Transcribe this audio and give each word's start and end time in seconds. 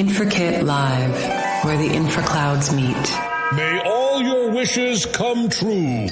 Infracate 0.00 0.64
Live, 0.64 1.16
where 1.62 1.76
the 1.76 1.90
infraclouds 2.00 2.68
meet. 2.74 3.06
May 3.52 3.82
all 3.84 4.22
your 4.22 4.50
wishes 4.50 5.04
come 5.04 5.50
true. 5.50 6.08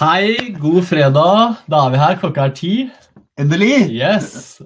Hei, 0.00 0.50
god 0.58 0.88
fredag. 0.90 1.60
Da 1.70 1.84
er 1.84 1.94
vi 1.94 2.00
her. 2.02 2.18
Klokka 2.18 2.48
er 2.48 2.56
ti. 2.58 2.72
Endelig! 3.38 3.92
Yes! 3.94 4.58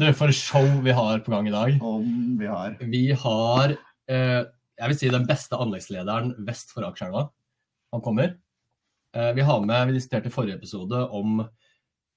Du, 0.00 0.10
for 0.12 0.34
show 0.34 0.66
vi 0.82 0.90
har 0.90 1.22
på 1.22 1.36
gang 1.36 1.46
i 1.46 1.54
dag. 1.54 1.78
Om 1.82 2.10
vi 2.40 2.50
har 2.50 2.74
Vi 2.80 3.04
har 3.12 3.76
eh, 4.10 4.42
jeg 4.80 4.88
vil 4.88 4.98
si 4.98 5.14
den 5.14 5.30
beste 5.30 5.54
anleggslederen 5.54 6.34
vest 6.50 6.74
for 6.74 6.88
Akerselva. 6.90 7.28
Han 7.94 8.02
kommer. 8.02 8.34
Eh, 9.14 9.32
vi 9.38 9.46
har 9.46 9.62
med, 9.62 9.86
vi 9.86 10.00
diskuterte 10.00 10.34
i 10.34 10.34
forrige 10.34 10.58
episode 10.58 11.06
om 11.14 11.44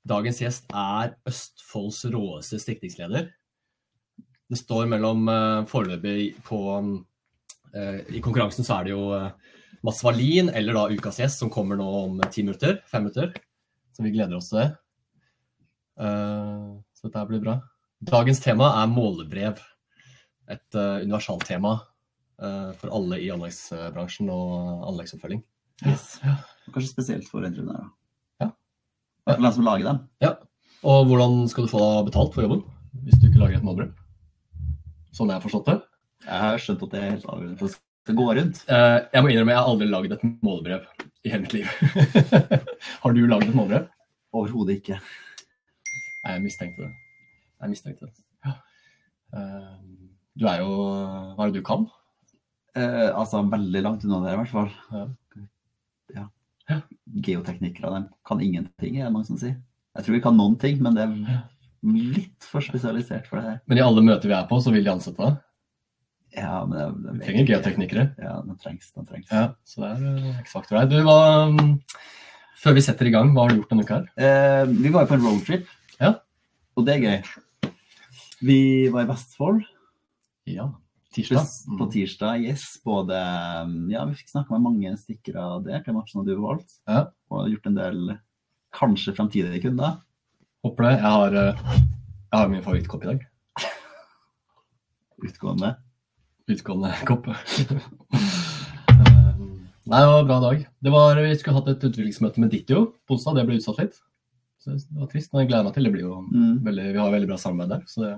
dagens 0.08 0.42
gjest 0.44 0.70
er 0.76 1.16
Østfolds 1.30 2.04
råeste 2.12 2.60
stikningsleder. 2.62 3.30
Det 4.52 4.60
står 4.60 4.90
mellom 4.92 5.28
eh, 5.32 5.64
foreløpig 5.70 6.34
på 6.46 6.60
eh, 7.74 8.00
I 8.14 8.22
konkurransen 8.24 8.68
så 8.68 8.80
er 8.80 8.88
det 8.88 8.94
jo 8.94 9.08
eh, 9.18 9.32
Mats 9.84 10.04
Wallin 10.06 10.52
eller 10.54 10.78
da 10.78 10.86
ukas 10.92 11.20
gjest 11.24 11.42
som 11.42 11.52
kommer 11.54 11.80
nå 11.80 11.88
om 12.04 12.22
ti 12.30 12.44
minutter. 12.46 12.82
Fem 12.92 13.08
minutter. 13.08 13.34
Så 13.94 14.06
vi 14.06 14.14
gleder 14.14 14.38
oss 14.38 14.50
til 14.50 14.62
det. 14.62 14.70
Så 15.94 17.06
dette 17.06 17.26
blir 17.30 17.42
bra. 17.44 17.58
Dagens 18.02 18.40
tema 18.42 18.72
er 18.80 18.88
målebrev. 18.90 19.60
Et 20.50 20.78
universalt 21.04 21.46
tema 21.46 21.76
eh, 22.42 22.72
for 22.80 22.96
alle 22.96 23.20
i 23.22 23.30
anleggsbransjen 23.34 24.32
og 24.34 24.88
anleggsoppfølging. 24.92 25.44
yes. 25.86 26.16
Kanskje 26.72 26.90
spesielt 26.90 27.30
for 27.30 27.46
entreprenører. 27.46 27.92
Den 29.30 29.54
som 29.56 29.64
lager 29.66 29.88
dem. 29.88 30.00
Ja. 30.24 30.34
Og 30.84 31.08
hvordan 31.08 31.46
skal 31.48 31.66
du 31.66 31.72
få 31.72 31.84
betalt 32.08 32.34
for 32.36 32.44
jobben 32.44 32.64
hvis 33.06 33.18
du 33.20 33.30
ikke 33.30 33.40
lager 33.42 33.58
et 33.58 33.66
målbrød? 33.66 33.94
Sånn 35.16 35.32
jeg 35.32 35.40
har 35.40 35.44
forstått 35.46 35.70
det. 35.70 35.78
Jeg 36.26 36.42
har 36.44 36.62
skjønt 36.62 36.84
at 36.86 36.94
det 36.94 37.00
er 37.00 37.12
helt 37.14 37.26
avgjørende 37.30 37.60
for 37.60 37.70
at 37.70 37.78
det 37.78 38.04
skal 38.04 38.18
gå 38.20 38.28
rundt. 38.38 38.62
Eh, 38.68 38.98
jeg 39.14 39.24
må 39.24 39.32
innrømme 39.32 39.54
jeg 39.54 39.60
har 39.62 39.70
aldri 39.72 39.88
laget 39.90 40.16
et 40.18 40.26
målbrev 40.44 40.86
i 41.24 41.32
hele 41.32 41.46
mitt 41.46 41.56
liv. 41.56 41.72
har 43.04 43.16
du 43.16 43.22
laget 43.24 43.50
et 43.52 43.58
målbrev? 43.58 43.88
Overhodet 44.34 44.80
ikke. 44.82 45.00
Nei, 46.24 46.36
Jeg 46.36 46.44
mistenkte 46.44 46.86
det. 46.86 46.94
Jeg 47.64 47.74
mistenkte 47.74 48.10
det. 48.10 48.26
Ja. 48.44 48.56
Eh, 49.40 49.74
du 50.40 50.48
er 50.50 50.64
jo 50.64 50.72
Hva 51.38 51.46
er 51.46 51.52
det 51.54 51.62
du 51.62 51.68
kan? 51.68 51.88
Eh, 52.76 53.10
altså 53.14 53.44
veldig 53.48 53.84
langt 53.86 54.04
unna 54.08 54.24
det, 54.26 54.34
i 54.34 54.40
hvert 54.42 54.54
fall. 54.54 54.72
Ja. 54.92 55.06
Ja. 56.72 56.80
av 57.88 57.94
dem 57.94 58.06
kan 58.26 58.42
ingenting, 58.42 59.00
er 59.00 59.06
det 59.10 59.14
mange 59.14 59.28
som 59.28 59.38
sier. 59.40 59.58
Jeg 59.94 60.06
tror 60.06 60.16
vi 60.16 60.22
kan 60.24 60.38
noen 60.38 60.56
ting, 60.60 60.80
men 60.82 60.96
det 60.96 61.04
er 61.04 61.42
litt 61.84 62.48
for 62.48 62.64
spesialisert 62.64 63.28
for 63.28 63.40
det 63.40 63.46
her. 63.50 63.58
Men 63.68 63.78
i 63.80 63.84
alle 63.84 64.02
møter 64.06 64.32
vi 64.32 64.38
er 64.38 64.48
på, 64.50 64.60
så 64.64 64.72
vil 64.74 64.86
de 64.86 64.94
ansette 64.94 65.20
deg. 65.20 65.42
Ja, 66.40 66.64
men 66.66 66.78
det, 66.78 66.86
det 67.04 67.14
Vi 67.14 67.26
trenger 67.28 67.52
geoteknikere. 67.52 68.06
Ja, 68.18 68.38
det 68.48 68.56
trengs. 68.64 68.90
Det 68.96 69.06
trengs. 69.10 69.30
Ja, 69.30 69.44
så 69.70 69.84
det 69.84 69.90
er 69.92 70.06
eh, 70.32 70.40
X-faktor 70.42 70.80
her. 70.80 70.88
Du, 70.90 70.98
hva 71.06 71.18
mm, 71.54 71.74
Før 72.64 72.78
vi 72.78 72.86
setter 72.86 73.10
i 73.10 73.14
gang, 73.14 73.34
hva 73.36 73.46
har 73.46 73.54
du 73.54 73.60
gjort 73.60 73.74
denne 73.74 73.86
uka 73.86 74.00
her? 74.00 74.08
Eh, 74.16 74.72
vi 74.72 74.94
var 74.94 75.06
jo 75.06 75.12
på 75.12 75.18
en 75.20 75.26
roadtrip, 75.28 75.68
Ja. 76.00 76.14
og 76.80 76.88
det 76.88 76.96
er 76.96 77.04
gøy. 77.06 77.74
Vi 78.44 78.60
var 78.92 79.06
i 79.06 79.12
Vestfold. 79.12 79.62
Ja. 80.50 80.72
Tirsdag. 81.14 81.46
På 81.78 81.86
tirsdag, 81.94 82.42
yes. 82.42 82.64
Både 82.86 83.14
Ja, 83.94 84.06
vi 84.10 84.16
fikk 84.18 84.32
snakka 84.34 84.56
med 84.58 84.64
mange 84.66 84.94
stikkere 84.98 85.44
av 85.44 85.64
det, 85.64 85.76
hvilke 85.78 85.94
matcher 85.94 86.26
du 86.26 86.32
har 86.36 86.42
valgt. 86.48 86.72
Ja. 86.90 87.04
Og 87.32 87.50
gjort 87.52 87.68
en 87.70 87.76
del 87.78 88.16
kanskje 88.74 89.14
fremtidige 89.16 89.62
kunder. 89.68 90.00
Håper 90.66 90.84
det. 90.88 90.94
Jeg 90.98 91.12
har, 91.14 91.36
eh, 91.36 91.62
jeg 92.32 92.40
har 92.40 92.48
min 92.50 92.64
favorittkopp 92.66 93.04
i 93.04 93.12
dag. 93.12 93.28
Utgående. 95.24 95.76
Utgående 96.50 96.94
kopp. 97.10 97.28
Eh, 97.28 97.36
Nei, 99.84 100.00
det 100.00 100.08
var 100.08 100.20
en 100.24 100.28
bra 100.30 100.40
dag. 100.40 100.62
Det 100.82 100.92
var, 100.94 101.20
vi 101.20 101.36
skulle 101.36 101.58
hatt 101.60 101.68
et 101.74 101.84
utviklingsmøte 101.90 102.40
med 102.40 102.50
Ditto 102.56 102.86
på 103.06 103.18
onsdag. 103.18 103.36
Det 103.38 103.46
ble 103.50 103.58
utsatt 103.60 103.82
litt. 103.84 103.98
Så 104.64 104.78
det 104.80 104.96
var 104.96 105.10
trist, 105.12 105.34
men 105.34 105.44
jeg 105.44 105.50
gleder 105.52 105.66
meg 105.68 105.74
til. 105.76 105.84
Det 105.84 105.92
blir 105.94 106.06
jo 106.08 106.22
Mm. 106.24 106.60
veldig, 106.64 106.86
vi 106.96 107.00
har 107.04 107.12
veldig 107.12 107.28
bra 107.28 107.38
samarbeid 107.38 107.70
der, 107.70 107.82
så 107.86 108.02
det 108.02 108.14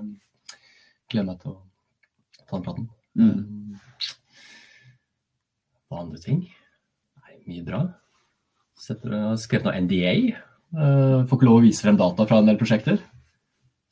gleder 1.10 1.26
meg 1.26 1.40
til 1.42 1.50
å 1.50 1.56
ta 2.46 2.56
den 2.56 2.66
platen. 2.66 2.88
Mm. 3.16 3.76
Hva 5.86 6.02
andre 6.02 6.20
ting? 6.22 6.44
Nei, 7.22 7.38
mye 7.46 7.66
bra. 7.66 7.82
Setter, 8.80 9.34
skrevet 9.40 9.68
noe 9.68 9.82
NDA. 9.86 10.14
Uh, 10.76 11.22
får 11.28 11.38
ikke 11.38 11.48
lov 11.48 11.60
å 11.60 11.64
vise 11.64 11.84
frem 11.84 11.98
data 11.98 12.26
fra 12.28 12.40
en 12.42 12.50
del 12.50 12.58
prosjekter. 12.60 12.98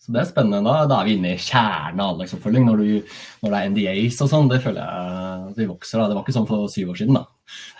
Så 0.04 0.12
det 0.12 0.20
er 0.20 0.28
spennende. 0.28 0.60
Da, 0.66 0.84
da 0.90 1.00
er 1.00 1.08
vi 1.08 1.14
inne 1.16 1.32
i 1.32 1.40
kjernen 1.40 2.02
av 2.04 2.12
anleggsoppfølging. 2.12 2.66
Når, 2.68 2.82
du, 2.82 3.14
når 3.40 3.54
det 3.54 3.60
er 3.60 3.70
NDAs 3.72 4.18
og 4.20 4.28
sånn, 4.28 4.50
det 4.52 4.60
føler 4.60 4.82
jeg 4.82 5.44
at 5.48 5.60
vi 5.62 5.68
vokser. 5.70 6.02
Da. 6.02 6.08
Det 6.10 6.18
var 6.18 6.26
ikke 6.26 6.36
sånn 6.36 6.48
for 6.50 6.66
syv 6.72 6.92
år 6.92 6.98
siden, 7.00 7.16
da. 7.16 7.24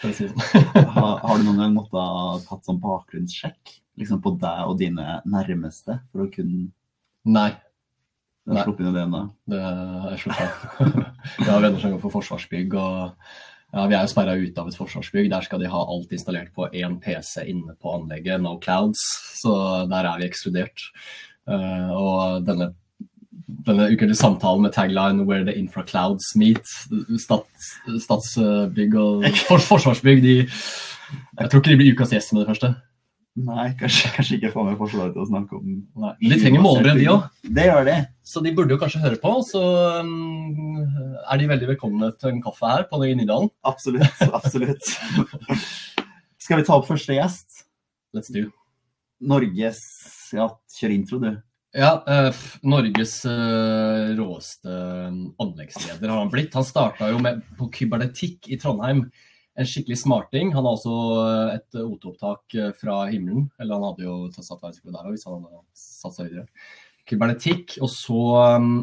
Si 0.04 0.14
sånn. 0.30 0.46
Har, 0.94 1.18
har 1.20 1.40
du 1.40 1.44
noen 1.44 1.60
gang 1.60 1.74
måttet 1.76 2.46
tatt 2.48 2.64
sånn 2.68 2.80
bakgrunnssjekk 2.80 3.74
liksom 4.00 4.22
på 4.24 4.34
deg 4.40 4.70
og 4.70 4.78
dine 4.80 5.18
nærmeste 5.30 6.00
for 6.10 6.24
å 6.24 6.32
kunne 6.32 6.70
Nei, 7.24 7.54
Nei. 8.44 8.62
sluppet 8.62 8.84
inn 8.84 8.92
i 8.92 8.94
det 8.94 9.02
ennå? 9.06 9.24
det 9.48 9.60
har 9.64 10.12
jeg 10.12 10.22
slutta. 10.24 10.46
Jeg 11.38 11.50
har 11.54 11.62
venner 11.64 11.80
som 11.80 11.94
går 11.94 12.02
for 12.02 12.12
Forsvarsbygg. 12.18 12.74
og 12.76 13.14
ja, 13.74 13.86
Vi 13.90 13.96
er 13.96 14.04
jo 14.04 14.12
sperra 14.12 14.36
ute 14.38 14.60
av 14.62 14.70
et 14.70 14.78
forsvarsbygg. 14.78 15.28
Der 15.32 15.42
skal 15.42 15.62
de 15.62 15.70
ha 15.72 15.82
alt 15.90 16.12
installert 16.14 16.52
på 16.54 16.68
én 16.70 17.00
PC 17.02 17.42
inne 17.50 17.74
på 17.74 17.96
anlegget, 17.96 18.42
no 18.42 18.56
clouds. 18.62 19.02
Så 19.40 19.54
der 19.90 20.06
er 20.06 20.20
vi 20.20 20.28
ekskludert. 20.28 20.84
Uh, 21.50 21.90
og 21.90 22.46
denne, 22.46 22.70
denne 23.66 23.90
ukentlige 23.90 24.20
samtalen 24.20 24.62
med 24.62 24.72
tagline 24.72 25.26
'Where 25.26 25.44
the 25.44 25.56
infraclouds 25.58 26.36
meet', 26.38 26.70
stats, 27.18 27.74
Statsbygg 28.06 28.94
og 28.94 29.24
for, 29.48 29.58
Forsvarsbygg, 29.58 30.22
de 30.22 30.36
Jeg 31.40 31.50
tror 31.50 31.60
ikke 31.60 31.70
de 31.70 31.76
blir 31.76 31.94
ukas 31.94 32.14
gjest 32.14 32.32
med 32.32 32.42
det 32.42 32.48
første. 32.48 32.74
Nei, 33.34 33.72
kanskje, 33.74 34.12
kanskje 34.14 34.36
ikke 34.38 34.52
få 34.52 34.62
med 34.62 34.76
forslaget 34.78 35.16
til 35.16 35.24
å 35.24 35.26
snakke 35.26 35.56
om 35.58 35.70
Nei. 35.98 36.12
Men 36.20 36.30
de 36.30 36.36
trenger 36.38 36.62
målebrev, 36.62 37.00
de 37.00 37.08
òg. 37.10 37.24
Det 37.56 37.64
gjør 37.66 37.88
de. 37.88 37.96
Så 38.30 38.42
de 38.44 38.52
burde 38.54 38.76
jo 38.76 38.78
kanskje 38.78 39.02
høre 39.02 39.18
på. 39.22 39.32
Så 39.48 39.62
um, 40.06 40.76
er 41.18 41.40
de 41.40 41.48
veldig 41.50 41.70
velkomne 41.72 42.12
til 42.20 42.30
en 42.30 42.44
kaffe 42.44 42.70
her 42.70 42.86
på 42.90 43.00
Nydalen. 43.02 43.50
Absolutt. 43.66 44.22
Absolutt. 44.38 44.92
Skal 46.44 46.60
vi 46.60 46.68
ta 46.68 46.78
opp 46.78 46.86
første 46.86 47.16
gjest? 47.16 47.64
Let's 48.14 48.30
do. 48.30 48.46
Norges 49.24 49.82
Ja, 50.34 50.46
kjør 50.78 50.94
intro, 50.94 51.18
du. 51.22 51.34
Ja, 51.74 52.04
eh, 52.06 52.42
Norges 52.62 53.16
eh, 53.26 54.14
råeste 54.14 54.74
anleggsleder 55.42 56.06
har 56.06 56.20
han 56.20 56.30
blitt. 56.30 56.54
Han 56.54 56.66
starta 56.66 57.10
jo 57.10 57.18
med, 57.22 57.40
på 57.58 57.66
kybernetikk 57.74 58.46
i 58.54 58.58
Trondheim. 58.62 59.08
En 59.54 59.68
skikkelig 59.68 60.00
smarting. 60.00 60.50
Han 60.54 60.66
har 60.66 60.74
også 60.74 60.94
eh, 61.20 61.52
et 61.60 61.76
OT-opptak 61.78 62.56
eh, 62.58 62.72
fra 62.74 63.04
himmelen. 63.06 63.46
Eller 63.62 63.78
han 63.78 63.86
hadde 63.86 64.08
jo 64.08 64.16
satt 64.34 64.58
verdensrekord 64.58 64.96
der 64.96 65.06
òg, 65.06 65.14
hvis 65.14 65.26
han 65.28 65.44
hadde 65.46 65.62
satt 65.78 66.16
seg 66.16 66.32
videre. 66.32 66.48
Kybernetikk. 67.06 67.76
Og 67.84 67.92
så 67.92 68.24
um, 68.50 68.74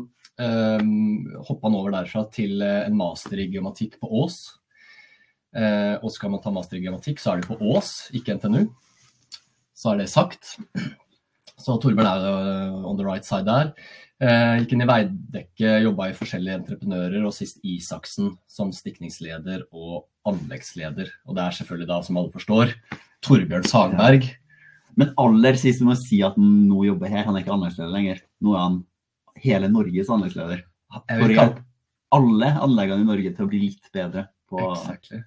hoppa 1.44 1.68
han 1.68 1.76
over 1.76 1.96
derfra 1.98 2.24
til 2.31 2.64
eh, 2.64 2.86
en 2.86 2.96
master 3.00 3.44
i 3.44 3.50
geomatikk 3.52 4.00
på 4.00 4.12
Ås. 4.24 4.40
Uh, 5.52 6.00
og 6.00 6.08
skal 6.16 6.31
man 6.31 6.40
ta 6.40 6.54
master 6.56 6.80
i 6.80 6.86
geomatikk, 6.86 7.20
så 7.20 7.34
er 7.34 7.42
det 7.42 7.50
på 7.50 7.58
Ås, 7.74 8.08
ikke 8.16 8.38
NTNU. 8.38 8.70
Så 9.76 9.92
er 9.92 10.00
det 10.00 10.08
sagt. 10.08 10.54
Så 11.62 11.78
Torbjørn 11.82 12.10
er 12.10 12.26
jo 12.26 12.38
eh, 12.40 12.90
on 12.90 12.98
the 13.00 13.06
right 13.06 13.28
side 13.28 13.46
der. 13.48 13.72
Eh, 14.22 14.62
gikk 14.62 14.76
inn 14.76 14.84
i 14.86 14.90
Veidekke, 14.90 15.78
jobba 15.86 16.10
i 16.10 16.18
forskjellige 16.18 16.60
entreprenører, 16.60 17.24
og 17.26 17.34
sist 17.34 17.62
Isaksen 17.66 18.36
som 18.50 18.74
stikningsleder 18.76 19.66
og 19.72 20.06
anleggsleder. 20.30 21.10
Og 21.25 21.38
det 21.38 21.46
er 21.46 21.58
selvfølgelig 21.58 21.90
da, 21.90 22.02
som 22.06 22.22
alle 22.22 22.34
forstår, 22.34 22.75
Torbjørn 23.25 23.66
Sagberg. 23.69 24.30
Men 25.00 25.13
aller 25.22 25.58
sist 25.60 25.81
må 25.86 25.96
jeg 25.96 26.04
si 26.04 26.22
at 26.25 26.38
han 26.38 26.54
nå 26.68 26.86
jobber 26.90 27.10
her. 27.10 27.25
Han 27.28 27.38
er 27.38 27.46
ikke 27.46 27.56
anleggsleder 27.56 27.94
lenger. 27.96 28.22
Nå 28.44 28.56
er 28.56 28.66
han 28.66 28.80
hele 29.42 29.72
Norges 29.72 30.12
anleggsleder. 30.12 30.66
For 30.92 31.30
å 31.30 31.36
hjelpe 31.38 31.66
alle 32.12 32.54
anleggene 32.60 33.06
i 33.06 33.07
Norge 33.07 33.34
til 33.36 33.48
å 33.48 33.52
bli 33.52 33.66
litt 33.69 33.92
bedre 33.96 34.28
på 34.52 34.60
Exactly. 34.74 35.22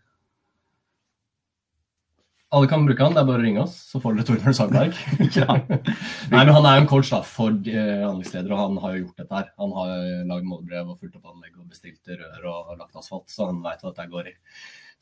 Alle 2.54 2.68
kan 2.70 2.84
bruke 2.86 3.02
han, 3.02 3.14
det 3.16 3.18
er 3.18 3.26
bare 3.26 3.42
å 3.42 3.44
ringe 3.44 3.62
oss, 3.64 3.74
så 3.90 3.98
får 3.98 4.14
dere 4.14 4.26
Torbjørn 4.28 4.54
Sagberg. 4.54 4.98
Nei, 6.30 6.42
men 6.44 6.52
Han 6.54 6.66
er 6.68 6.76
jo 6.76 6.82
en 6.84 6.90
coach 6.90 7.10
da, 7.10 7.18
for 7.26 7.50
eh, 7.50 8.02
anleggsledere, 8.06 8.54
og 8.54 8.60
han 8.60 8.76
har 8.82 8.92
jo 8.94 9.00
gjort 9.00 9.22
dette 9.22 9.38
her. 9.40 9.48
Han 9.58 9.72
har 9.74 9.88
jo 9.90 10.18
lagd 10.30 10.46
målbrev 10.46 10.92
og 10.92 11.00
fulgt 11.00 11.16
opp 11.18 11.32
anlegg 11.32 11.56
og 11.58 11.72
bestilt 11.72 12.12
rør 12.12 12.46
og 12.52 12.76
lagt 12.78 13.00
asfalt, 13.00 13.26
så 13.32 13.48
han 13.48 13.58
veit 13.64 13.82
hva 13.82 13.90
dette 13.90 14.06
går 14.12 14.28
i. 14.30 14.34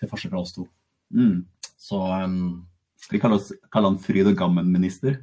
Til 0.01 0.11
forskjell 0.11 0.33
fra 0.33 0.41
oss 0.41 0.55
to. 0.57 0.65
Mm. 1.13 1.43
Så 1.83 2.01
um, 2.01 2.39
Vi 3.11 3.21
kaller, 3.21 3.43
oss, 3.43 3.53
kaller 3.75 3.93
han 3.93 4.01
fryd 4.01 4.31
og 4.33 4.39
gammen-minister. 4.39 5.19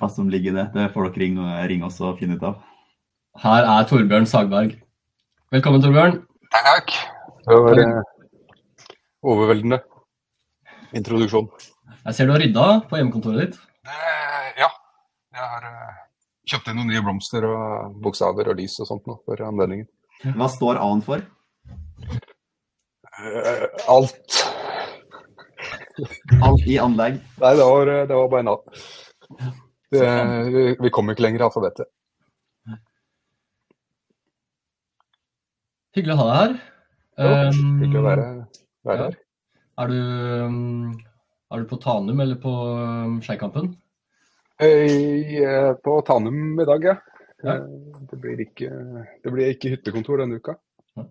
Hva 0.00 0.08
som 0.10 0.30
ligger 0.32 0.54
i 0.54 0.56
det, 0.56 0.66
det 0.72 0.88
får 0.94 1.10
dere 1.10 1.24
ringe, 1.26 1.50
ringe 1.68 1.90
oss 1.90 2.00
og 2.00 2.16
finne 2.22 2.40
ut 2.40 2.48
av. 2.48 2.64
her 3.44 3.68
er 3.74 3.84
Torbjørn 3.92 4.30
Sagberg. 4.30 4.78
Velkommen, 5.52 5.84
Torbjørn. 5.84 6.16
Takk. 6.56 6.96
Det 7.42 7.60
var 7.60 7.78
eh, 7.82 8.00
overveldende 9.22 9.78
introduksjon. 10.98 11.48
Jeg 12.02 12.16
ser 12.16 12.28
du 12.28 12.34
har 12.34 12.42
rydda 12.42 12.66
på 12.90 12.98
hjemmekontoret 12.98 13.44
ditt. 13.44 13.60
ja. 14.58 14.68
Jeg 15.32 15.48
har 15.54 15.64
eh, 15.68 16.00
kjøpt 16.50 16.68
inn 16.68 16.76
noen 16.80 16.90
nye 16.92 17.02
blomster 17.04 17.46
og 17.48 17.94
bokstaver 18.04 18.50
og 18.52 18.58
lys 18.58 18.74
og 18.82 18.90
sånt 18.90 19.06
nå 19.08 19.16
for 19.24 19.40
anledningen. 19.46 19.86
Hva 20.36 20.48
står 20.52 20.80
A-en 20.82 21.00
for? 21.06 21.22
Eh, 23.22 23.64
alt. 23.88 24.38
Alt 26.42 26.66
i 26.68 26.76
anlegg. 26.82 27.18
Nei, 27.40 27.54
det 27.56 27.64
var, 27.70 27.92
det 28.10 28.18
var 28.18 28.30
bare 28.34 28.44
en 28.44 28.52
A. 28.52 28.56
Det, 29.92 30.06
vi, 30.52 30.62
vi 30.80 30.92
kom 30.92 31.10
ikke 31.12 31.24
lenger 31.24 31.42
i 31.42 31.46
alfabetet. 31.48 31.88
Hyggelig 35.96 36.14
å 36.14 36.20
ha 36.22 36.28
deg 36.28 36.38
her. 36.40 36.54
Jo, 37.22 37.32
Hyggelig 37.82 38.00
å 38.00 38.04
være, 38.06 38.28
være 38.86 38.98
ja. 38.98 39.10
her. 39.10 39.20
Er 39.82 39.88
du, 39.88 39.98
um, 40.46 40.92
er 41.52 41.62
du 41.62 41.70
på 41.70 41.78
Tanum 41.80 42.20
eller 42.20 42.38
på 42.40 42.52
um, 42.52 43.16
Skeikampen? 43.24 43.72
Jeg 44.62 45.42
er 45.42 45.72
på 45.82 45.96
Tanum 46.06 46.60
i 46.60 46.66
dag, 46.68 46.84
ja. 46.92 46.98
Ja. 47.42 47.56
Eh, 47.56 47.64
Det 48.10 48.18
blir 48.20 48.42
ikke, 48.44 48.68
det 49.24 49.32
blir 49.32 49.50
ikke 49.50 49.72
hyttekontor 49.72 50.22
denne 50.22 50.38
uka. 50.38 50.54
Ja. 50.98 51.06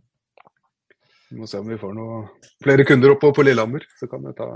Vi 1.31 1.39
må 1.39 1.49
se 1.49 1.59
om 1.59 1.67
vi 1.67 1.79
får 1.81 1.95
noe 1.97 2.21
flere 2.63 2.85
kunder 2.87 3.15
oppe 3.15 3.33
på 3.35 3.43
Lillehammer. 3.43 3.83
Så 3.99 4.07
kan 4.11 4.23
vi 4.23 4.33
ta 4.37 4.47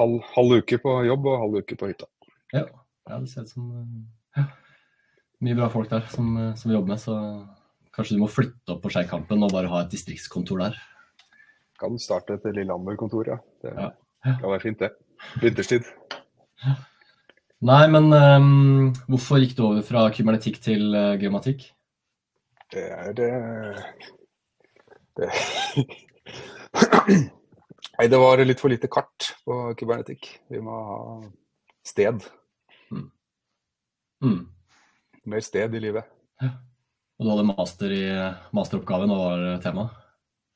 halv, 0.00 0.18
halv 0.34 0.58
uke 0.62 0.80
på 0.82 0.96
jobb 1.06 1.28
og 1.30 1.40
halv 1.44 1.60
uke 1.62 1.78
på 1.78 1.92
hytta. 1.92 2.08
Ja. 2.52 2.64
ja, 3.08 3.18
det 3.18 3.30
ser 3.30 3.46
ut 3.46 3.52
som 3.52 3.68
uh, 3.70 4.40
ja. 4.40 4.48
mye 5.44 5.58
bra 5.60 5.68
folk 5.72 5.92
der 5.92 6.08
som, 6.10 6.34
som 6.58 6.72
vi 6.72 6.78
jobber 6.78 6.96
med, 6.96 7.04
så 7.04 7.18
kanskje 7.92 8.16
du 8.16 8.24
må 8.24 8.30
flytte 8.32 8.74
opp 8.74 8.82
på 8.82 8.90
Skeikampen 8.94 9.44
og 9.44 9.54
bare 9.54 9.70
ha 9.70 9.84
et 9.84 9.92
distriktskontor 9.92 10.64
der. 10.64 10.80
Kan 11.82 11.98
starte 11.98 12.36
et 12.38 12.44
Lillehammer-kontor, 12.54 13.32
ja. 13.34 13.38
Det 13.62 13.74
Ja. 13.74 13.90
Ja. 14.24 14.36
kan 14.38 14.50
være 14.52 14.62
fint, 14.62 14.78
det. 14.78 14.92
Vinterstid. 15.42 15.88
Nei, 17.62 17.86
men 17.90 18.08
um, 18.14 18.92
hvorfor 19.10 19.38
gikk 19.42 19.56
du 19.58 19.64
over 19.66 19.82
fra 19.86 20.04
kybernetikk 20.14 20.60
til 20.62 20.94
uh, 20.94 21.16
geomatikk? 21.18 21.64
Det 22.72 22.84
er 22.90 23.12
det, 23.18 23.30
det. 25.18 25.28
Nei, 27.98 28.06
det 28.08 28.18
var 28.22 28.40
litt 28.46 28.62
for 28.62 28.72
lite 28.72 28.88
kart 28.90 29.32
på 29.46 29.58
kybernetikk. 29.78 30.30
Vi 30.50 30.62
må 30.64 30.78
ha 30.88 31.00
sted. 31.86 32.22
Mm. 34.22 34.38
Mer 35.26 35.42
sted 35.44 35.74
i 35.74 35.82
livet. 35.82 36.06
Og 36.42 37.26
du 37.26 37.30
hadde 37.30 37.46
master 37.52 37.92
i 37.94 38.02
masteroppgaven, 38.56 39.12
og 39.14 39.20
var 39.26 39.44
temaet? 39.62 39.98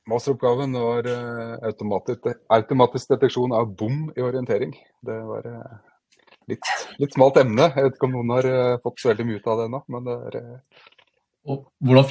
Masteroppgaven 0.06 0.72
var 0.72 1.06
eh, 1.10 1.54
automatisk, 1.66 2.28
automatisk 2.48 3.10
deteksjon 3.10 3.52
av 3.52 3.72
bom 3.74 4.04
i 4.14 4.22
orientering. 4.22 4.74
Det 5.02 5.16
var 5.26 5.48
eh, 5.50 5.78
litt, 6.52 6.68
litt 7.02 7.16
smalt 7.16 7.40
emne. 7.42 7.72
Jeg 7.74 7.88
vet 7.88 7.96
ikke 7.96 8.06
om 8.06 8.14
noen 8.14 8.30
har 8.36 8.46
eh, 8.50 8.74
fått 8.84 9.02
så 9.02 9.10
veldig 9.10 9.26
mye 9.26 9.40
ut 9.40 9.48
av 9.50 9.58
det 9.58 9.64
ennå, 9.66 9.80
men 9.90 10.04
det, 10.06 10.14
er, 10.28 10.36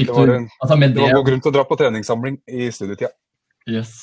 fikk 0.01 0.11
det 0.11 0.17
var 0.17 0.27
du 0.27 0.33
en 0.33 0.49
Altså 0.59 0.77
med 0.81 0.91
det 0.91 0.99
det 0.99 1.05
var 1.05 1.15
god 1.21 1.29
grunn 1.29 1.45
til 1.45 1.53
å 1.53 1.55
dra 1.55 1.63
på 1.69 1.77
treningssamling 1.79 2.41
i 2.51 2.67
studietida. 2.75 3.13
Yes, 3.65 3.93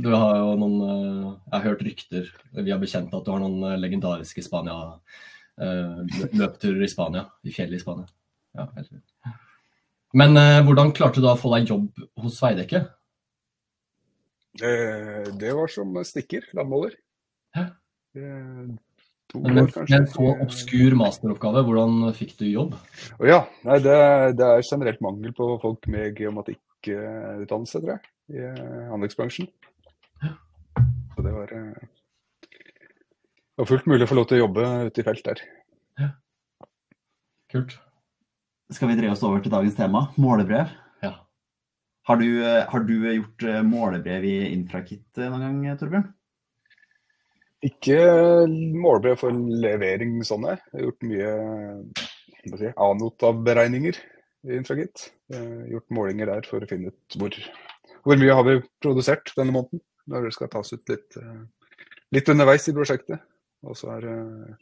du 0.00 0.08
har 0.14 0.38
jo 0.38 0.54
noen 0.56 0.78
Jeg 0.80 1.52
har 1.52 1.64
hørt 1.66 1.82
rykter 1.84 2.30
vi 2.56 2.70
har 2.72 2.78
bekjent 2.80 3.12
at 3.12 3.26
du 3.26 3.34
har 3.34 3.42
noen 3.42 3.82
legendariske 3.82 4.46
Spania 4.46 4.78
løpturer 5.60 6.86
i 6.86 6.88
Spania, 6.88 7.26
i 7.44 7.52
fjellet 7.52 7.76
i 7.76 7.82
Spania. 7.82 8.06
Ja. 8.56 9.34
Men 10.16 10.38
hvordan 10.64 10.94
klarte 10.96 11.20
du 11.20 11.26
da 11.26 11.34
å 11.34 11.38
få 11.42 11.52
deg 11.52 11.68
jobb 11.68 12.00
hos 12.22 12.40
Veidekke? 12.40 12.86
Eh, 14.58 15.30
Det 15.38 15.52
var 15.54 15.68
som 15.70 15.94
stikker, 16.04 16.42
landmåler. 16.58 16.96
Hæ? 17.54 17.62
Eh, 18.16 18.66
Men 19.34 19.58
år, 19.62 19.70
en 19.94 20.06
så 20.10 20.32
obskur 20.42 20.96
masteroppgave, 20.98 21.62
hvordan 21.62 22.08
fikk 22.18 22.32
du 22.40 22.48
jobb? 22.50 22.72
Ja, 23.22 23.44
nei, 23.62 23.76
det, 23.78 23.94
det 24.40 24.46
er 24.48 24.64
generelt 24.66 24.98
mangel 25.00 25.30
på 25.36 25.52
folk 25.62 25.86
med 25.86 26.18
geomatikkutdannelse, 26.18 27.78
tror 27.78 27.92
jeg, 27.94 28.02
i 28.34 28.42
eh, 28.48 28.90
anleggsbransjen. 28.90 29.46
Så 31.14 31.22
det 31.22 31.32
var, 31.36 31.46
det 31.54 33.62
var 33.62 33.70
fullt 33.70 33.86
mulig 33.86 34.02
å 34.06 34.10
få 34.10 34.18
lov 34.18 34.26
til 34.30 34.40
å 34.40 34.44
jobbe 34.48 34.66
ute 34.90 35.02
i 35.02 35.06
felt 35.06 35.24
der. 35.30 35.38
Kult. 37.50 37.78
Skal 38.70 38.90
vi 38.90 38.98
dreie 38.98 39.14
oss 39.14 39.22
over 39.26 39.42
til 39.42 39.50
dagens 39.54 39.78
tema, 39.78 40.08
målebrev. 40.18 40.66
Ja. 42.10 42.14
Har 42.14 42.18
du, 42.18 42.44
eh, 42.44 42.68
har 42.68 42.80
du 42.80 43.12
gjort 43.14 43.42
eh, 43.42 43.62
målebrev 43.62 44.24
i 44.24 44.36
Infrakit 44.50 45.18
eh, 45.18 45.30
noen 45.30 45.62
gang, 45.62 45.76
Torbjørn? 45.78 46.08
Ikke 47.62 47.98
målebrev 48.74 49.20
for 49.20 49.30
levering 49.30 50.16
sånn 50.26 50.48
jeg. 50.48 50.58
Har 50.72 50.82
gjort 50.88 51.06
mye 51.06 52.56
si, 52.56 52.72
A-nota-beregninger 52.72 54.00
i 54.48 54.56
Infrakit. 54.58 55.04
Gjort 55.30 55.94
målinger 55.94 56.32
der 56.32 56.48
for 56.48 56.64
å 56.64 56.70
finne 56.70 56.90
ut 56.90 57.18
hvor, 57.20 57.36
hvor 58.02 58.18
mye 58.18 58.38
har 58.40 58.48
vi 58.48 58.56
produsert 58.82 59.30
denne 59.36 59.54
måneden. 59.54 59.84
Når 60.10 60.26
det 60.26 60.34
skal 60.34 60.50
tas 60.50 60.72
ut 60.74 60.90
litt, 60.90 61.20
eh, 61.20 61.78
litt 62.16 62.32
underveis 62.34 62.66
i 62.66 62.74
prosjektet. 62.74 63.22
Og 63.62 63.78
så 63.78 64.00
eh, 64.00 64.58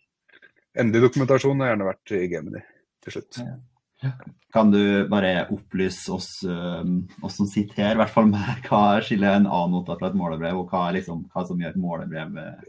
endelig 0.76 1.06
dokumentasjon 1.06 1.64
har 1.64 1.72
gjerne 1.72 1.88
vært 1.88 2.16
i 2.18 2.24
Gemini 2.28 2.60
til 3.06 3.16
slutt. 3.16 3.40
Kan 4.52 4.70
du 4.70 5.08
bare 5.08 5.48
opplyse 5.50 6.12
oss, 6.12 6.44
oss 7.22 7.36
som 7.36 7.46
sitter 7.46 7.82
her, 7.82 7.96
i 7.96 8.00
hvert 8.00 8.14
fall 8.14 8.28
meg, 8.30 8.62
hva 8.68 9.00
skiller 9.04 9.38
en 9.40 9.48
A-nota 9.50 9.98
fra 9.98 10.12
et 10.12 10.18
målebrev, 10.18 10.60
og 10.60 10.72
hva, 10.72 10.88
liksom, 10.94 11.26
hva 11.32 11.44
som 11.48 11.60
gjør 11.60 11.74
et 11.74 11.80
målebrev 11.82 12.38
eh, 12.42 12.66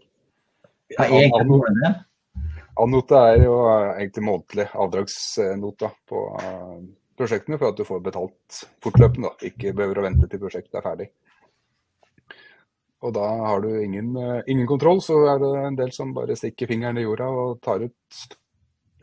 Hva 0.97 1.05
er 1.05 1.17
egentlig 1.21 1.45
et 1.45 1.51
målebrev? 1.53 1.99
A-nota 2.79 3.21
er 3.33 3.43
jo 3.43 3.55
egentlig 3.69 4.25
månedlig 4.25 4.67
avdragsnota 4.85 5.91
på 6.09 6.25
eh, 6.41 6.75
prosjektene 7.19 7.59
for 7.59 7.71
at 7.71 7.79
du 7.79 7.85
får 7.87 8.03
betalt 8.03 8.61
fortløpende. 8.83 9.29
da. 9.29 9.49
Ikke 9.51 9.73
behøver 9.75 9.99
å 9.99 10.05
vente 10.07 10.29
til 10.31 10.41
prosjektet 10.41 10.79
er 10.79 10.85
ferdig. 10.85 11.09
Og 13.05 13.13
da 13.15 13.25
har 13.45 13.61
du 13.63 13.69
ingen, 13.79 14.11
ingen 14.49 14.67
kontroll, 14.67 14.99
så 15.03 15.15
er 15.31 15.37
det 15.39 15.51
en 15.61 15.77
del 15.77 15.91
som 15.95 16.11
bare 16.15 16.35
stikker 16.35 16.67
fingeren 16.67 16.99
i 16.99 17.05
jorda 17.05 17.29
og 17.31 17.59
tar 17.63 17.85
ut 17.85 18.23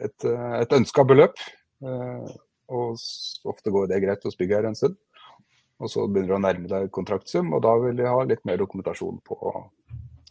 et, 0.05 0.27
et 0.27 0.75
ønska 0.77 1.05
beløp. 1.09 1.41
Eh, 1.85 2.35
Og 2.67 2.99
ofte 3.47 3.71
går 3.71 3.87
det 3.93 4.01
greit 4.03 4.25
hos 4.27 4.35
byggherre 4.35 4.73
en 4.73 4.75
stund. 4.75 4.97
Og 5.79 5.91
så 5.93 6.07
begynner 6.09 6.33
du 6.33 6.35
å 6.35 6.43
nærme 6.43 6.69
deg 6.71 6.91
kontraktsum, 6.91 7.53
og 7.55 7.61
da 7.63 7.75
vil 7.79 7.99
de 7.99 8.09
ha 8.09 8.23
litt 8.27 8.41
mer 8.49 8.57
dokumentasjon 8.59 9.21
på 9.23 9.37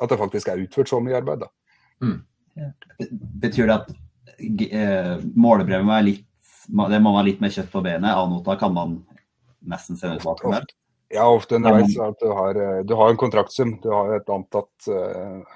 at 0.01 0.09
det 0.11 0.17
faktisk 0.19 0.49
er 0.51 0.63
utført 0.65 0.89
så 0.91 0.99
mye 0.99 1.15
arbeid. 1.15 1.45
da. 1.45 1.49
Betyr 3.45 3.69
det 3.69 3.75
at 3.75 3.91
eh, 4.41 5.13
målebrevet 5.35 5.85
må 5.85 5.93
være 5.93 6.07
litt 6.09 6.25
det 6.65 6.99
må 6.99 7.11
være 7.13 7.27
litt 7.29 7.43
mer 7.43 7.53
kjøtt 7.53 7.69
på 7.71 7.83
benet? 7.85 8.09
A-nota 8.09 8.55
kan 8.57 8.73
man 8.73 8.97
nesten 9.69 9.99
sende 9.99 10.17
tilbake 10.17 10.49
med? 10.49 10.73
Ja, 11.13 11.27
ofte 11.29 11.59
underveis 11.59 11.93
at 12.01 12.17
du 12.19 12.31
har, 12.33 12.57
eh, 12.57 12.81
du 12.83 12.95
har 12.97 13.13
en 13.13 13.21
kontraktsum. 13.21 13.75
Du 13.83 13.91
har 13.93 14.15
et 14.17 14.31
antatt, 14.33 14.89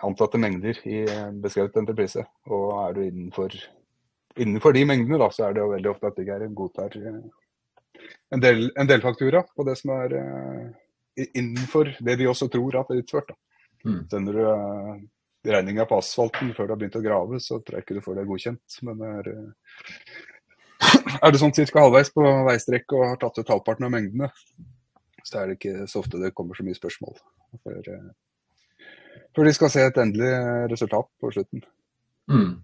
antatte 0.05 0.37
mengder 0.37 0.77
i 0.85 1.01
beskrevet 1.41 1.81
entreprise. 1.81 2.23
Og 2.47 2.71
er 2.85 2.93
du 2.93 3.01
innenfor, 3.07 3.57
innenfor 4.37 4.73
de 4.73 4.85
mengdene, 4.85 5.19
da, 5.21 5.29
så 5.33 5.47
er 5.47 5.55
det 5.55 5.63
jo 5.63 5.71
veldig 5.73 5.91
ofte 5.91 6.11
at 6.11 6.19
det 6.19 6.49
godtar 6.55 6.95
er 6.99 7.21
en, 8.29 8.41
del, 8.41 8.69
en 8.75 8.87
delfaktura 8.87 9.43
på 9.55 9.65
det 9.67 9.75
som 9.79 9.93
er 9.95 10.15
eh, 10.19 11.29
innenfor 11.33 11.95
det 11.99 12.17
de 12.19 12.27
også 12.29 12.47
tror 12.51 12.79
at 12.79 12.91
er 12.93 13.01
utført. 13.03 13.31
Da. 13.31 13.39
Mm. 13.85 14.01
Sender 14.11 14.35
du 14.35 14.43
uh, 14.45 14.99
regninga 15.47 15.85
på 15.87 15.99
asfalten 15.99 16.53
før 16.55 16.67
du 16.67 16.73
har 16.73 16.81
begynt 16.81 16.99
å 16.99 17.03
grave, 17.03 17.39
så 17.43 17.59
tror 17.59 17.79
jeg 17.79 17.87
ikke 17.87 17.97
du 17.97 18.03
får 18.05 18.19
det 18.19 18.27
godkjent. 18.29 18.79
Men 18.87 19.03
er, 19.07 19.29
eh, 19.33 21.11
er 21.23 21.33
du 21.33 21.39
sånn 21.41 21.55
ca. 21.55 21.83
halvveis 21.83 22.13
på 22.15 22.25
veistrekk 22.49 22.97
og 22.97 23.05
har 23.07 23.21
tatt 23.21 23.41
ut 23.41 23.53
halvparten 23.55 23.87
av 23.87 23.93
mengdene, 23.95 24.31
så 25.23 25.41
er 25.41 25.49
det 25.49 25.59
ikke 25.59 25.87
så 25.89 26.03
ofte 26.03 26.21
det 26.21 26.33
kommer 26.35 26.57
så 26.57 26.65
mye 26.67 26.77
spørsmål. 26.77 27.19
Før, 27.63 27.79
eh, 27.95 28.89
før 29.35 29.47
de 29.47 29.53
skal 29.55 29.73
se 29.73 29.85
et 29.85 30.01
endelig 30.01 30.33
resultat 30.71 31.07
på 31.21 31.31
slutten. 31.35 31.63
Mm. 32.29 32.59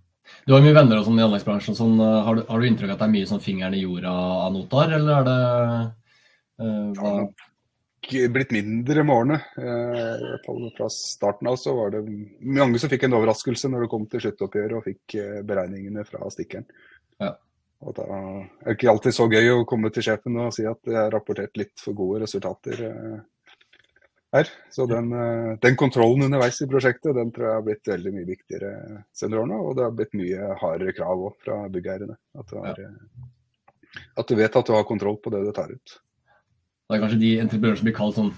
Du 0.46 0.54
har 0.56 0.64
mye 0.64 0.76
venner 0.76 1.00
og 1.00 1.08
sånn 1.08 1.20
i 1.20 1.26
anleggsbransjen. 1.26 1.78
Sånn, 1.78 1.98
uh, 2.02 2.22
har, 2.28 2.40
du, 2.40 2.46
har 2.50 2.62
du 2.62 2.70
inntrykk 2.70 2.94
av 2.94 2.96
at 2.98 3.04
det 3.04 3.10
er 3.10 3.16
mye 3.18 3.30
sånn 3.30 3.44
fingeren 3.44 3.78
i 3.78 3.84
jorda 3.84 4.14
av 4.46 4.54
notar, 4.56 4.96
eller 4.98 5.20
er 5.20 5.28
det 5.30 5.42
uh, 6.62 6.94
Det 6.96 7.02
hva? 7.02 7.18
blitt 8.30 8.52
mindre 8.52 9.04
med 9.04 9.16
årene. 9.16 9.40
Eh, 9.58 10.26
fall 10.46 10.72
fra 10.78 10.90
starten 10.90 11.48
av 11.48 11.56
så 11.56 11.76
var 11.76 11.92
det 11.92 12.04
mange 12.40 12.80
som 12.80 12.90
fikk 12.90 13.08
en 13.08 13.18
overraskelse 13.18 13.70
når 13.72 13.86
det 13.86 13.92
kom 13.92 14.06
til 14.10 14.24
sluttoppgjøret 14.26 14.78
og 14.78 14.86
fikk 14.86 15.16
eh, 15.20 15.42
beregningene 15.48 16.06
fra 16.08 16.30
stikkeren. 16.34 16.68
Ja. 17.22 17.36
Og 17.86 17.96
da 17.98 18.06
er 18.08 18.46
det 18.64 18.78
ikke 18.78 18.92
alltid 18.94 19.16
så 19.18 19.28
gøy 19.30 19.52
å 19.52 19.66
komme 19.68 19.92
til 19.94 20.06
sjefen 20.06 20.38
og 20.42 20.54
si 20.56 20.66
at 20.70 20.80
jeg 20.88 20.98
har 20.98 21.12
rapportert 21.14 21.58
litt 21.60 21.74
for 21.82 21.98
gode 21.98 22.24
resultater 22.24 22.86
eh, 22.88 23.18
her. 24.36 24.50
Så 24.74 24.86
den, 24.90 25.12
eh, 25.14 25.58
den 25.64 25.78
kontrollen 25.80 26.26
underveis 26.28 26.62
i 26.62 26.68
prosjektet 26.70 27.16
den 27.18 27.32
tror 27.36 27.48
jeg 27.48 27.60
har 27.60 27.66
blitt 27.66 27.92
veldig 27.92 28.14
mye 28.16 28.28
viktigere 28.28 28.72
senere 29.16 29.44
årene. 29.44 29.62
Og 29.62 29.78
det 29.78 29.86
har 29.86 29.94
blitt 29.96 30.18
mye 30.18 30.50
hardere 30.62 30.96
krav 30.98 31.24
òg 31.30 31.38
fra 31.46 31.60
byggeierne. 31.72 32.18
At, 32.40 32.54
eh, 32.54 34.02
at 34.18 34.28
du 34.28 34.36
vet 34.36 34.56
at 34.56 34.66
du 34.66 34.74
har 34.76 34.88
kontroll 34.88 35.18
på 35.24 35.32
det 35.34 35.46
du 35.46 35.54
tar 35.56 35.72
ut. 35.72 36.00
Det 36.86 36.98
er 36.98 37.02
kanskje 37.02 37.24
de 37.24 37.32
entreprenører 37.42 37.80
som 37.80 37.88
blir 37.88 37.98
kalt 37.98 38.20
sånn 38.20 38.34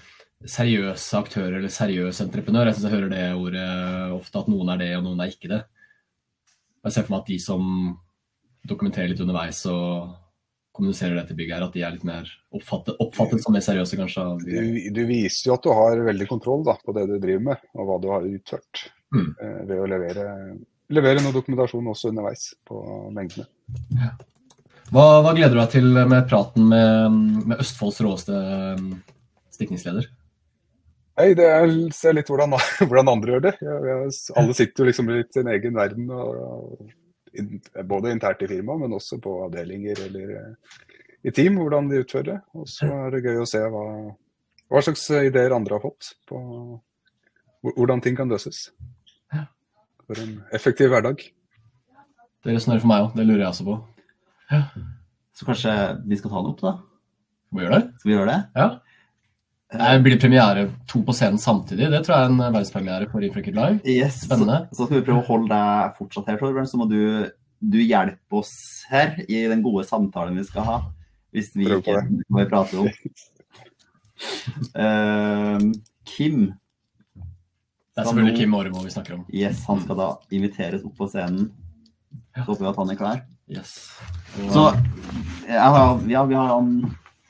seriøse 0.48 1.18
aktører 1.18 1.58
eller 1.58 1.74
seriøs 1.74 2.22
entreprenør. 2.22 2.70
Jeg 2.70 2.78
syns 2.78 2.88
jeg 2.88 2.96
hører 2.96 3.10
det 3.10 3.26
ordet 3.36 3.70
ofte, 4.14 4.40
at 4.40 4.52
noen 4.52 4.70
er 4.70 4.84
det 4.84 4.92
og 5.00 5.04
noen 5.08 5.24
er 5.24 5.34
ikke 5.34 5.52
det. 5.52 5.64
Jeg 6.86 6.94
ser 6.94 7.08
for 7.08 7.16
meg 7.16 7.26
at 7.26 7.32
de 7.34 7.40
som 7.42 7.64
dokumenterer 8.68 9.12
litt 9.12 9.24
underveis 9.24 9.66
og 9.72 10.14
kommuniserer 10.78 11.18
dette 11.18 11.36
bygget 11.38 11.58
her, 11.58 11.66
at 11.68 11.76
de 11.76 11.84
er 11.84 11.96
litt 11.96 12.06
mer 12.08 12.30
oppfattet, 12.56 12.96
oppfattet 13.04 13.44
som 13.44 13.56
mer 13.56 13.66
seriøse, 13.66 13.98
kanskje. 14.00 14.26
Du, 14.46 14.80
du 14.96 15.02
viser 15.10 15.50
jo 15.50 15.58
at 15.58 15.66
du 15.66 15.74
har 15.76 16.06
veldig 16.08 16.30
kontroll 16.30 16.64
da, 16.68 16.78
på 16.80 16.96
det 16.98 17.08
du 17.10 17.18
driver 17.18 17.46
med, 17.52 17.68
og 17.76 17.90
hva 17.90 18.00
du 18.04 18.10
har 18.14 18.28
utført. 18.30 18.88
Mm. 19.16 19.30
eh, 19.40 19.60
ved 19.70 19.80
å 19.80 19.88
levere, 19.88 20.26
levere 20.92 21.24
noe 21.24 21.36
dokumentasjon 21.36 21.94
også 21.94 22.12
underveis 22.12 22.50
på 22.68 22.82
mengdene. 23.16 23.48
Hva, 24.92 25.06
hva 25.24 25.34
gleder 25.36 25.56
du 25.56 25.62
deg 25.62 25.74
til 25.74 25.90
med 25.98 26.28
praten 26.30 26.70
med, 26.72 27.18
med 27.52 27.64
Østfolds 27.64 28.00
råeste 28.04 28.36
um, 28.78 28.94
stikningsleder? 29.52 30.08
Nei, 31.18 31.32
det 31.38 31.48
er 31.50 31.72
se 31.96 32.14
litt 32.14 32.30
hvordan, 32.30 32.54
hvordan 32.88 33.12
andre 33.16 33.36
gjør 33.36 33.44
det. 33.48 33.54
Jeg, 33.64 33.98
er, 33.98 34.16
alle 34.40 34.56
sitter 34.56 34.84
jo 34.84 34.90
liksom 34.92 35.12
i 35.12 35.24
sin 35.34 35.52
egen 35.56 35.80
verden, 35.80 36.12
og, 36.14 36.38
og 36.38 36.96
både 37.88 38.14
internt 38.14 38.44
i 38.44 38.50
firmaet, 38.50 38.84
men 38.84 38.96
også 38.98 39.20
på 39.24 39.34
avdelinger 39.46 40.04
eller 40.08 40.34
eh, 40.40 40.76
i 41.28 41.34
team, 41.36 41.58
hvordan 41.60 41.90
de 41.92 42.02
utfører 42.04 42.30
det. 42.32 42.38
Og 42.56 42.68
så 42.72 42.88
er 42.88 43.16
det 43.16 43.24
gøy 43.26 43.42
å 43.42 43.50
se 43.50 43.62
hva, 43.74 43.86
hva 44.72 44.84
slags 44.86 45.08
ideer 45.18 45.56
andre 45.56 45.78
har 45.78 45.84
fått 45.84 46.14
på 46.30 46.42
hvordan 47.68 48.04
ting 48.04 48.16
kan 48.18 48.30
løses. 48.32 48.70
For 50.08 50.20
en 50.24 50.38
effektiv 50.56 50.94
hverdag. 50.94 51.20
Det 52.46 52.54
resonnerer 52.56 52.80
for 52.80 52.92
meg 52.94 53.08
òg, 53.08 53.16
det 53.18 53.26
lurer 53.26 53.42
jeg 53.44 53.50
også 53.50 53.66
på. 53.68 53.80
Så 55.36 55.48
kanskje 55.48 55.74
vi 56.08 56.20
skal 56.20 56.32
ta 56.32 56.44
det 56.44 56.52
opp, 56.54 56.62
da? 56.64 56.78
Skal 57.48 57.60
vi 57.60 57.66
gjøre 57.66 57.80
det? 57.80 57.90
Skal 58.00 58.10
vi 58.10 58.16
gjøre 58.16 58.30
det? 58.32 58.38
Ja. 58.56 58.68
Nei, 59.76 59.98
blir 60.00 60.16
premiere 60.20 60.70
to 60.88 61.02
på 61.04 61.12
scenen 61.16 61.40
samtidig? 61.44 61.90
Det 61.92 62.00
tror 62.06 62.16
jeg 62.16 62.28
er 62.28 62.30
en 62.32 62.40
verdenspremiere 62.40 63.10
for 63.12 63.26
Infranked 63.26 63.58
Live. 63.58 63.82
Yes. 63.84 64.22
Spennende. 64.24 64.62
Så, 64.72 64.78
så 64.80 64.88
skal 64.88 65.02
vi 65.02 65.08
prøve 65.10 65.20
å 65.20 65.28
holde 65.28 65.50
deg 65.52 65.98
fortsatt 65.98 66.30
her, 66.32 66.38
Torbjørn. 66.40 66.70
Så 66.72 66.80
må 66.80 66.88
du, 66.88 67.02
du 67.60 67.80
hjelpe 67.82 68.40
oss 68.40 68.54
her 68.88 69.18
i 69.28 69.44
den 69.52 69.66
gode 69.66 69.84
samtalen 69.90 70.40
vi 70.40 70.46
skal 70.48 70.68
ha. 70.70 70.78
Hvis 71.36 71.52
vi 71.58 71.68
ikke 71.68 71.98
må 72.32 72.46
prate 72.48 72.48
vi 72.48 72.48
prater 72.54 72.80
om. 72.80 72.88
uh, 74.80 75.68
Kim, 76.08 76.46
Det 77.92 78.00
er 78.00 78.08
selvfølgelig 78.08 78.38
Kim 78.40 78.56
Åremo 78.56 78.86
vi 78.86 78.94
snakker 78.96 79.18
om. 79.20 79.26
yes, 79.36 79.66
han 79.68 79.84
skal 79.84 80.00
da 80.00 80.12
inviteres 80.32 80.88
opp 80.88 80.96
på 80.96 81.10
scenen. 81.12 81.52
Så 82.38 82.48
håper 82.54 82.64
vi 82.64 82.72
at 82.72 82.80
han 82.80 82.94
er 82.94 83.02
klar. 83.04 83.26
Yes. 83.52 83.76
Så 84.54 84.70
har, 84.70 84.80
ja, 86.08 86.24
vi 86.24 86.40
har 86.40 86.56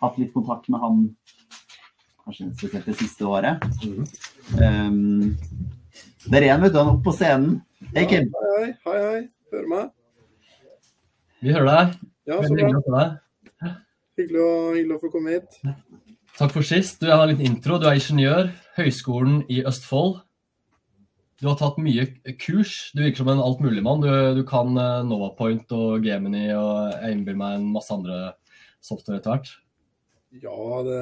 hatt 0.01 0.22
litt 0.22 0.34
kontakt 0.38 0.70
med 0.70 0.86
han 0.86 1.01
kanskje 2.27 2.50
spesielt 2.57 2.88
det 2.89 2.98
siste 3.00 3.27
året. 3.27 3.63
Um, 4.60 5.38
det 6.27 6.41
er 6.41 6.50
én, 6.51 6.62
vet 6.62 6.74
du. 6.74 6.79
Han 6.81 6.91
er 6.91 6.96
oppe 6.98 7.07
på 7.07 7.15
scenen. 7.15 7.62
Hei, 7.93 8.03
Kim. 8.10 8.27
Hei, 8.36 8.65
hei, 8.65 8.74
hei, 8.89 9.00
hei. 9.05 9.24
Hører 9.53 9.72
meg? 9.72 9.93
vi 11.39 11.53
hører 11.53 11.67
deg. 11.69 11.98
Ja, 12.27 12.38
så 12.41 12.50
bra. 12.51 12.57
hyggelig 12.57 12.79
å 12.81 12.96
deg. 12.98 13.74
Hyggelig 14.17 14.41
å, 14.41 14.53
hyggelig 14.75 14.96
å 14.96 15.01
få 15.03 15.12
komme 15.13 15.36
hit. 15.36 15.60
Takk 16.38 16.53
for 16.55 16.67
sist. 16.67 17.00
Du, 17.00 17.07
jeg 17.07 17.15
har 17.15 17.24
en 17.24 17.31
liten 17.31 17.48
intro. 17.48 17.77
Du 17.79 17.86
er 17.88 18.00
ingeniør. 18.00 18.50
Høgskolen 18.75 19.43
i 19.53 19.62
Østfold. 19.69 20.17
Du 21.38 21.46
har 21.48 21.55
tatt 21.60 21.77
mye 21.79 22.07
kurs. 22.41 22.89
Du 22.98 23.03
virker 23.03 23.22
som 23.22 23.29
en 23.31 23.43
altmuligmann. 23.46 24.01
Du, 24.03 24.10
du 24.39 24.43
kan 24.50 24.74
eh, 24.74 25.05
NovaPoint 25.05 25.72
og 25.77 26.05
Gemini 26.05 26.50
og 26.57 26.98
jeg 26.98 27.13
innbiller 27.13 27.39
meg 27.43 27.60
en 27.60 27.72
masse 27.77 27.93
andre 27.93 28.34
software 28.84 29.22
etter 29.22 29.36
hvert. 29.36 29.53
Ja, 30.36 30.84
det, 30.86 31.01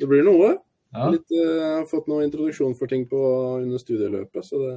det 0.00 0.08
blir 0.10 0.24
noe. 0.26 0.54
Ja. 0.92 1.08
Litt, 1.12 1.30
eh, 1.32 1.78
har 1.78 1.86
fått 1.88 2.08
noe 2.10 2.24
introduksjon 2.26 2.74
for 2.76 2.90
ting 2.90 3.06
på, 3.08 3.18
under 3.62 3.80
studieløpet, 3.80 4.44
så 4.44 4.60
det 4.60 4.72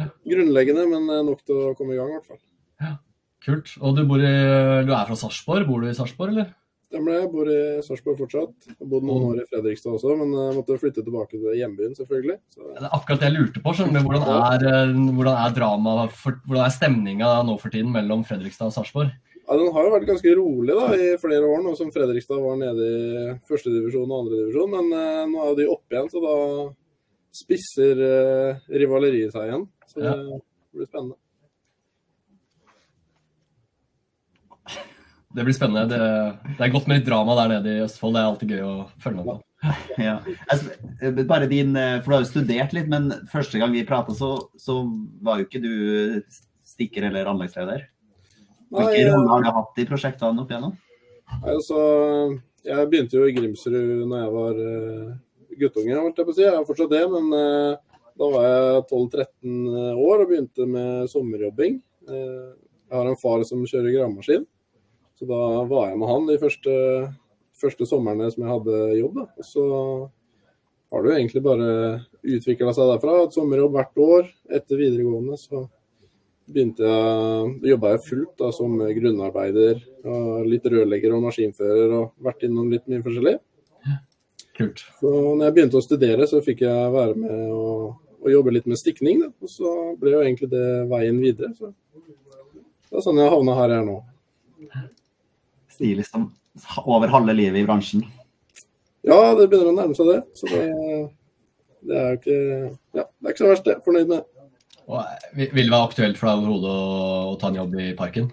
er 0.00 0.08
grunnleggende, 0.32 0.86
men 0.88 1.04
eh, 1.12 1.24
nok 1.26 1.42
til 1.44 1.58
å 1.68 1.74
komme 1.76 1.96
i 1.96 2.00
gang, 2.00 2.12
i 2.12 2.16
hvert 2.16 2.30
fall. 2.30 2.40
Ja. 2.80 2.94
Kult. 3.44 3.72
Og 3.80 3.96
du, 3.96 4.02
bor 4.08 4.20
i, 4.20 4.32
du 4.84 4.90
er 4.92 5.06
fra 5.08 5.16
Sarpsborg. 5.16 5.64
Bor 5.68 5.80
du 5.80 5.88
i 5.88 5.96
Sarpsborg, 5.96 6.34
eller? 6.34 6.50
Stemmer 6.90 7.14
det. 7.14 7.20
Jeg 7.22 7.30
bor 7.32 7.48
i 7.48 7.60
Sarpsborg 7.86 8.18
fortsatt. 8.18 8.66
Jeg 8.66 8.74
har 8.74 8.88
bodd 8.90 9.06
noen 9.08 9.26
år 9.30 9.40
i 9.40 9.46
Fredrikstad 9.48 9.94
også, 9.94 10.16
men 10.18 10.34
jeg 10.34 10.56
måtte 10.58 10.76
flytte 10.80 11.04
tilbake 11.06 11.38
til 11.38 11.56
hjembyen, 11.56 11.94
selvfølgelig. 11.96 12.36
Så, 12.52 12.66
Det 12.66 12.82
er 12.82 12.96
akkurat 12.98 13.22
det 13.22 13.30
jeg 13.30 13.36
lurte 13.36 13.62
på. 13.64 13.74
skjønner 13.78 14.04
du. 14.04 14.10
Hvordan 14.10 14.44
er, 14.48 14.66
eh, 14.72 14.92
hvordan 15.16 15.38
er 15.44 15.54
drama, 15.56 15.94
for, 16.12 16.36
hvordan 16.44 16.66
er 16.66 16.74
stemninga 16.74 17.32
nå 17.48 17.56
for 17.62 17.72
tiden 17.72 17.92
mellom 17.94 18.26
Fredrikstad 18.28 18.68
og 18.68 18.76
Sarpsborg? 18.76 19.14
Ja, 19.46 19.56
den 19.58 19.72
har 19.74 19.86
jo 19.86 19.92
vært 19.94 20.06
ganske 20.08 20.34
rolig 20.38 20.76
da, 20.76 20.90
i 20.94 21.08
flere 21.22 21.46
år, 21.48 21.62
nå 21.64 21.72
som 21.78 21.90
Fredrikstad 21.94 22.38
var 22.42 22.58
nede 22.60 22.86
i 22.90 23.32
førstedivisjon 23.48 24.10
og 24.12 24.20
andredivisjon. 24.24 24.70
Men 24.76 24.92
eh, 24.94 25.24
nå 25.32 25.46
er 25.48 25.56
de 25.58 25.66
oppe 25.72 25.96
igjen, 25.96 26.10
så 26.12 26.22
da 26.24 26.36
spisser 27.40 28.04
eh, 28.06 28.62
rivaleriet 28.82 29.34
seg 29.34 29.48
igjen. 29.50 29.66
Så 29.90 30.04
Ja. 30.04 30.14
det 30.18 30.78
blir 30.78 30.86
spennende. 30.90 31.18
Det 35.30 35.44
blir 35.46 35.54
spennende. 35.54 35.86
Det, 35.90 36.56
det 36.58 36.64
er 36.66 36.72
godt 36.74 36.88
med 36.90 36.98
litt 37.00 37.06
drama 37.06 37.36
der 37.38 37.52
nede 37.52 37.74
i 37.76 37.82
Østfold. 37.84 38.16
Det 38.16 38.20
er 38.22 38.30
alltid 38.32 38.52
gøy 38.56 38.62
å 38.66 38.74
følge 39.02 39.20
med 39.22 39.30
på. 39.30 39.38
Ja. 40.00 40.14
Altså, 40.48 40.72
bare 41.28 41.44
din, 41.50 41.74
eh, 41.76 41.98
for 42.00 42.08
du 42.08 42.14
har 42.16 42.22
jo 42.24 42.30
studert 42.30 42.72
litt, 42.72 42.86
men 42.88 43.10
første 43.30 43.58
gang 43.60 43.74
vi 43.74 43.82
prata, 43.86 44.14
så, 44.16 44.30
så 44.56 44.78
var 45.22 45.38
jo 45.42 45.44
ikke 45.46 45.60
du 45.60 45.74
stikker 46.64 47.04
eller 47.10 47.28
anleggsleder. 47.28 47.84
Hvilken 48.70 49.08
eh, 49.10 49.28
har 49.32 49.42
du 49.42 49.50
hatt 49.56 49.82
i 49.82 49.86
prosjektene 49.88 50.42
opp 50.42 50.52
igjennom? 50.52 50.76
Nei, 51.30 51.54
altså, 51.54 51.80
jeg 52.66 52.90
begynte 52.90 53.18
jo 53.18 53.26
i 53.26 53.34
Grimsrud 53.34 54.04
når 54.06 54.22
jeg 54.22 54.32
var 54.34 54.60
uh, 54.60 55.14
guttunge, 55.60 55.96
holdt 55.98 56.20
jeg 56.20 56.28
på 56.28 56.34
å 56.34 56.36
si. 56.36 56.44
Jeg 56.46 56.58
er 56.58 56.66
fortsatt 56.68 56.92
det, 56.92 57.02
men 57.10 57.30
uh, 57.34 58.02
da 58.20 58.30
var 58.34 58.46
jeg 58.46 58.84
12-13 58.90 59.68
år 59.94 60.24
og 60.24 60.30
begynte 60.30 60.68
med 60.70 61.10
sommerjobbing. 61.10 61.80
Uh, 62.10 62.54
jeg 62.90 62.98
har 62.98 63.10
en 63.10 63.20
far 63.20 63.42
som 63.46 63.66
kjører 63.66 63.94
gravemaskin, 63.94 64.46
så 65.18 65.26
da 65.30 65.42
var 65.70 65.90
jeg 65.90 66.00
med 66.00 66.10
han 66.10 66.30
de 66.30 66.38
første, 66.42 66.72
første 67.58 67.86
somrene 67.86 68.30
som 68.34 68.46
jeg 68.46 68.54
hadde 68.54 68.80
jobb. 68.98 69.20
Da. 69.20 69.26
Og 69.38 69.46
så 69.46 69.66
har 70.90 71.02
det 71.02 71.10
jo 71.10 71.18
egentlig 71.18 71.42
bare 71.46 71.68
utvikla 72.22 72.74
seg 72.74 72.90
derfra. 72.90 73.18
Et 73.24 73.36
sommerjobb 73.36 73.76
hvert 73.76 74.02
år. 74.06 74.32
Etter 74.58 74.80
videregående 74.80 75.38
så 75.38 75.68
begynte 76.54 76.86
jeg, 76.86 77.54
jobba 77.72 77.94
jeg 77.94 78.02
fullt 78.06 78.34
da, 78.40 78.50
som 78.54 78.76
grunnarbeider. 78.78 79.80
Og 80.04 80.48
litt 80.48 80.66
rørlegger 80.70 81.16
og 81.16 81.24
maskinfører 81.28 81.96
og 81.96 82.12
vært 82.24 82.46
innom 82.48 82.70
litt 82.72 82.86
mye 82.90 83.02
forskjellig. 83.04 83.36
Kult. 84.60 84.84
Så 85.00 85.10
når 85.10 85.46
jeg 85.46 85.56
begynte 85.56 85.80
å 85.80 85.84
studere, 85.84 86.26
så 86.28 86.42
fikk 86.44 86.64
jeg 86.66 86.94
være 86.94 87.16
med 87.16 87.52
og, 87.56 87.84
og 88.20 88.32
jobbe 88.32 88.52
litt 88.56 88.68
med 88.68 88.80
stikning. 88.80 89.22
Da. 89.24 89.30
Og 89.40 89.52
så 89.52 89.74
ble 90.00 90.16
jo 90.16 90.24
egentlig 90.24 90.50
det 90.52 90.66
veien 90.90 91.20
videre. 91.22 91.54
Så 91.56 91.72
det 92.90 92.98
er 92.98 93.06
sånn 93.06 93.20
jeg 93.22 93.32
havna 93.32 93.56
her 93.56 93.74
jeg 93.74 93.84
er 93.84 93.88
nå. 93.88 93.98
Stilig 95.70 96.08
som 96.10 96.28
over 96.84 97.12
halve 97.12 97.36
livet 97.36 97.62
i 97.62 97.68
bransjen. 97.68 98.04
Ja, 99.06 99.16
det 99.38 99.46
begynner 99.48 99.70
å 99.70 99.76
nærme 99.78 99.96
seg 99.96 100.10
det. 100.10 100.18
Så 100.36 100.50
det, 100.50 100.66
det 101.88 101.96
er 101.96 102.10
jo 102.10 102.18
ikke 102.20 102.38
Ja, 102.98 103.04
det 103.06 103.24
er 103.24 103.32
ikke 103.32 103.44
så 103.44 103.52
verst, 103.52 103.68
det. 103.68 103.78
Fornøyd 103.86 104.10
med 104.10 104.18
det. 104.18 104.26
Og, 104.90 104.98
eh, 105.00 105.50
vil 105.54 105.68
det 105.68 105.72
være 105.72 105.86
aktuelt 105.86 106.18
for 106.18 106.26
deg 106.26 106.40
overhodet 106.42 106.70
å, 106.74 106.78
å 107.30 107.36
ta 107.38 107.46
en 107.50 107.60
jobb 107.60 107.76
i 107.78 107.90
parken? 107.98 108.26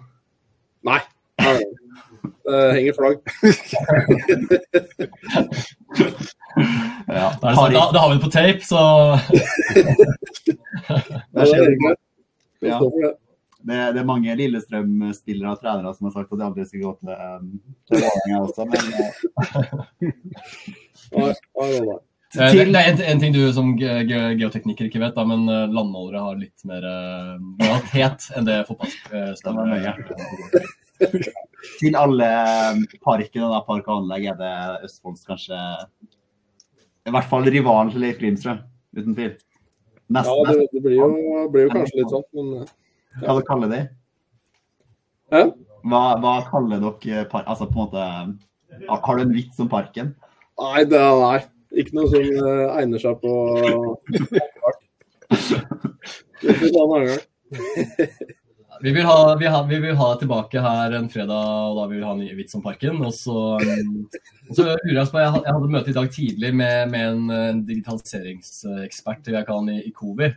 Nei. 0.88 1.00
nei. 1.42 1.58
Det 2.48 2.62
henger 2.74 2.94
flagg. 2.96 3.18
Ja. 7.08 7.28
Da, 7.40 7.46
er 7.46 7.52
det 7.52 7.54
sånn, 7.54 7.72
da, 7.76 7.82
da 7.94 8.00
har 8.02 8.10
vi 8.10 8.16
det 8.16 8.24
på 8.24 8.30
tape, 8.34 8.62
så 8.66 8.80
det 11.32 11.44
er 11.44 11.46
hyggelig. 11.54 11.94
Ja. 12.66 12.76
det. 12.82 13.12
Det, 13.68 14.00
er 14.00 14.06
mange 14.06 14.34
Lillestrøm-spillere 14.38 15.52
og 15.54 15.60
trenere 15.62 15.92
som 15.94 16.08
har 16.08 16.14
sagt 16.16 16.32
at 16.32 16.38
de 16.40 16.46
aldri 16.46 16.64
skal 16.66 16.82
gå 16.82 16.90
til, 16.98 17.10
um, 17.14 17.48
til 17.88 17.94
Vålerenga 18.02 18.38
også, 18.46 18.62
men 18.70 18.82
eh. 22.36 22.42
Eh, 22.44 22.52
til, 22.52 22.72
det 22.74 22.80
er 22.80 22.90
en, 22.92 23.02
en 23.12 23.22
ting 23.22 23.32
du 23.32 23.40
som 23.56 23.72
ge 23.80 23.94
ge 24.08 24.20
geotekniker 24.40 24.88
ikke 24.88 25.00
vet, 25.00 25.14
da, 25.16 25.24
men 25.28 25.46
eh, 25.48 25.70
landmålere 25.72 26.24
har 26.26 26.40
litt 26.40 26.66
mer 26.68 26.84
uh, 26.84 27.38
enn 28.36 28.48
det 28.48 28.60
fotballspillere 28.68 29.80
gjør. 29.84 30.02
til 31.78 31.96
alle 31.96 32.30
parkene, 33.04 33.48
da, 33.48 33.62
park 33.64 33.86
og 33.86 34.02
anlegg, 34.02 34.28
er 34.32 34.40
det 34.40 34.54
Østfolds 34.88 35.24
kanskje 35.28 35.58
I 37.06 37.14
hvert 37.14 37.30
fall 37.30 37.46
rivalen 37.48 37.92
til 37.94 38.04
Leif 38.04 38.18
Grimstrøm, 38.20 38.60
uten 38.98 39.16
tvil. 39.16 39.36
Ja, 40.08 40.24
det, 40.24 40.68
det 40.72 40.82
blir, 40.82 40.98
jo, 40.98 41.46
blir 41.52 41.68
jo 41.68 41.72
kanskje 41.76 42.00
litt 42.00 42.12
sånn, 42.12 42.28
men 42.36 42.52
ja. 43.18 43.32
Hva 43.32 43.42
kaller 43.46 43.72
de? 43.72 43.80
Hæ? 45.32 45.42
Hva, 45.88 46.02
hva 46.20 46.34
kaller 46.48 46.82
dere 46.82 47.24
park... 47.30 47.46
Altså 47.48 47.68
på 47.68 47.78
en 47.78 47.86
måte 47.86 48.04
Har 48.88 49.00
har 49.04 49.18
du 49.18 49.24
en 49.24 49.34
vits 49.34 49.60
om 49.62 49.70
parken? 49.70 50.12
Nei, 50.60 50.84
det 50.88 50.98
er 50.98 51.22
nei. 51.22 51.38
Ikke 51.76 51.96
noe 51.98 52.08
som 52.08 52.24
uh, 52.24 52.78
egner 52.78 53.02
seg 53.02 53.18
på 53.20 53.32
Det 55.28 56.54
får 56.54 56.64
vi 56.64 56.72
ta 56.72 56.84
en 56.84 56.94
annen 56.96 57.08
gang. 57.12 57.24
Vi 58.80 58.92
vil, 58.94 59.02
ha, 59.02 59.36
vi, 59.40 59.46
ha, 59.46 59.62
vi 59.66 59.78
vil 59.82 59.96
ha 59.98 60.08
tilbake 60.20 60.60
her 60.62 60.92
en 60.94 61.08
fredag, 61.10 61.46
og 61.66 61.78
da 61.80 61.86
vil 61.90 61.98
vi 61.98 62.04
ha 62.06 62.12
en 62.14 62.20
ny 62.22 62.28
vits 62.38 62.54
om 62.54 62.62
parken. 62.62 63.00
Og 63.02 63.10
så, 63.16 63.56
um, 63.58 64.04
og 64.46 64.52
så 64.54 64.66
lurer 64.68 65.00
jeg 65.00 65.10
på, 65.10 65.22
jeg 65.24 65.32
hadde 65.34 65.70
møte 65.72 65.90
i 65.90 65.96
dag 65.96 66.10
tidlig 66.14 66.52
med, 66.54 66.92
med 66.92 67.06
en, 67.08 67.24
en 67.34 67.64
digitaliseringsekspert 67.66 69.32
jeg 69.34 69.48
kan 69.48 69.70
i, 69.72 69.80
i 69.88 69.90
Covi. 69.96 70.30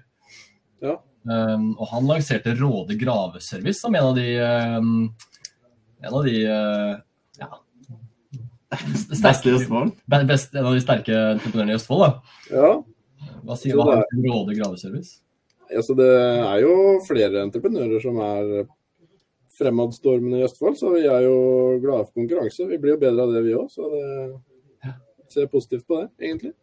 Ja. 0.82 0.98
Um, 1.30 1.76
og 1.76 1.86
han 1.92 2.10
lanserte 2.10 2.56
Råde 2.58 2.98
graveservice 2.98 3.84
som 3.84 3.94
en 3.94 4.08
av 4.08 4.16
de 4.18 4.24
um, 4.42 5.12
En 6.02 6.16
av 6.18 6.24
de 6.26 6.40
uh, 6.50 6.96
ja, 7.38 7.50
Beste 8.72 9.50
i 9.50 9.56
Østfold. 9.58 9.92
best, 10.28 10.56
en 10.56 10.68
av 10.70 10.76
de 10.76 10.84
sterke 10.84 11.18
entreprenørene 11.36 11.76
i 11.76 11.80
Østfold. 11.80 12.06
da. 12.06 12.38
Ja, 12.56 12.72
Hva 13.46 13.58
sier 13.60 13.76
du 13.76 13.82
om 13.84 14.30
Råde 14.30 14.56
graveservice? 14.58 15.20
altså 15.72 15.96
det 15.96 16.08
er 16.12 16.58
jo 16.66 16.72
flere 17.08 17.46
entreprenører 17.46 18.02
som 18.04 18.18
er 18.20 18.66
fremadstormende 19.56 20.40
i 20.42 20.44
Østfold, 20.48 20.76
så 20.80 20.92
vi 20.96 21.06
er 21.06 21.28
jo 21.28 21.38
glade 21.84 22.08
for 22.08 22.18
konkurranse. 22.22 22.68
Vi 22.68 22.80
blir 22.82 22.96
jo 22.96 23.02
bedre 23.04 23.28
av 23.28 23.36
det, 23.36 23.44
vi 23.46 23.56
òg. 23.56 23.70
Så 23.72 23.88
det 23.92 24.96
ser 25.32 25.52
positivt 25.52 25.88
på 25.88 26.02
det, 26.02 26.10
egentlig. 26.24 26.54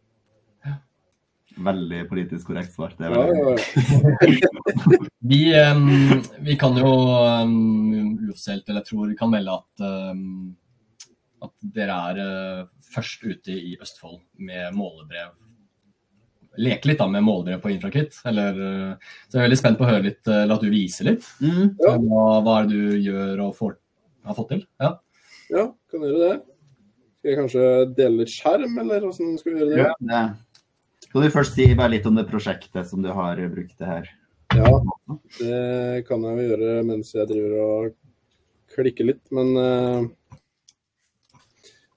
Veldig 1.59 2.05
politisk 2.11 2.51
korrekt 2.51 2.75
svar. 2.75 2.93
Det 2.99 3.09
er 3.09 3.15
Ja, 3.17 3.25
ja, 3.27 3.57
ja. 3.57 4.99
Vi, 5.31 5.41
um, 5.59 6.23
vi 6.47 6.55
kan 6.57 6.77
jo 6.79 6.87
um, 6.87 8.19
uoffisielt, 8.29 8.69
eller 8.69 8.81
jeg 8.81 8.89
tror 8.93 9.09
vi 9.11 9.17
kan 9.19 9.33
melde 9.33 9.57
at, 9.59 9.83
um, 10.13 10.55
at 11.45 11.53
dere 11.75 11.99
er 12.11 12.23
uh, 12.23 12.65
først 12.95 13.25
ute 13.27 13.55
i 13.55 13.77
Østfold 13.83 14.21
med 14.43 14.75
målebrev. 14.77 15.35
Leke 16.59 16.91
litt 16.91 16.99
da 16.99 17.07
med 17.11 17.23
målebrev 17.23 17.61
på 17.63 17.73
Infrakritt. 17.75 18.19
Eller, 18.29 18.59
uh, 18.59 19.13
så 19.29 19.39
jeg 19.39 19.43
er 19.43 19.49
veldig 19.49 19.61
spent 19.61 19.81
på 19.81 19.87
å 19.87 19.91
høre 19.93 20.07
litt, 20.09 20.23
uh, 20.27 20.43
eller 20.43 20.57
at 20.57 20.67
du 20.67 20.73
viser 20.73 21.11
litt. 21.13 21.29
Mm. 21.43 21.75
Ja. 21.85 21.95
Hva, 22.03 22.27
hva 22.47 22.59
er 22.59 22.69
det 22.71 22.79
du 22.79 23.09
gjør 23.09 23.45
og 23.47 23.57
får, 23.59 23.79
har 24.29 24.39
fått 24.39 24.53
til? 24.57 24.67
Ja. 24.83 24.93
ja, 25.55 25.67
kan 25.93 26.07
gjøre 26.07 26.23
det. 26.25 26.37
Skal 27.19 27.33
jeg 27.33 27.41
kanskje 27.41 27.65
dele 27.99 28.23
litt 28.23 28.35
skjerm, 28.35 28.79
eller 28.85 29.09
hvordan 29.09 29.39
skal 29.41 29.55
vi 29.55 29.63
gjøre 29.63 29.73
det? 29.75 29.83
Ja, 29.83 29.97
det. 30.13 30.27
Skal 31.09 31.25
du 31.25 31.33
først 31.33 31.55
si 31.57 31.65
bare 31.73 31.95
litt 31.95 32.07
om 32.07 32.19
det 32.19 32.29
prosjektet 32.29 32.91
som 32.91 33.01
du 33.01 33.09
har 33.17 33.39
brukt 33.51 33.79
det 33.81 33.89
her? 33.89 34.11
Ja, 34.57 34.71
det 35.39 36.05
kan 36.09 36.23
jeg 36.25 36.37
jo 36.39 36.47
gjøre 36.51 36.85
mens 36.89 37.15
jeg 37.15 37.29
driver 37.31 37.57
og 37.63 37.97
klikker 38.75 39.09
litt. 39.09 39.23
Men 39.35 39.55
eh, 39.61 40.39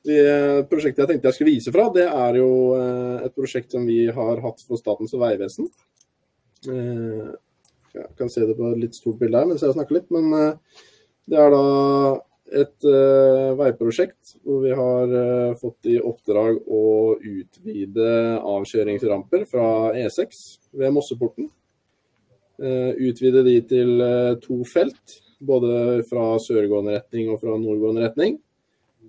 det 0.08 0.66
prosjektet 0.72 1.04
jeg 1.04 1.10
tenkte 1.12 1.30
jeg 1.30 1.38
skulle 1.38 1.54
vise 1.54 1.74
fra, 1.74 1.86
det 1.94 2.08
er 2.08 2.40
jo 2.40 2.50
eh, 2.78 3.28
et 3.28 3.36
prosjekt 3.38 3.76
som 3.76 3.86
vi 3.86 4.08
har 4.10 4.42
hatt 4.42 4.64
for 4.66 4.80
Statens 4.80 5.14
vegvesen. 5.14 5.70
Eh, 6.66 7.30
jeg 7.92 8.10
kan 8.18 8.32
se 8.32 8.48
det 8.48 8.56
på 8.58 8.72
et 8.72 8.82
litt 8.82 8.98
stort 8.98 9.20
bilde 9.20 9.38
her 9.38 9.50
mens 9.50 9.62
jeg 9.62 9.76
snakker 9.76 10.00
litt. 10.00 10.10
Men 10.14 10.34
eh, 10.38 10.84
det 11.30 11.38
er 11.38 11.54
da 11.54 11.66
et 12.52 12.84
veiprosjekt 13.56 14.34
hvor 14.44 14.58
vi 14.66 14.74
har 14.76 15.54
fått 15.56 15.88
i 15.88 15.94
oppdrag 16.04 16.58
å 16.68 16.82
utvide 17.16 18.10
avkjøringsramper 18.44 19.46
fra 19.48 19.68
E6 19.96 20.42
ved 20.76 20.92
Mosseporten. 20.92 21.48
Utvide 22.60 23.46
de 23.48 23.54
til 23.70 24.04
to 24.44 24.58
felt, 24.68 25.16
både 25.40 26.02
fra 26.10 26.34
sørgående 26.44 26.98
retning 26.98 27.32
og 27.32 27.40
fra 27.40 27.56
nordgående 27.56 28.04
retning. 28.10 28.36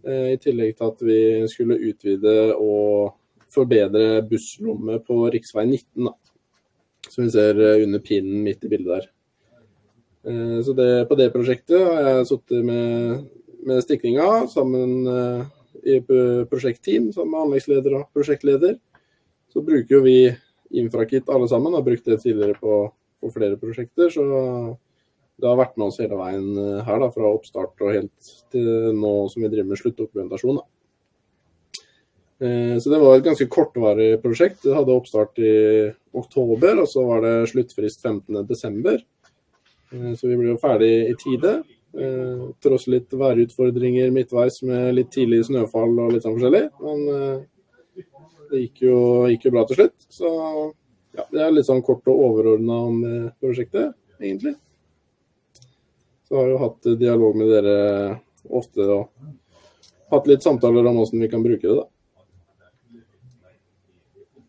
Eh, 0.02 0.34
I 0.34 0.38
tillegg 0.42 0.76
til 0.76 0.88
at 0.90 1.02
vi 1.06 1.18
skulle 1.50 1.78
utvide 1.78 2.36
og 2.56 3.14
forbedre 3.52 4.22
busslommet 4.26 5.04
på 5.06 5.18
rv. 5.28 5.38
19, 5.38 6.08
da. 6.08 6.14
som 7.08 7.24
vi 7.24 7.30
ser 7.34 7.60
eh, 7.60 7.82
under 7.84 8.02
pinnen 8.02 8.42
midt 8.42 8.64
i 8.66 8.70
bildet 8.72 8.96
der. 8.96 9.10
Eh, 10.26 10.58
Så 10.66 10.74
det, 10.74 11.08
på 11.08 11.18
det 11.18 11.30
prosjektet 11.34 11.78
har 11.78 12.08
jeg 12.08 12.30
sittet 12.32 12.64
med, 12.66 13.28
med 13.62 13.82
stikninga 13.84 14.46
sammen 14.50 15.06
i 15.82 15.98
prosjektteam 16.02 17.10
sammen 17.14 17.30
med 17.32 17.44
anleggsleder 17.46 17.94
og 17.98 18.08
prosjektleder. 18.14 18.76
Så 19.50 19.62
bruker 19.62 19.98
jo 19.98 20.02
vi 20.06 20.32
Infrakit 20.72 21.28
alle 21.28 21.44
sammen, 21.50 21.74
har 21.74 21.82
brukt 21.84 22.06
det 22.08 22.22
tidligere 22.22 22.56
på, 22.56 22.86
på 23.20 23.30
flere 23.34 23.58
prosjekter. 23.60 24.08
Så 24.08 24.22
det 25.42 25.50
har 25.50 25.58
vært 25.58 25.74
med 25.74 25.88
oss 25.88 25.98
hele 25.98 26.14
veien 26.14 26.44
eh, 26.54 26.84
her, 26.86 27.00
da, 27.02 27.08
fra 27.10 27.32
oppstart 27.34 27.82
og 27.82 27.90
helt 27.90 28.30
til 28.54 28.94
nå 28.94 29.10
som 29.32 29.42
vi 29.42 29.50
driver 29.50 29.72
med 29.72 29.80
sluttdokumentasjon. 29.80 30.60
Da. 30.60 31.82
Eh, 32.46 32.76
Så 32.78 32.92
det 32.92 33.00
var 33.02 33.16
et 33.16 33.26
ganske 33.26 33.48
kortvarig 33.50 34.22
prosjekt. 34.22 34.62
Det 34.62 34.76
hadde 34.76 34.94
oppstart 34.94 35.42
i 35.42 35.90
oktober, 36.14 36.84
og 36.84 36.88
så 36.90 37.02
var 37.08 37.26
det 37.26 37.34
sluttfrist 37.50 38.06
15.12. 38.06 39.02
Eh, 39.90 40.12
Så 40.14 40.30
vi 40.30 40.38
ble 40.38 40.52
jo 40.54 40.60
ferdig 40.62 40.94
i 41.10 41.16
tide. 41.18 41.62
Tross 42.64 42.86
litt 42.88 43.10
værutfordringer 43.12 44.14
midtveis 44.14 44.62
med 44.64 44.94
litt 44.94 45.10
tidlig 45.12 45.42
snøfall 45.44 45.90
og 46.00 46.14
litt 46.14 46.24
sånn 46.24 46.38
forskjellig. 46.38 46.62
Men 46.80 47.02
det 48.48 48.62
gikk 48.62 48.86
jo, 48.86 48.96
gikk 49.28 49.44
jo 49.44 49.52
bra 49.52 49.66
til 49.68 49.82
slutt. 49.82 50.06
Så 50.08 50.30
ja, 51.18 51.26
det 51.28 51.42
er 51.44 51.52
litt 51.52 51.68
sånn 51.68 51.84
kort 51.84 52.08
og 52.08 52.22
overordna 52.30 52.78
om 52.86 53.02
prosjektet, 53.44 53.92
egentlig. 54.22 54.54
Så 56.32 56.38
har 56.40 56.46
jo 56.48 56.60
hatt 56.62 56.86
eh, 56.88 56.94
dialog 56.96 57.34
med 57.36 57.50
dere 57.52 57.72
ofte 58.48 58.86
og 58.88 59.10
hatt 60.14 60.28
litt 60.30 60.44
samtaler 60.44 60.86
om 60.88 60.96
hvordan 60.96 61.20
vi 61.20 61.28
kan 61.28 61.42
bruke 61.44 61.66
det, 61.66 61.74
da. 61.76 61.84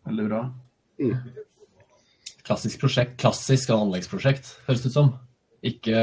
Veldig 0.08 0.24
bra. 0.30 0.40
Klassisk 2.48 2.80
prosjekt, 2.80 3.18
klassisk 3.20 3.74
anleggsprosjekt, 3.76 4.48
høres 4.64 4.80
det 4.80 4.94
ut 4.94 4.96
som. 4.96 5.12
Ikke 5.64 6.00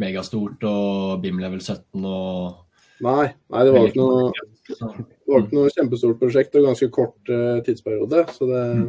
megastort 0.00 0.64
og 0.64 1.20
BIM 1.20 1.44
level 1.44 1.60
17 1.60 2.00
og 2.00 2.66
Nei, 3.04 3.28
nei 3.52 3.66
det 3.68 3.76
var 3.76 3.86
ikke 3.90 4.00
noe 4.00 4.32
Det 4.70 4.80
var 4.80 5.44
ikke 5.44 5.58
noe 5.60 5.76
kjempestort 5.76 6.18
prosjekt 6.24 6.56
og 6.56 6.70
ganske 6.70 6.88
kort 6.96 7.32
eh, 7.32 7.60
tidsperiode. 7.68 8.24
Så 8.32 8.48
det, 8.48 8.64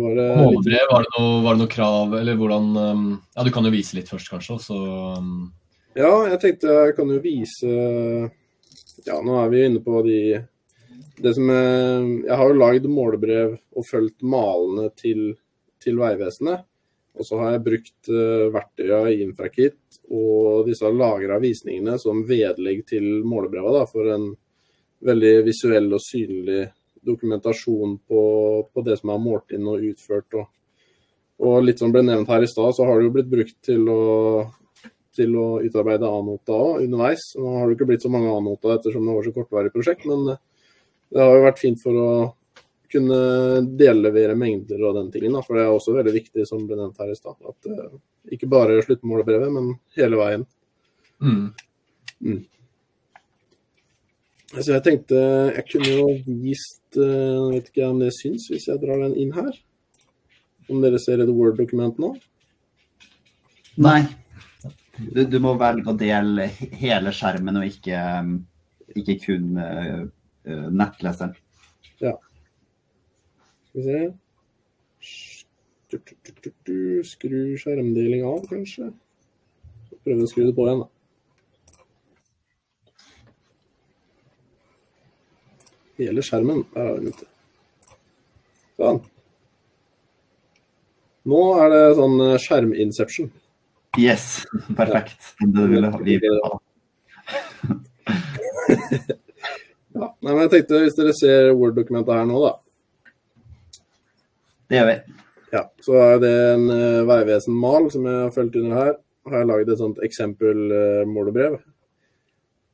var 0.00 0.18
eh, 0.22 0.42
litt 0.54 0.90
var 0.90 1.04
det, 1.04 1.12
noe, 1.16 1.38
var 1.44 1.56
det 1.56 1.62
noe 1.62 1.72
krav, 1.72 2.16
eller 2.18 2.38
hvordan 2.38 2.68
um, 2.76 3.06
Ja, 3.36 3.44
du 3.46 3.52
kan 3.54 3.66
jo 3.66 3.72
vise 3.74 3.98
litt 3.98 4.10
først, 4.10 4.30
kanskje, 4.32 4.58
og 4.58 4.62
så 4.64 4.78
um, 5.20 5.48
Ja, 5.96 6.12
jeg 6.32 6.40
tenkte 6.42 6.76
jeg 6.88 6.96
kan 6.98 7.10
jo 7.12 7.22
vise 7.24 7.72
Ja, 9.06 9.18
nå 9.22 9.40
er 9.40 9.50
vi 9.52 9.64
inne 9.68 9.82
på 9.84 10.02
de 10.06 10.20
Det 11.22 11.34
som 11.36 11.50
er, 11.52 12.06
Jeg 12.26 12.40
har 12.40 12.52
jo 12.52 12.60
lagd 12.62 12.88
målebrev 12.90 13.58
og 13.76 13.88
fulgt 13.90 14.24
malene 14.24 14.88
til, 14.96 15.28
til 15.82 16.00
Vegvesenet. 16.00 16.64
Og 17.16 17.24
så 17.24 17.38
har 17.40 17.54
jeg 17.54 17.64
brukt 17.64 18.08
verktøyene 18.10 18.52
verktøya 18.52 18.98
i 19.08 19.22
Infrakit 19.24 20.00
og 20.12 20.66
disse 20.68 20.88
lagra 20.92 21.38
visningene 21.40 21.96
som 21.98 22.20
vedlegg 22.28 22.82
til 22.90 23.06
målebreva 23.24 23.72
da, 23.78 23.86
for 23.88 24.10
en 24.12 24.26
veldig 25.06 25.32
visuell 25.46 25.88
og 25.96 26.02
synlig 26.02 26.66
dokumentasjon 27.06 27.96
på, 28.08 28.20
på 28.72 28.84
det 28.86 28.98
som 29.00 29.14
er 29.14 29.22
målt 29.22 29.54
inn 29.56 29.66
og 29.70 29.84
utført. 29.92 30.36
Og, 30.36 30.46
og 31.46 31.58
litt 31.64 31.82
som 31.82 31.92
ble 31.94 32.04
nevnt 32.06 32.30
her 32.32 32.44
i 32.44 32.50
stad, 32.50 32.76
så 32.76 32.86
har 32.88 32.98
det 32.98 33.08
jo 33.08 33.16
blitt 33.16 33.32
brukt 33.32 33.58
til 33.64 33.88
å 33.92 34.00
til 35.16 35.36
å 35.40 35.46
utarbeide 35.64 36.08
A-nota 36.08 36.56
underveis. 36.82 37.30
Nå 37.40 37.52
har 37.56 37.68
det 37.68 37.76
ikke 37.76 37.88
blitt 37.90 38.04
så 38.04 38.10
mange 38.12 38.32
A-nota 38.32 38.74
ettersom 38.76 39.06
det 39.06 39.14
var 39.16 39.24
så 39.26 39.34
kortvarig 39.36 39.72
prosjekt, 39.74 40.04
men 40.08 40.34
eh, 40.34 40.42
det 41.14 41.22
har 41.22 41.36
jo 41.36 41.46
vært 41.46 41.62
fint 41.62 41.80
for 41.82 42.00
å 42.00 42.10
kunne 42.92 43.20
dellevere 43.78 44.36
mengder 44.38 44.82
og 44.86 44.98
den 44.98 45.08
tingen. 45.14 45.36
Da. 45.36 45.42
For 45.46 45.58
det 45.58 45.64
er 45.64 45.72
også 45.74 45.96
veldig 45.96 46.14
viktig, 46.14 46.46
som 46.48 46.66
ble 46.68 46.78
nevnt 46.78 47.00
her 47.02 47.12
i 47.12 47.18
stad, 47.18 47.38
at 47.40 47.70
eh, 47.72 47.96
ikke 48.36 48.50
bare 48.50 48.82
sluttmålebrevet, 48.84 49.54
men 49.54 49.72
hele 49.98 50.20
veien. 50.20 50.46
mm. 52.20 52.42
Så 54.54 54.76
jeg 54.76 54.82
tenkte 54.86 55.18
jeg 55.56 55.64
kunne 55.72 55.90
jo 55.90 56.10
vist 56.44 56.98
eh, 57.00 57.34
Jeg 57.34 57.54
vet 57.56 57.70
ikke 57.72 57.88
om 57.90 57.98
det 57.98 58.12
syns 58.14 58.46
hvis 58.52 58.68
jeg 58.70 58.82
drar 58.82 59.02
den 59.02 59.16
inn 59.18 59.32
her. 59.34 59.50
Om 60.70 60.82
dere 60.82 61.00
ser 61.02 61.22
et 61.22 61.30
Word-dokument 61.30 61.98
nå? 62.02 62.12
Nei. 63.82 64.00
Du, 64.96 65.24
du 65.28 65.38
må 65.42 65.52
velge 65.60 65.92
å 65.92 65.98
dele 65.98 66.48
hele 66.80 67.12
skjermen 67.14 67.60
og 67.60 67.66
ikke, 67.68 67.98
um, 68.22 68.38
ikke 68.96 69.18
kun 69.26 69.58
uh, 69.60 70.06
nettleseren. 70.72 71.34
Ja. 72.00 72.14
Skal 73.68 73.82
vi 73.82 73.84
se. 73.86 74.00
Skru 77.12 77.38
skjermdeling 77.60 78.24
av, 78.26 78.40
kanskje. 78.50 78.90
Prøve 80.02 80.24
å 80.24 80.30
skru 80.30 80.48
det 80.48 80.56
på 80.56 80.66
igjen, 80.66 80.82
da. 80.86 80.95
Hele 86.00 86.24
skjermen. 86.24 86.64
Der 86.74 86.90
er 86.90 87.00
den 87.00 87.14
ute. 87.14 87.28
Sånn. 88.76 89.00
Nå 91.26 91.42
er 91.58 91.72
det 91.72 91.82
sånn 91.98 92.20
eh, 92.22 92.36
skjerminception. 92.42 93.30
Yes, 93.98 94.44
perfekt. 94.76 95.32
Det 95.40 95.64
ville 95.72 95.90
vi 96.04 96.20
ha. 96.44 96.56
Ja. 99.96 100.10
Nei, 100.20 100.32
men 100.34 100.42
jeg 100.42 100.50
tenkte, 100.52 100.78
hvis 100.82 100.96
dere 100.98 101.12
ser 101.16 101.54
Word-dokumentet 101.56 102.12
her 102.12 102.26
nå, 102.28 102.36
da. 102.42 102.50
Det 104.68 104.76
gjør 104.76 104.88
vi. 104.90 104.96
Ja, 105.54 105.62
så 105.86 105.94
er 106.02 106.18
det 106.20 106.32
en 106.50 106.66
uh, 106.68 107.06
Vegvesen-mal 107.08 107.88
som 107.94 108.04
jeg 108.04 108.18
har 108.18 108.34
fulgt 108.34 108.58
under 108.60 108.76
her. 108.76 108.90
Har 109.30 109.40
jeg 109.40 109.48
laget 109.48 109.72
et 109.72 109.80
sånt 109.80 110.02
eksempel-målebrev. 110.04 111.56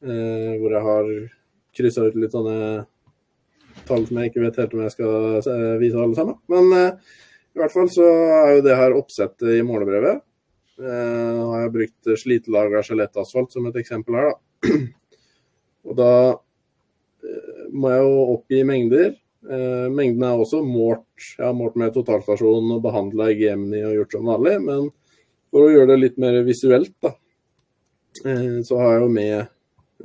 Uh, 0.02 0.50
hvor 0.58 0.74
jeg 0.74 0.82
har 0.88 1.12
kryssa 1.78 2.08
ut 2.08 2.18
litt 2.18 2.34
sånne 2.34 2.58
tall 3.88 4.04
som 4.08 4.18
jeg 4.20 4.30
ikke 4.30 4.44
vet 4.44 4.58
helt 4.62 4.74
om 4.76 4.82
jeg 4.84 4.94
skal 4.94 5.38
eh, 5.40 5.78
vise 5.82 5.98
alle 6.00 6.18
sammen. 6.18 6.38
Men 6.52 6.76
eh, 6.76 7.16
I 7.52 7.62
hvert 7.62 7.74
fall 7.74 7.90
så 7.92 8.06
er 8.36 8.52
jo 8.56 8.66
det 8.66 8.78
her 8.78 8.96
oppsettet 8.98 9.56
i 9.58 9.64
målebrevet. 9.66 10.22
Eh, 10.80 11.40
har 11.50 11.64
jeg 11.66 11.74
brukt 11.76 12.12
slitelaga 12.18 12.80
skjelettasfalt 12.86 13.52
som 13.54 13.68
et 13.68 13.78
eksempel 13.82 14.18
her, 14.18 14.32
da. 14.32 14.78
Og 15.88 15.98
da 15.98 16.12
eh, 16.32 17.66
må 17.74 17.92
jeg 17.92 18.06
jo 18.06 18.22
oppgi 18.36 18.62
mengder. 18.66 19.12
Eh, 19.42 19.86
mengden 19.92 20.24
er 20.26 20.40
også 20.40 20.62
målt. 20.64 21.06
Jeg 21.36 21.44
har 21.44 21.56
målt 21.58 21.78
med 21.80 21.94
totalstasjonen 21.94 22.76
og 22.76 22.84
behandla 22.86 23.30
i 23.30 23.38
Gemini 23.42 23.82
og 23.86 23.98
gjort 24.00 24.16
som 24.16 24.30
vanlig. 24.32 24.56
Men 24.64 24.88
for 25.52 25.66
å 25.66 25.72
gjøre 25.74 25.92
det 25.92 26.00
litt 26.00 26.22
mer 26.22 26.40
visuelt, 26.46 26.94
da, 27.04 27.12
så 28.22 28.78
har 28.78 28.94
jeg 28.94 29.02
jo 29.02 29.10
med 29.12 29.50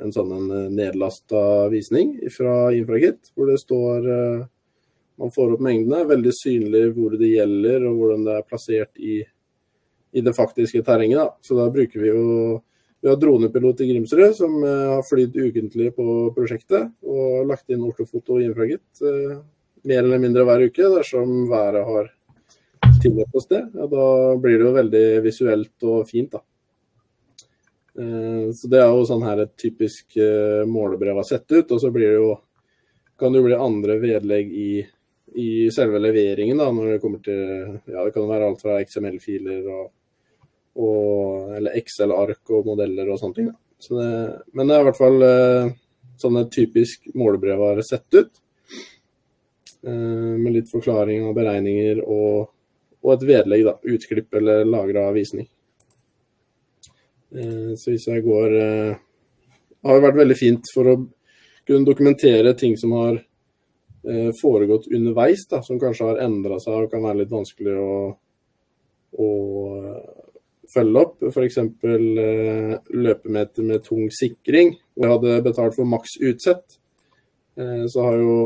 en 0.04 0.14
sånn 0.14 0.34
en 0.36 0.52
eh, 0.52 0.70
nedlasta 0.74 1.42
visning 1.74 2.16
fra 2.34 2.70
Infragit, 2.76 3.32
hvor 3.36 3.52
det 3.52 3.60
står 3.62 4.08
eh, 4.14 4.46
Man 5.18 5.32
får 5.34 5.56
opp 5.56 5.62
mengdene, 5.66 6.04
veldig 6.06 6.32
synlig 6.36 6.84
hvor 6.94 7.16
det 7.18 7.32
gjelder 7.32 7.88
og 7.90 7.96
hvordan 7.98 8.26
det 8.28 8.36
er 8.38 8.44
plassert 8.46 9.00
i, 9.02 9.16
i 10.14 10.22
det 10.22 10.34
faktiske 10.38 10.84
terrenget. 10.86 11.18
Da. 11.18 11.32
Så 11.42 11.58
da 11.58 11.66
bruker 11.74 12.04
vi 12.04 12.12
jo 12.12 12.26
vi 13.02 13.10
har 13.10 13.18
dronepilot 13.22 13.82
i 13.82 13.88
Grimsrud 13.92 14.36
som 14.38 14.60
eh, 14.62 14.84
har 14.94 15.06
flydd 15.10 15.38
ukentlig 15.38 15.92
på 15.98 16.06
prosjektet 16.38 16.94
og 17.02 17.50
lagt 17.50 17.70
inn 17.74 17.86
ortofoto 17.86 18.38
i 18.38 18.46
Infragit 18.50 19.06
mer 19.88 20.04
eller 20.04 20.22
mindre 20.22 20.46
hver 20.46 20.66
uke 20.68 20.90
dersom 20.92 21.48
været 21.50 21.86
har 21.88 22.10
tillatt 23.02 23.36
oss 23.38 23.48
det. 23.50 23.64
Ja, 23.74 23.88
da 23.90 24.06
blir 24.42 24.58
det 24.58 24.66
jo 24.68 24.76
veldig 24.76 25.06
visuelt 25.26 25.88
og 25.88 26.08
fint. 26.10 26.32
da. 26.34 26.44
Eh, 27.98 28.52
Så 28.54 28.70
det 28.70 28.82
er 28.82 28.92
jo 28.94 29.06
sånn 29.10 29.26
her 29.26 29.42
et 29.44 29.56
typisk 29.58 30.18
eh, 30.22 30.64
målebrev 30.70 31.18
har 31.18 31.28
sett 31.28 31.50
ut. 31.52 31.72
Og 31.72 31.82
så 31.82 31.92
blir 31.94 32.12
det 32.14 32.20
jo, 32.22 32.32
kan 33.20 33.34
det 33.34 33.42
jo 33.42 33.48
bli 33.50 33.58
andre 33.68 33.98
vedlegg 34.04 34.54
i, 34.54 34.72
i 35.38 35.50
selve 35.74 36.02
leveringen, 36.02 36.60
da, 36.62 36.70
når 36.72 36.94
det 36.94 37.04
kommer 37.04 37.24
til 37.26 37.42
Ja, 37.90 38.04
det 38.04 38.14
kan 38.16 38.30
være 38.30 38.52
alt 38.52 38.64
fra 38.64 38.78
XML-filer 38.84 39.66
og, 39.74 39.88
og 40.78 41.56
Eller 41.58 41.78
Excel-ark 41.82 42.54
og 42.54 42.70
modeller 42.70 43.10
og 43.10 43.22
sånne 43.22 43.40
ting. 43.40 43.50
Så 43.82 43.98
det, 43.98 44.12
men 44.58 44.70
det 44.70 44.78
er 44.78 44.84
i 44.84 44.90
hvert 44.90 45.02
fall 45.02 45.26
eh, 45.26 45.74
sånn 46.22 46.40
et 46.42 46.54
typisk 46.54 47.10
målebrev 47.18 47.62
har 47.62 47.82
sett 47.86 48.08
ut. 48.18 48.44
Med 49.88 50.52
litt 50.52 50.68
forklaring 50.68 51.22
og 51.30 51.36
beregninger 51.38 52.00
og, 52.02 52.50
og 53.06 53.12
et 53.14 53.22
vedlegg, 53.30 53.62
da. 53.64 53.76
Utklipp 53.94 54.34
eller 54.36 54.66
lagra 54.68 55.06
visning. 55.16 55.46
Eh, 57.36 57.76
Så 57.76 57.92
hvis 57.92 58.08
jeg 58.08 58.24
går 58.26 58.56
eh, 58.56 59.00
har 59.84 60.04
vært 60.04 60.22
veldig 60.22 60.38
fint 60.38 60.70
for 60.74 60.92
å 60.92 60.98
kunne 61.68 61.88
dokumentere 61.88 62.54
ting 62.58 62.78
som 62.80 62.94
har 62.96 63.18
eh, 63.18 64.32
foregått 64.42 64.88
underveis, 64.94 65.48
da, 65.52 65.62
som 65.63 65.80
kanskje 65.80 66.12
har 66.12 66.24
endra 66.28 66.60
seg 66.63 66.86
og 66.86 66.92
kan 66.94 67.04
være 67.04 67.24
litt 67.24 67.34
vanskelig 67.34 67.76
å, 67.82 67.98
å 69.20 69.30
følge 70.72 71.04
opp. 71.04 71.24
F.eks. 71.32 71.60
Løpemeter 71.84 73.68
med 73.68 73.84
tung 73.84 74.08
sikring. 74.12 74.78
hvor 74.96 75.08
Jeg 75.08 75.16
hadde 75.18 75.42
betalt 75.48 75.76
for 75.76 75.88
maks 75.88 76.18
utsett. 76.20 76.80
Så 77.58 78.04
har 78.04 78.13
jeg 78.13 78.26
jo 78.28 78.40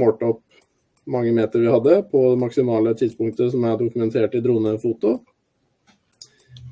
målt 0.00 0.22
opp 0.24 0.40
mange 1.04 1.32
meter 1.34 1.60
vi 1.60 1.70
hadde 1.70 1.98
på 2.10 2.22
det 2.30 2.38
maksimale 2.40 2.94
tidspunktet 2.96 3.50
som 3.52 3.66
er 3.66 3.76
dokumentert 3.80 4.34
i 4.38 4.40
dronefoto. 4.40 5.18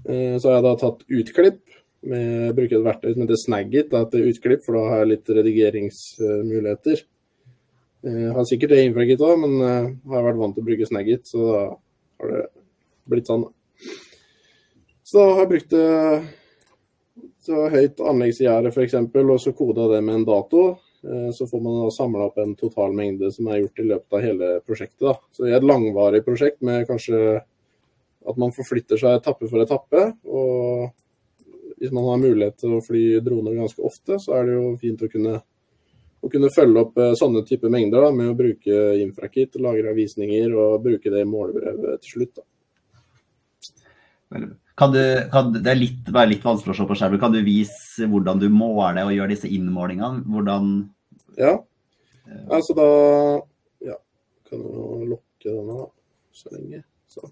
Eh, 0.06 0.36
Så 0.38 0.48
har 0.48 0.58
jeg 0.58 0.66
da 0.68 0.74
tatt 0.80 1.04
utklipp. 1.08 1.60
Med, 2.00 2.54
bruker 2.56 2.78
et 2.78 2.86
verktøy 2.86 3.12
som 3.12 3.22
heter 3.26 3.36
Snagit 3.36 3.90
da, 3.92 4.06
til 4.08 4.30
utklipp, 4.30 4.62
for 4.64 4.78
da 4.78 4.86
har 4.88 5.02
jeg 5.02 5.10
litt 5.10 5.32
redigeringsmuligheter. 5.36 7.02
Jeg 8.08 8.32
har 8.32 8.46
sikkert 8.48 8.72
det 8.72 8.78
innenfor 8.80 9.04
Git 9.04 9.20
òg, 9.20 9.36
men 9.42 9.56
eh, 9.60 9.90
har 10.14 10.24
vært 10.24 10.40
vant 10.40 10.56
til 10.56 10.64
å 10.64 10.68
bruke 10.70 10.88
Snagit, 10.88 11.28
så 11.28 11.44
da 11.44 11.64
har 12.22 12.32
det 12.32 12.44
blitt 13.12 13.28
sånn. 13.28 13.44
Så 15.04 15.18
da 15.20 15.34
har 15.34 15.44
jeg 15.44 15.52
brukt 15.52 15.74
så 17.40 17.66
høyt 17.72 18.00
anleggsgjerde 18.04 18.70
f.eks., 18.72 18.96
og 18.96 19.40
så 19.42 19.52
koda 19.56 19.88
det 19.94 20.00
med 20.06 20.20
en 20.20 20.26
dato. 20.28 20.64
Eh, 21.04 21.30
Så 21.36 21.46
får 21.48 21.62
man 21.64 21.78
da 21.84 21.90
samla 21.94 22.26
opp 22.28 22.38
en 22.38 22.54
total 22.58 22.92
mengde 22.96 23.30
som 23.32 23.48
er 23.48 23.62
gjort 23.62 23.80
i 23.80 23.88
løpet 23.88 24.16
av 24.16 24.24
hele 24.24 24.50
prosjektet. 24.66 25.00
Da. 25.06 25.14
Så 25.32 25.48
i 25.48 25.54
et 25.56 25.64
langvarig 25.66 26.24
prosjekt 26.26 26.60
med 26.62 26.86
kanskje 26.88 27.40
at 28.28 28.40
man 28.40 28.52
forflytter 28.54 29.00
seg 29.00 29.16
etappe 29.18 29.48
for 29.50 29.62
etappe. 29.64 30.04
Og 30.28 30.90
hvis 31.80 31.92
man 31.96 32.08
har 32.10 32.20
mulighet 32.20 32.58
til 32.60 32.76
å 32.76 32.82
fly 32.84 33.04
droner 33.24 33.56
ganske 33.56 33.82
ofte, 33.86 34.18
så 34.20 34.36
er 34.36 34.48
det 34.48 34.56
jo 34.58 34.74
fint 34.80 35.02
å 35.04 35.08
kunne, 35.12 35.38
å 36.20 36.32
kunne 36.32 36.52
følge 36.52 36.84
opp 36.84 37.00
eh, 37.00 37.14
sånne 37.18 37.44
type 37.48 37.70
mengder 37.72 38.04
da, 38.04 38.10
med 38.14 38.32
å 38.32 38.38
bruke 38.38 38.80
infrakit, 39.00 39.56
lagre 39.64 39.94
visninger 39.96 40.52
og 40.52 40.82
bruke 40.84 41.12
det 41.12 41.24
i 41.24 41.28
målebrevet 41.28 42.04
til 42.04 42.18
slutt. 42.18 42.42
Kan 44.80 44.92
du, 44.94 45.00
kan, 45.32 45.50
det 45.56 45.72
er 45.72 45.80
litt, 45.80 46.06
være 46.08 46.34
litt 46.34 46.44
vanskelig 46.44 46.72
å 46.72 46.78
se 46.78 46.86
på 46.88 46.98
skjermen. 47.00 47.20
Kan 47.20 47.34
du 47.34 47.40
vise 47.44 48.06
hvordan 48.08 48.38
du 48.40 48.46
måler 48.52 49.02
og 49.02 49.16
gjør 49.16 49.32
disse 49.32 49.50
innmålingene? 49.50 50.22
Hvordan 50.30 50.70
Ja, 51.40 51.56
altså 52.52 52.76
da 52.76 52.86
ja, 53.88 53.96
kan 54.48 54.62
jo 54.62 54.86
lukke 55.16 55.48
denne 55.48 55.88
så 56.36 56.52
lenge. 56.54 56.84
Så. 57.10 57.26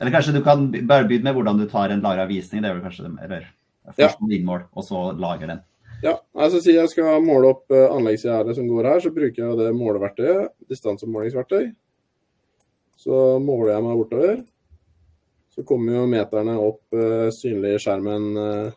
Eller 0.00 0.14
kanskje 0.14 0.32
du 0.38 0.44
kan 0.44 0.70
bare 0.88 1.04
begynne 1.04 1.28
med 1.28 1.36
hvordan 1.36 1.58
du 1.60 1.66
tar 1.68 1.92
en 1.92 2.00
lagra 2.04 2.24
visning. 2.28 2.62
Det 2.62 2.70
er 2.70 2.78
vel 2.78 2.86
kanskje 2.86 3.04
det, 3.04 3.16
eller 3.26 3.48
først 3.92 4.22
ja. 4.22 4.30
innmål, 4.36 4.64
og 4.72 4.86
så 4.86 5.02
lager 5.12 5.52
den. 5.52 5.60
Ja, 6.00 6.14
altså 6.32 6.62
Si 6.64 6.72
jeg 6.72 6.88
skal 6.88 7.20
måle 7.24 7.50
opp 7.52 7.66
uh, 7.74 7.90
anleggsgjerdet 7.92 8.56
som 8.56 8.68
går 8.70 8.88
her, 8.88 9.02
så 9.04 9.12
bruker 9.12 9.42
jeg 9.42 9.58
det 9.58 9.74
måleverktøyet. 9.76 10.54
Distansemålingsverktøy. 10.72 11.68
Så 13.00 13.20
måler 13.44 13.74
jeg 13.74 13.84
meg 13.84 14.00
bortover. 14.00 14.40
Så 15.52 15.66
kommer 15.68 15.98
jo 15.98 16.08
meterne 16.08 16.56
opp 16.56 16.96
uh, 16.96 17.28
synlig 17.36 17.76
i 17.76 17.82
skjermen 17.84 18.26
uh, 18.40 18.72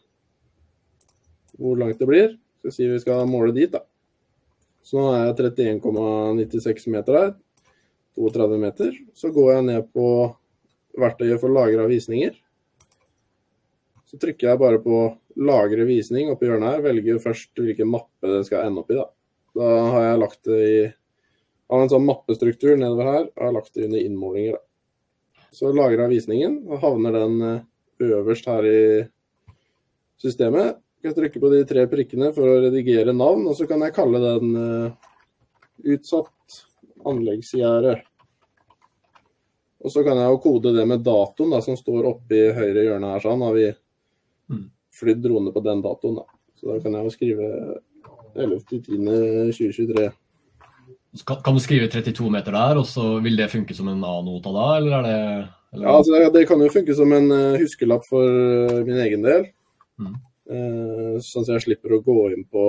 hvor 1.55 1.79
langt 1.79 2.03
det 2.03 2.09
blir. 2.09 2.35
Så 2.63 2.75
sier 2.75 2.91
vi 2.91 2.99
skal 3.03 3.23
måle 3.31 3.55
dit, 3.55 3.71
da. 3.71 3.85
Så 4.83 4.99
nå 4.99 5.13
er 5.15 5.29
jeg 5.29 5.53
31,96 5.55 6.89
meter 6.91 7.19
her. 7.21 7.35
32 8.19 8.59
meter. 8.59 8.95
Så 9.15 9.31
går 9.31 9.53
jeg 9.53 9.67
ned 9.71 9.87
på 9.95 10.07
verktøyet 10.99 11.41
for 11.41 11.53
lagra 11.53 11.85
visninger. 11.89 12.35
Så 14.09 14.19
trykker 14.21 14.51
jeg 14.51 14.61
bare 14.61 14.79
på 14.81 14.97
'lagre 15.35 15.87
visning' 15.89 16.29
oppi 16.29 16.45
hjørnet 16.45 16.75
her. 16.75 16.83
Velger 16.85 17.21
først 17.21 17.57
hvilken 17.57 17.89
mappe 17.89 18.29
det 18.29 18.45
skal 18.45 18.67
ende 18.67 18.83
opp 18.83 18.91
i. 18.91 18.99
Da 18.99 19.09
Da 19.55 19.69
har 19.93 20.03
jeg 20.03 20.19
lagt 20.19 20.43
det 20.43 20.59
i 20.69 20.93
av 21.73 21.81
en 21.81 21.89
sånn 21.89 22.05
mappestruktur 22.05 22.77
nedover 22.77 23.09
her. 23.09 23.25
Og 23.33 23.41
har 23.47 23.53
lagt 23.53 23.73
det 23.73 23.85
under 23.85 23.99
innmålinger. 23.99 24.53
Da. 24.57 24.61
Så 25.53 25.73
lagra 25.73 26.07
visningen, 26.09 26.63
og 26.67 26.81
havner 26.81 27.13
den 27.13 27.65
øverst 28.01 28.45
her 28.45 28.65
i 28.65 29.09
systemet. 30.17 30.77
Jeg 31.03 31.15
trykker 31.15 31.41
på 31.41 31.51
de 31.51 31.65
tre 31.65 31.85
prikkene 31.87 32.33
for 32.33 32.47
å 32.47 32.61
redigere 32.63 33.13
navn, 33.13 33.47
og 33.47 33.57
så 33.57 33.67
kan 33.67 33.81
jeg 33.81 33.93
kalle 33.93 34.21
den 34.23 34.93
utsatt 35.83 36.63
anleggsgjerde. 37.05 37.97
Og 39.83 39.91
så 39.91 40.03
kan 40.05 40.19
jeg 40.19 40.31
jo 40.31 40.41
kode 40.43 40.71
det 40.77 40.85
med 40.87 41.03
datoen 41.03 41.51
da, 41.51 41.59
som 41.63 41.75
står 41.75 42.07
oppe 42.07 42.37
i 42.37 42.51
høyre 42.55 42.85
hjørne 42.85 43.13
her. 43.13 43.23
sånn, 43.23 43.43
Har 43.43 43.57
vi 43.57 43.67
flydd 44.99 45.23
drone 45.23 45.51
på 45.51 45.63
den 45.65 45.81
datoen, 45.83 46.21
da. 46.21 46.25
Så 46.59 46.69
da 46.69 46.77
kan 46.83 46.95
jeg 46.95 47.07
jo 47.07 47.13
skrive 47.13 47.47
11.10.2023. 48.35 50.05
Kan, 51.27 51.41
kan 51.45 51.57
du 51.57 51.61
skrive 51.61 51.89
32 51.91 52.29
meter 52.33 52.55
der, 52.55 52.79
og 52.81 52.87
så 52.89 53.17
vil 53.21 53.37
det 53.37 53.51
funke 53.51 53.75
som 53.77 53.89
en 53.91 54.05
A-nota 54.07 54.53
da, 54.53 54.69
eller 54.79 54.95
er 54.97 55.05
det 55.07 55.19
eller? 55.73 55.87
Ja, 55.87 55.97
altså, 55.97 56.29
Det 56.33 56.45
kan 56.45 56.61
jo 56.61 56.69
funke 56.69 56.95
som 56.95 57.13
en 57.13 57.31
uh, 57.33 57.57
huskelapp 57.57 58.05
for 58.05 58.23
uh, 58.29 58.81
min 58.85 58.99
egen 59.01 59.23
del. 59.25 59.47
Mm. 59.97 60.17
Uh, 60.49 61.13
sånn 61.23 61.47
at 61.47 61.55
jeg 61.55 61.65
slipper 61.67 61.95
å 61.95 62.03
gå 62.05 62.17
inn 62.33 62.43
på 62.51 62.65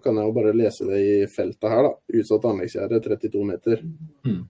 Kan 0.00 0.16
jeg 0.16 0.24
jo 0.24 0.32
bare 0.32 0.52
lese 0.54 0.86
det 0.86 0.98
i 1.02 1.14
feltet 1.28 1.66
her, 1.68 1.82
da. 1.82 2.18
Utsatt 2.20 2.44
anleggsgjerde 2.46 3.00
32 3.02 3.40
meter. 3.48 3.80
Mm. 4.26 4.44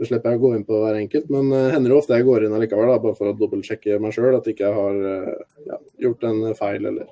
Så 0.00 0.06
slipper 0.08 0.32
jeg 0.32 0.40
å 0.40 0.42
gå 0.46 0.50
inn 0.56 0.62
på 0.64 0.78
hver 0.80 0.96
enkelt. 0.96 1.26
Men 1.28 1.50
uh, 1.52 1.66
hender 1.74 1.92
det 1.92 1.96
ofte 1.98 2.16
jeg 2.16 2.24
går 2.24 2.46
inn 2.46 2.54
allikevel, 2.56 2.88
da, 2.88 3.00
bare 3.02 3.18
for 3.18 3.28
å 3.28 3.34
dobbeltsjekke 3.36 3.98
meg 4.00 4.14
sjøl 4.16 4.38
at 4.38 4.48
ikke 4.48 4.64
jeg 4.64 4.78
har 4.78 5.02
uh, 5.04 5.58
ja, 5.68 5.76
gjort 6.06 6.24
en 6.30 6.38
feil 6.56 6.88
eller 6.88 7.10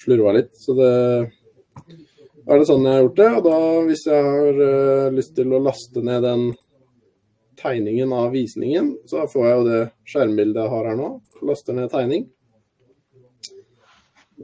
slurva 0.00 0.32
litt. 0.38 0.54
Så 0.56 0.72
det 0.78 0.88
er 2.48 2.62
det 2.62 2.70
sånn 2.70 2.88
jeg 2.88 2.96
har 2.96 3.04
gjort 3.04 3.20
det. 3.20 3.28
Og 3.36 3.44
da, 3.44 3.58
hvis 3.90 4.06
jeg 4.08 4.30
har 4.30 4.62
uh, 4.62 5.10
lyst 5.18 5.36
til 5.36 5.52
å 5.52 5.60
laste 5.66 6.06
ned 6.08 6.24
den 6.24 6.48
tegningen 7.60 8.16
av 8.16 8.32
visningen, 8.32 8.94
så 9.10 9.28
får 9.28 9.46
jeg 9.50 9.60
jo 9.60 9.68
det 9.68 9.84
skjermbildet 10.08 10.64
jeg 10.64 10.72
har 10.78 10.90
her 10.94 10.98
nå. 10.98 11.12
Laster 11.44 11.76
ned 11.76 11.92
tegning. 11.92 12.24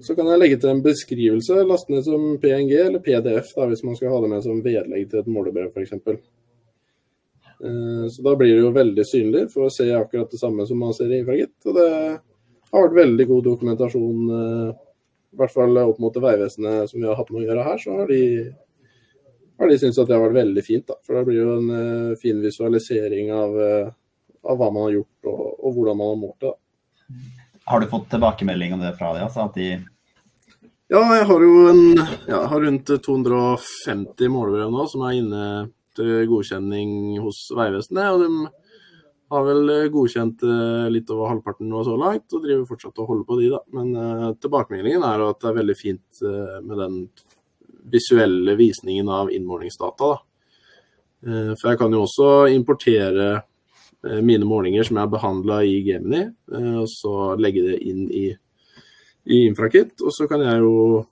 Så 0.02 0.16
kan 0.18 0.26
jeg 0.26 0.40
legge 0.42 0.60
til 0.60 0.72
en 0.74 0.84
beskrivelse, 0.84 1.64
laste 1.64 1.94
ned 1.94 2.04
som 2.04 2.32
PNG 2.42 2.72
eller 2.82 3.00
PDF, 3.00 3.52
da, 3.54 3.68
hvis 3.70 3.84
man 3.86 3.96
skal 3.96 4.10
ha 4.10 4.22
det 4.24 4.30
med 4.32 4.42
som 4.44 4.62
vedlegg 4.64 5.06
til 5.08 5.22
et 5.22 5.30
målebrev 5.30 5.70
f.eks. 5.70 5.94
Så 7.58 8.22
da 8.26 8.32
blir 8.36 8.50
det 8.50 8.64
jo 8.64 8.72
veldig 8.74 9.04
synlig 9.06 9.44
for 9.52 9.66
å 9.66 9.72
se 9.72 9.86
akkurat 9.94 10.32
det 10.32 10.40
samme 10.40 10.66
som 10.68 10.80
man 10.82 10.92
ser 10.96 11.12
i 11.12 11.20
infragitt. 11.22 11.54
Og 11.64 11.76
det 11.78 11.86
har 11.88 12.84
vært 12.86 12.96
veldig 12.98 13.26
god 13.30 13.46
dokumentasjon, 13.46 14.24
i 14.28 15.38
hvert 15.38 15.54
fall 15.54 15.78
opp 15.84 16.02
mot 16.02 16.18
Vegvesenet 16.26 16.90
som 16.90 17.00
vi 17.00 17.08
har 17.08 17.16
hatt 17.18 17.30
med 17.30 17.44
å 17.44 17.46
gjøre 17.46 17.66
her, 17.68 17.80
så 17.80 18.00
har 18.00 18.10
de 18.10 18.20
har 19.58 19.68
de 19.68 19.78
syntes 19.78 19.98
at 19.98 20.08
det 20.08 20.16
har 20.16 20.24
vært 20.26 20.40
veldig 20.40 20.64
fint. 20.66 20.86
da, 20.88 20.98
For 21.06 21.18
det 21.18 21.24
blir 21.28 21.40
jo 21.40 21.56
en 21.58 21.70
eh, 21.78 22.18
fin 22.20 22.40
visualisering 22.42 23.32
av, 23.34 23.56
eh, 23.62 23.88
av 24.50 24.60
hva 24.60 24.70
man 24.74 24.88
har 24.88 24.98
gjort 24.98 25.32
og, 25.32 25.42
og 25.60 25.78
hvordan 25.78 26.00
man 26.00 26.12
har 26.12 26.20
målt 26.22 26.38
det. 26.44 26.52
da. 26.52 27.18
Har 27.70 27.80
du 27.80 27.88
fått 27.88 28.10
tilbakemelding 28.12 28.74
om 28.76 28.82
det 28.84 28.94
fra 28.98 29.14
dem? 29.16 29.28
Altså, 29.28 29.48
de 29.54 29.70
Ja, 30.92 31.00
jeg 31.16 31.24
har 31.30 31.46
jo 31.46 31.52
en, 31.70 31.84
ja, 32.28 32.42
har 32.50 32.60
rundt 32.60 32.90
250 33.06 34.28
målbrev 34.30 34.72
nå 34.72 34.84
som 34.90 35.06
er 35.06 35.16
inne 35.22 35.46
til 35.96 36.28
godkjenning 36.30 37.18
hos 37.22 37.46
Vegvesenet. 37.54 38.10
Og 38.14 38.24
de 38.24 38.52
har 39.34 39.46
vel 39.46 39.72
godkjent 39.94 40.44
eh, 40.46 40.88
litt 40.92 41.10
over 41.14 41.32
halvparten 41.32 41.70
nå 41.70 41.84
så 41.86 41.96
langt, 41.98 42.26
og 42.32 42.44
driver 42.44 42.66
fortsatt 42.68 43.00
og 43.02 43.08
holder 43.10 43.28
på 43.28 43.38
de, 43.40 43.48
da. 43.54 43.62
Men 43.76 43.94
eh, 43.98 44.28
tilbakemeldingen 44.42 45.06
er 45.06 45.24
at 45.28 45.40
det 45.42 45.50
er 45.50 45.58
veldig 45.62 45.78
fint 45.78 46.22
eh, 46.22 46.60
med 46.62 46.78
den 46.82 47.00
visuelle 47.94 48.54
visningen 48.56 49.08
av 49.08 49.32
innmålingsdata. 49.32 50.12
da. 50.12 50.20
Eh, 51.26 51.52
For 51.56 51.72
jeg 51.72 51.80
kan 51.80 51.92
jo 51.92 52.04
også 52.04 52.28
importere 52.52 53.28
eh, 54.04 54.20
mine 54.20 54.46
målinger 54.48 54.86
som 54.86 54.98
jeg 54.98 55.06
har 55.06 55.16
behandla 55.16 55.62
i 55.64 55.80
Gemini, 55.86 56.26
eh, 56.52 56.76
og 56.82 56.88
så 56.92 57.34
legge 57.40 57.64
det 57.70 57.80
inn 57.88 58.06
i, 58.12 58.28
i 59.24 59.42
Infrakit. 59.48 59.96
Og 60.04 60.12
så 60.14 60.28
kan 60.30 60.44
jeg 60.44 60.62
jo 60.64 61.04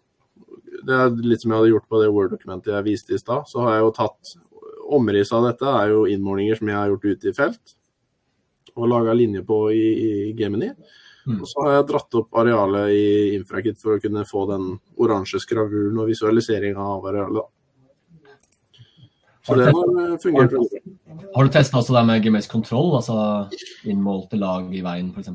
Det 0.82 0.94
er 0.98 1.12
litt 1.22 1.42
som 1.42 1.52
jeg 1.52 1.60
hadde 1.60 1.70
gjort 1.70 1.90
på 1.92 1.98
det 2.00 2.08
Word-dokumentet 2.10 2.72
jeg 2.72 2.84
viste 2.88 3.14
i 3.14 3.20
stad. 3.20 3.44
Så 3.46 3.60
har 3.62 3.76
jeg 3.76 3.84
jo 3.84 3.90
tatt 3.94 4.32
Omrisset 4.82 5.36
av 5.38 5.46
dette 5.50 5.76
er 5.78 5.92
jo 5.92 6.02
innmålinger 6.10 6.58
som 6.58 6.72
jeg 6.72 6.78
har 6.78 6.90
gjort 6.92 7.08
ute 7.10 7.30
i 7.30 7.36
felt, 7.36 7.74
og 8.74 8.90
laga 8.90 9.14
linje 9.16 9.44
på 9.46 9.62
i, 9.74 9.86
i 9.92 10.12
Gemini. 10.38 10.72
Mm. 11.26 11.38
Og 11.38 11.46
så 11.46 11.62
har 11.62 11.76
jeg 11.76 11.88
dratt 11.92 12.16
opp 12.18 12.38
arealet 12.42 12.92
i 12.96 13.02
Infrakit 13.36 13.78
for 13.78 13.94
å 13.94 14.02
kunne 14.02 14.24
få 14.26 14.46
den 14.50 14.72
oransje 14.98 15.38
skravuren 15.42 16.00
og 16.02 16.08
visualiseringa 16.10 16.86
av 16.96 17.06
arealet. 17.12 17.50
Så 19.42 19.54
det 19.58 19.70
har 19.74 19.92
eh, 20.02 20.16
fungert 20.22 20.52
veldig 20.54 20.80
bra. 20.82 21.20
Har 21.34 21.46
du 21.46 21.54
testa 21.54 21.78
også 21.80 21.94
det 21.96 22.02
med 22.08 22.24
GMS 22.24 22.48
kontroll, 22.50 22.92
altså 22.98 23.16
innmålte 23.88 24.38
lag 24.38 24.68
i 24.74 24.82
veien 24.84 25.10
f.eks.? 25.14 25.32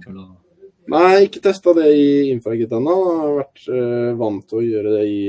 Nei, 0.87 1.25
ikke 1.25 1.43
testa 1.43 1.73
det 1.75 1.89
i 1.91 2.07
Infrakit 2.31 2.71
ennå. 2.71 2.95
Har 3.21 3.33
vært 3.41 3.65
uh, 3.67 4.13
vant 4.19 4.45
til 4.47 4.61
å 4.61 4.63
gjøre 4.63 4.93
det 4.95 5.07
i, 5.11 5.19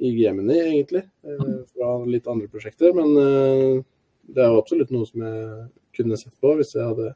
i 0.00 0.12
Gemini, 0.16 0.58
egentlig. 0.60 1.04
eh, 1.26 1.54
fra 1.74 1.94
litt 2.08 2.28
andre 2.30 2.48
prosjekter. 2.52 2.94
Men 2.96 3.12
eh, 3.20 3.82
det 4.32 4.44
er 4.44 4.52
jo 4.52 4.60
absolutt 4.62 4.92
noe 4.94 5.08
som 5.08 5.24
jeg 5.26 5.66
kunne 5.98 6.18
sett 6.20 6.36
på 6.40 6.54
hvis 6.58 6.74
jeg 6.76 6.88
hadde 6.88 7.12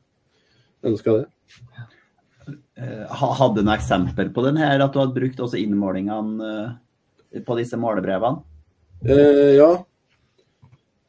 ønska 0.86 1.20
det. 1.20 1.26
Hadde 2.76 3.54
du 3.56 3.64
noe 3.66 3.78
eksempel 3.78 4.30
på 4.34 4.44
den 4.46 4.58
her, 4.60 4.78
at 4.84 4.92
du 4.94 5.00
hadde 5.00 5.16
brukt 5.16 5.40
også 5.42 5.58
innmålingene 5.58 6.50
eh, 7.32 7.42
på 7.46 7.56
disse 7.58 7.78
målebrevene? 7.80 8.44
Eh, 9.04 9.56
ja, 9.58 9.70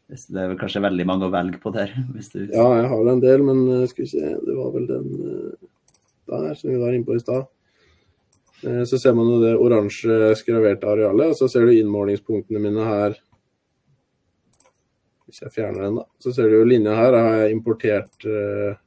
Det 0.08 0.39
er 0.39 0.51
vel 0.53 0.60
kanskje 0.60 0.84
veldig 0.84 1.06
mange 1.08 1.27
å 1.27 1.34
velge 1.34 1.60
på 1.63 1.71
der. 1.75 1.91
Hvis 2.15 2.32
du... 2.34 2.41
ja, 2.45 2.65
jeg 2.80 2.89
har 2.91 3.12
en 3.12 3.23
del, 3.23 3.43
men 3.43 3.63
eh, 3.75 3.86
skal 3.91 4.06
vi 4.06 4.12
se 4.12 4.34
Det 4.43 4.56
var 4.56 4.73
vel 4.75 4.88
den 4.89 5.08
eh, 5.19 5.67
der 6.27 6.58
som 6.60 6.71
vi 6.71 6.80
var 6.80 6.95
inne 6.95 7.08
på 7.08 7.15
i 7.15 7.23
stad. 7.23 7.47
Eh, 8.63 8.84
Så 8.89 8.98
ser 9.00 9.13
man 9.13 9.28
jo 9.30 9.39
det 9.43 9.54
oransje 9.58 10.32
skraverte 10.39 10.88
arealet, 10.89 11.30
og 11.34 11.36
så 11.38 11.50
ser 11.52 11.65
du 11.67 11.74
innmålingspunktene 11.76 12.60
mine 12.63 12.86
her. 12.88 13.15
Hvis 15.28 15.41
jeg 15.43 15.52
fjerner 15.52 15.84
den, 15.84 15.96
da. 16.00 16.06
Så 16.24 16.32
ser 16.34 16.50
du 16.50 16.56
jo 16.62 16.67
linja 16.67 16.96
her. 16.96 17.13
Har 17.13 17.34
jeg 17.43 17.56
importert 17.58 18.26
uh, 18.26 18.78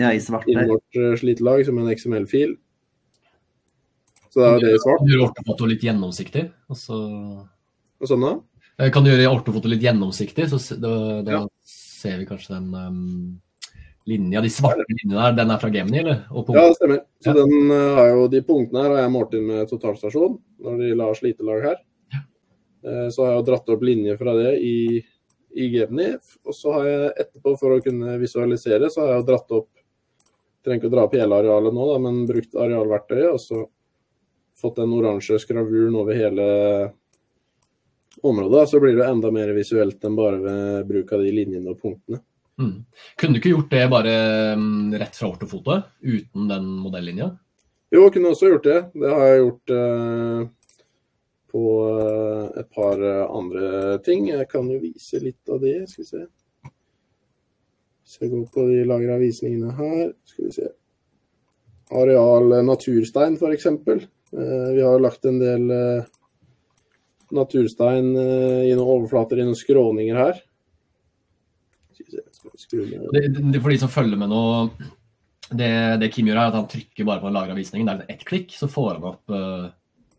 Ja, 0.00 0.10
i 0.12 0.18
svart 0.20 0.48
innmålt 0.50 0.98
uh, 0.98 1.14
slitelag 1.16 1.62
som 1.68 1.78
en 1.78 1.92
XML-fil. 1.94 2.56
Så 4.34 4.42
det 4.42 4.48
er 4.50 4.64
det 4.64 4.72
i 4.74 4.80
svart. 4.82 4.98
Kan 4.98 5.06
du 5.06 5.12
gjøre 5.14 5.28
ortofoto 5.30 5.68
litt 5.70 5.86
gjennomsiktig? 5.86 6.42
Og 6.68 6.76
så 6.76 6.98
Og 8.02 8.10
sånn 8.10 8.26
da. 8.26 8.32
Eh, 8.78 8.90
Kan 8.92 9.06
du 9.06 9.12
gjøre 9.12 9.30
ortofoto 9.32 9.70
litt 9.70 9.80
gjennomsiktig, 9.86 10.50
så 10.50 10.58
da, 10.82 11.22
da 11.24 11.32
Ja. 11.38 11.46
ser 11.64 12.18
vi 12.18 12.26
kanskje 12.26 12.58
den 12.58 12.74
um, 12.74 13.40
linja, 14.06 14.40
de 14.44 14.50
svarte 14.52 14.84
linjene 14.88 15.18
der, 15.18 15.34
den 15.40 15.50
er 15.54 15.58
fra 15.62 15.70
Gemini, 15.74 15.98
eller? 16.04 16.22
Ja, 16.30 16.44
det 16.68 16.76
stemmer. 16.78 17.00
Så 17.24 17.32
Ja. 17.32 17.34
den 17.40 17.70
eh, 17.74 17.94
har 17.98 18.08
jo, 18.12 18.28
De 18.28 18.40
punktene 18.46 18.82
her 18.84 18.94
har 18.94 19.02
jeg 19.02 19.12
målt 19.16 19.34
inn 19.34 19.46
med 19.50 19.68
totalstasjon 19.68 20.38
når 20.62 20.78
de 20.82 20.94
la 20.94 21.10
slitelag 21.14 21.62
her. 21.70 21.76
Ja. 22.14 22.22
Så 23.10 23.24
har 23.24 23.32
jeg 23.32 23.40
jo 23.40 23.46
dratt 23.50 23.68
opp 23.74 23.82
linjer 23.82 24.18
fra 24.20 24.34
det 24.38 24.52
i, 24.62 25.04
i 25.56 25.68
Gemini. 25.72 26.12
Og 26.46 26.54
så 26.54 26.72
har 26.76 26.84
jeg 26.86 27.14
etterpå, 27.24 27.56
for 27.58 27.74
å 27.76 27.82
kunne 27.82 28.18
visualisere, 28.22 28.90
så 28.92 29.02
har 29.02 29.14
jeg 29.14 29.22
jo 29.24 29.28
dratt 29.32 29.56
opp 29.58 29.68
Trenger 30.66 30.80
ikke 30.82 30.88
å 30.90 30.94
dra 30.96 31.02
opp 31.06 31.12
hele 31.14 31.36
arealet 31.38 31.74
nå, 31.76 31.84
da, 31.92 31.98
men 32.02 32.16
brukt 32.26 32.56
arealverktøyet. 32.58 33.28
Og 33.30 33.38
så 33.38 33.60
fått 34.58 34.80
den 34.80 34.94
oransje 34.96 35.36
skravuren 35.38 35.94
over 35.94 36.16
hele 36.18 36.46
området. 38.26 38.64
Så 38.72 38.80
blir 38.82 38.96
det 38.98 39.06
enda 39.06 39.30
mer 39.30 39.52
visuelt 39.54 40.02
enn 40.04 40.16
bare 40.18 40.40
ved 40.42 40.88
bruk 40.88 41.12
av 41.14 41.22
de 41.22 41.30
linjene 41.36 41.70
og 41.70 41.78
punktene. 41.84 42.18
Mm. 42.60 42.86
Kunne 43.20 43.36
du 43.36 43.40
ikke 43.40 43.52
gjort 43.52 43.74
det 43.74 43.82
bare 43.92 44.14
um, 44.56 44.94
rett 44.96 45.18
fra 45.18 45.28
ortofotoet, 45.28 45.90
uten 46.00 46.46
den 46.48 46.70
modellinja? 46.80 47.34
Jo, 47.92 48.06
jeg 48.06 48.14
kunne 48.16 48.32
også 48.32 48.50
gjort 48.50 48.66
det. 48.66 48.78
Det 48.96 49.10
har 49.12 49.26
jeg 49.28 49.42
gjort 49.42 49.74
eh, 49.76 50.40
på 51.52 51.66
eh, 51.90 52.46
et 52.62 52.70
par 52.74 53.04
eh, 53.04 53.26
andre 53.28 53.68
ting. 54.04 54.26
Jeg 54.32 54.48
kan 54.50 54.66
jo 54.72 54.80
vise 54.82 55.20
litt 55.22 55.52
av 55.52 55.60
det. 55.62 55.76
Skal 55.92 56.02
vi 56.02 56.08
se. 56.08 56.24
Hvis 58.06 58.18
jeg 58.22 58.32
går 58.32 58.48
på 58.54 58.66
de 58.72 58.82
lagra 58.86 59.20
visningene 59.22 59.76
her, 59.78 60.10
skal 60.26 60.48
vi 60.48 60.56
se. 60.58 60.72
Areal 61.90 62.52
eh, 62.52 62.62
naturstein, 62.66 63.34
f.eks. 63.34 63.66
Eh, 63.66 64.74
vi 64.74 64.82
har 64.82 65.00
lagt 65.00 65.24
en 65.24 65.38
del 65.38 65.70
eh, 65.70 66.04
naturstein 67.34 68.12
i 68.14 68.74
noen 68.74 68.86
overflater 68.86 69.40
i 69.40 69.46
noen 69.46 69.58
skråninger 69.58 70.18
her. 70.18 70.38
Skal 71.94 72.04
vi 72.04 72.12
se, 72.12 72.22
skal 72.22 72.28
vi 72.28 72.28
skru 72.28 72.34
ned. 72.34 72.35
Det, 73.12 73.24
det, 73.52 73.60
for 73.60 73.72
de 73.72 73.80
som 73.80 73.92
følger 73.92 74.20
med 74.20 74.30
nå, 74.32 74.42
det, 75.50 75.70
det 76.02 76.10
Kim 76.14 76.28
gjør 76.30 76.40
er 76.40 76.50
at 76.50 76.58
han 76.58 76.68
trykker 76.70 77.06
bare 77.06 77.22
på 77.22 77.30
den 77.30 77.38
lagra 77.38 77.56
visningen. 77.56 77.88
Det 77.88 78.06
er 78.06 78.16
ett 78.16 78.24
klikk, 78.28 78.54
så 78.56 78.68
får 78.70 78.96
han 78.96 79.08
opp 79.12 79.34
uh, 79.34 79.68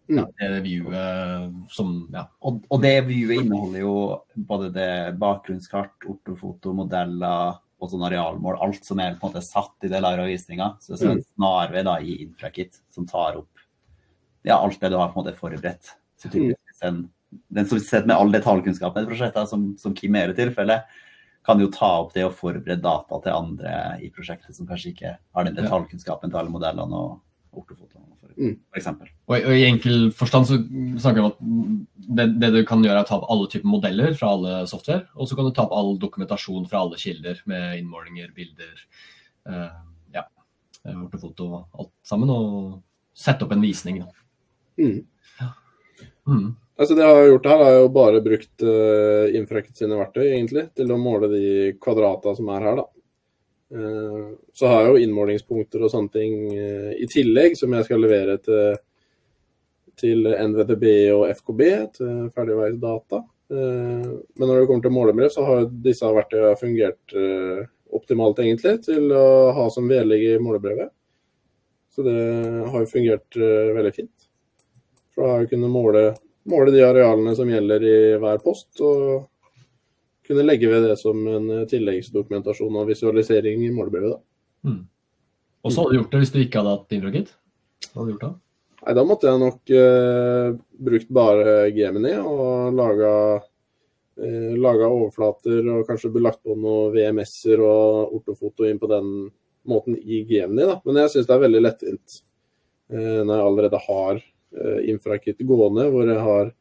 ja, 0.08 0.24
det 0.40 0.62
viewet 0.64 1.72
som 1.74 2.00
ja. 2.14 2.26
Og, 2.48 2.62
og 2.72 2.84
det 2.84 2.96
viewet 3.10 3.44
inneholder 3.44 3.84
jo 3.84 3.96
både 4.50 4.72
det 4.76 4.92
bakgrunnskart, 5.20 5.98
ortofoto, 6.08 6.74
modeller 6.78 7.58
og 7.78 7.92
sånn 7.92 8.06
arealmål. 8.08 8.60
Alt 8.64 8.88
som 8.88 9.02
er 9.04 9.18
på 9.18 9.28
en 9.28 9.34
måte 9.34 9.46
satt 9.46 9.86
i 9.86 9.92
det 9.92 10.02
lagra 10.02 10.26
visninga. 10.30 10.74
Så 10.82 10.96
det 10.96 11.04
er 11.04 11.14
en 11.18 11.28
snarvei 11.36 11.84
da 11.86 12.00
i 12.02 12.22
Infrakit 12.24 12.80
som 12.94 13.06
tar 13.10 13.42
opp 13.42 13.52
ja, 14.48 14.56
alt 14.56 14.80
det 14.80 14.94
du 14.94 14.98
har 14.98 15.12
på 15.12 15.20
en 15.20 15.26
måte 15.26 15.38
forberedt. 15.38 15.92
Så 16.22 16.32
typisk 16.32 16.86
en, 16.88 17.08
Den 17.52 17.68
som 17.68 17.80
sitter 17.84 18.08
med 18.08 18.16
all 18.16 18.32
detaljkunnskapen 18.32 19.04
i 19.04 19.06
et 19.06 19.12
prosjekt, 19.12 19.40
som, 19.50 19.70
som 19.80 19.96
Kim 19.96 20.16
er 20.16 20.32
i 20.32 20.38
tilfellet, 20.38 20.88
kan 21.48 21.62
jo 21.64 21.70
ta 21.72 21.88
opp 22.02 22.12
det 22.16 22.26
og 22.28 22.36
forberede 22.36 22.84
data 22.84 23.22
til 23.24 23.34
andre 23.34 23.72
i 24.04 24.10
prosjektet 24.14 24.56
som 24.58 24.68
kanskje 24.68 24.92
ikke 24.92 25.14
har 25.18 25.48
den 25.48 25.56
detaljkunnskapen 25.56 26.34
til 26.34 26.42
alle 26.42 26.52
modellene 26.52 27.00
og 27.00 27.22
ortofotoene, 27.58 28.18
for, 28.20 28.34
Mm. 28.38 28.54
eksempel. 28.78 29.08
Og, 29.26 29.40
og 29.40 29.56
i 29.56 29.64
enkel 29.66 30.12
forstand 30.14 30.46
så 30.46 30.60
snakker 31.02 31.16
vi 31.18 31.24
om 31.24 31.32
at 31.32 31.40
det, 32.20 32.26
det 32.44 32.52
du 32.54 32.60
kan 32.70 32.84
gjøre 32.86 33.00
er 33.00 33.06
å 33.06 33.08
ta 33.08 33.18
opp 33.18 33.32
alle 33.34 33.48
typer 33.50 33.72
modeller 33.72 34.14
fra 34.20 34.30
alle 34.36 34.60
software, 34.70 35.08
og 35.16 35.30
så 35.30 35.38
kan 35.40 35.48
du 35.48 35.56
ta 35.56 35.66
opp 35.66 35.74
all 35.74 35.96
dokumentasjon 35.98 36.68
fra 36.70 36.84
alle 36.84 37.00
kilder 37.02 37.42
med 37.50 37.80
innmålinger, 37.80 38.30
bilder, 38.36 38.84
eh, 39.50 39.80
ja, 40.14 40.28
ortofoto 40.94 41.50
og 41.50 41.82
alt 41.82 41.94
sammen, 42.06 42.30
og 42.30 42.78
sette 43.18 43.48
opp 43.48 43.56
en 43.56 43.66
visning. 43.66 44.04
Da. 44.04 44.12
Mm. 44.78 45.02
Mm. 46.28 46.48
Altså 46.78 46.94
Det 46.94 47.04
jeg 47.04 47.16
har 47.18 47.30
gjort 47.32 47.48
her, 47.50 47.64
er 47.66 47.76
jo 47.76 47.88
bare 47.94 48.22
brukt 48.22 48.66
uh, 48.66 49.36
Infraket 49.38 49.80
sine 49.80 49.98
verktøy 49.98 50.28
egentlig, 50.28 50.68
til 50.78 50.94
å 50.94 51.00
måle 51.02 51.30
de 51.32 51.46
kvadrata 51.82 52.36
som 52.38 52.52
er 52.54 52.68
her. 52.68 52.82
da. 52.82 52.88
Uh, 53.74 54.36
så 54.54 54.70
har 54.70 54.84
jeg 54.84 54.92
jo 54.92 55.06
innmålingspunkter 55.06 55.82
og 55.84 55.92
sånne 55.92 56.14
ting 56.14 56.36
uh, 56.54 56.92
i 56.94 57.10
tillegg, 57.10 57.58
som 57.58 57.74
jeg 57.74 57.88
skal 57.90 58.06
levere 58.06 58.38
til, 58.46 58.78
til 59.98 60.30
NVDB 60.38 60.86
og 61.16 61.26
FKB, 61.34 61.66
til 61.98 62.30
ferdigveis 62.36 62.78
data. 62.84 63.24
Eh, 63.50 64.08
men 64.36 64.50
når 64.50 64.60
det 64.60 64.68
kommer 64.68 64.84
til 64.84 64.94
målebrev, 64.94 65.32
så 65.32 65.46
har 65.48 65.68
disse 65.86 66.08
verktøyene 66.12 66.60
fungert 66.60 67.16
eh, 67.16 67.64
optimalt 67.96 68.42
egentlig 68.44 68.76
til 68.84 69.12
å 69.16 69.54
ha 69.56 69.68
som 69.72 69.88
vedlegg 69.88 70.26
i 70.26 70.40
målebrevet. 70.44 70.92
Så 71.96 72.04
det 72.06 72.18
har 72.68 72.84
jo 72.84 72.92
fungert 72.92 73.40
eh, 73.40 73.74
veldig 73.78 73.94
fint. 73.96 74.28
For 75.16 75.24
da 75.24 75.32
har 75.32 75.46
jeg 75.46 75.54
kunnet 75.54 75.74
måle 75.74 76.04
måle 76.52 76.74
de 76.74 76.84
arealene 76.86 77.34
som 77.38 77.50
gjelder 77.52 77.84
i 77.88 77.98
hver 78.22 78.40
post, 78.44 78.70
og 78.82 79.28
kunne 80.28 80.44
legge 80.44 80.70
ved 80.72 80.88
det 80.90 80.98
som 81.00 81.20
en 81.32 81.50
eh, 81.62 81.68
tilleggsdokumentasjon 81.72 82.82
og 82.82 82.90
visualisering 82.90 83.64
i 83.64 83.72
målebrevet. 83.74 84.20
Mm. 84.68 84.82
Og 85.64 85.74
så 85.74 85.84
hadde 85.84 85.96
du 85.96 86.02
gjort 86.02 86.14
det 86.14 86.24
hvis 86.24 86.34
du 86.34 86.42
ikke 86.42 86.62
hadde 86.62 86.76
hatt 86.76 86.98
Infragit? 86.98 87.32
Nei, 87.98 88.94
da 88.96 89.04
måtte 89.08 89.30
jeg 89.30 89.42
nok 89.42 89.74
eh, 89.74 90.50
brukt 90.90 91.10
bare 91.14 91.56
Gemini 91.76 92.14
og 92.20 92.76
laga, 92.78 93.12
eh, 94.22 94.54
laga 94.60 94.92
overflater 94.94 95.68
og 95.74 95.88
kanskje 95.90 96.14
belagt 96.14 96.44
på 96.46 96.56
noen 96.56 96.94
VMS-er 96.96 97.64
og 97.64 98.16
ortofoto 98.20 98.68
inn 98.68 98.80
på 98.80 98.90
den 98.92 99.12
måten 99.68 99.98
i 99.98 100.22
Gemini. 100.30 100.68
Da. 100.70 100.80
Men 100.86 101.02
jeg 101.04 101.16
syns 101.16 101.28
det 101.28 101.36
er 101.36 101.44
veldig 101.44 101.64
lettvint 101.66 102.20
eh, 102.94 103.22
når 103.24 103.34
jeg 103.34 103.48
allerede 103.50 103.84
har 103.90 104.24
Infrakit 104.88 105.42
gående, 105.44 105.90
hvor 105.92 106.08
jeg 106.08 106.24
har 106.24 106.54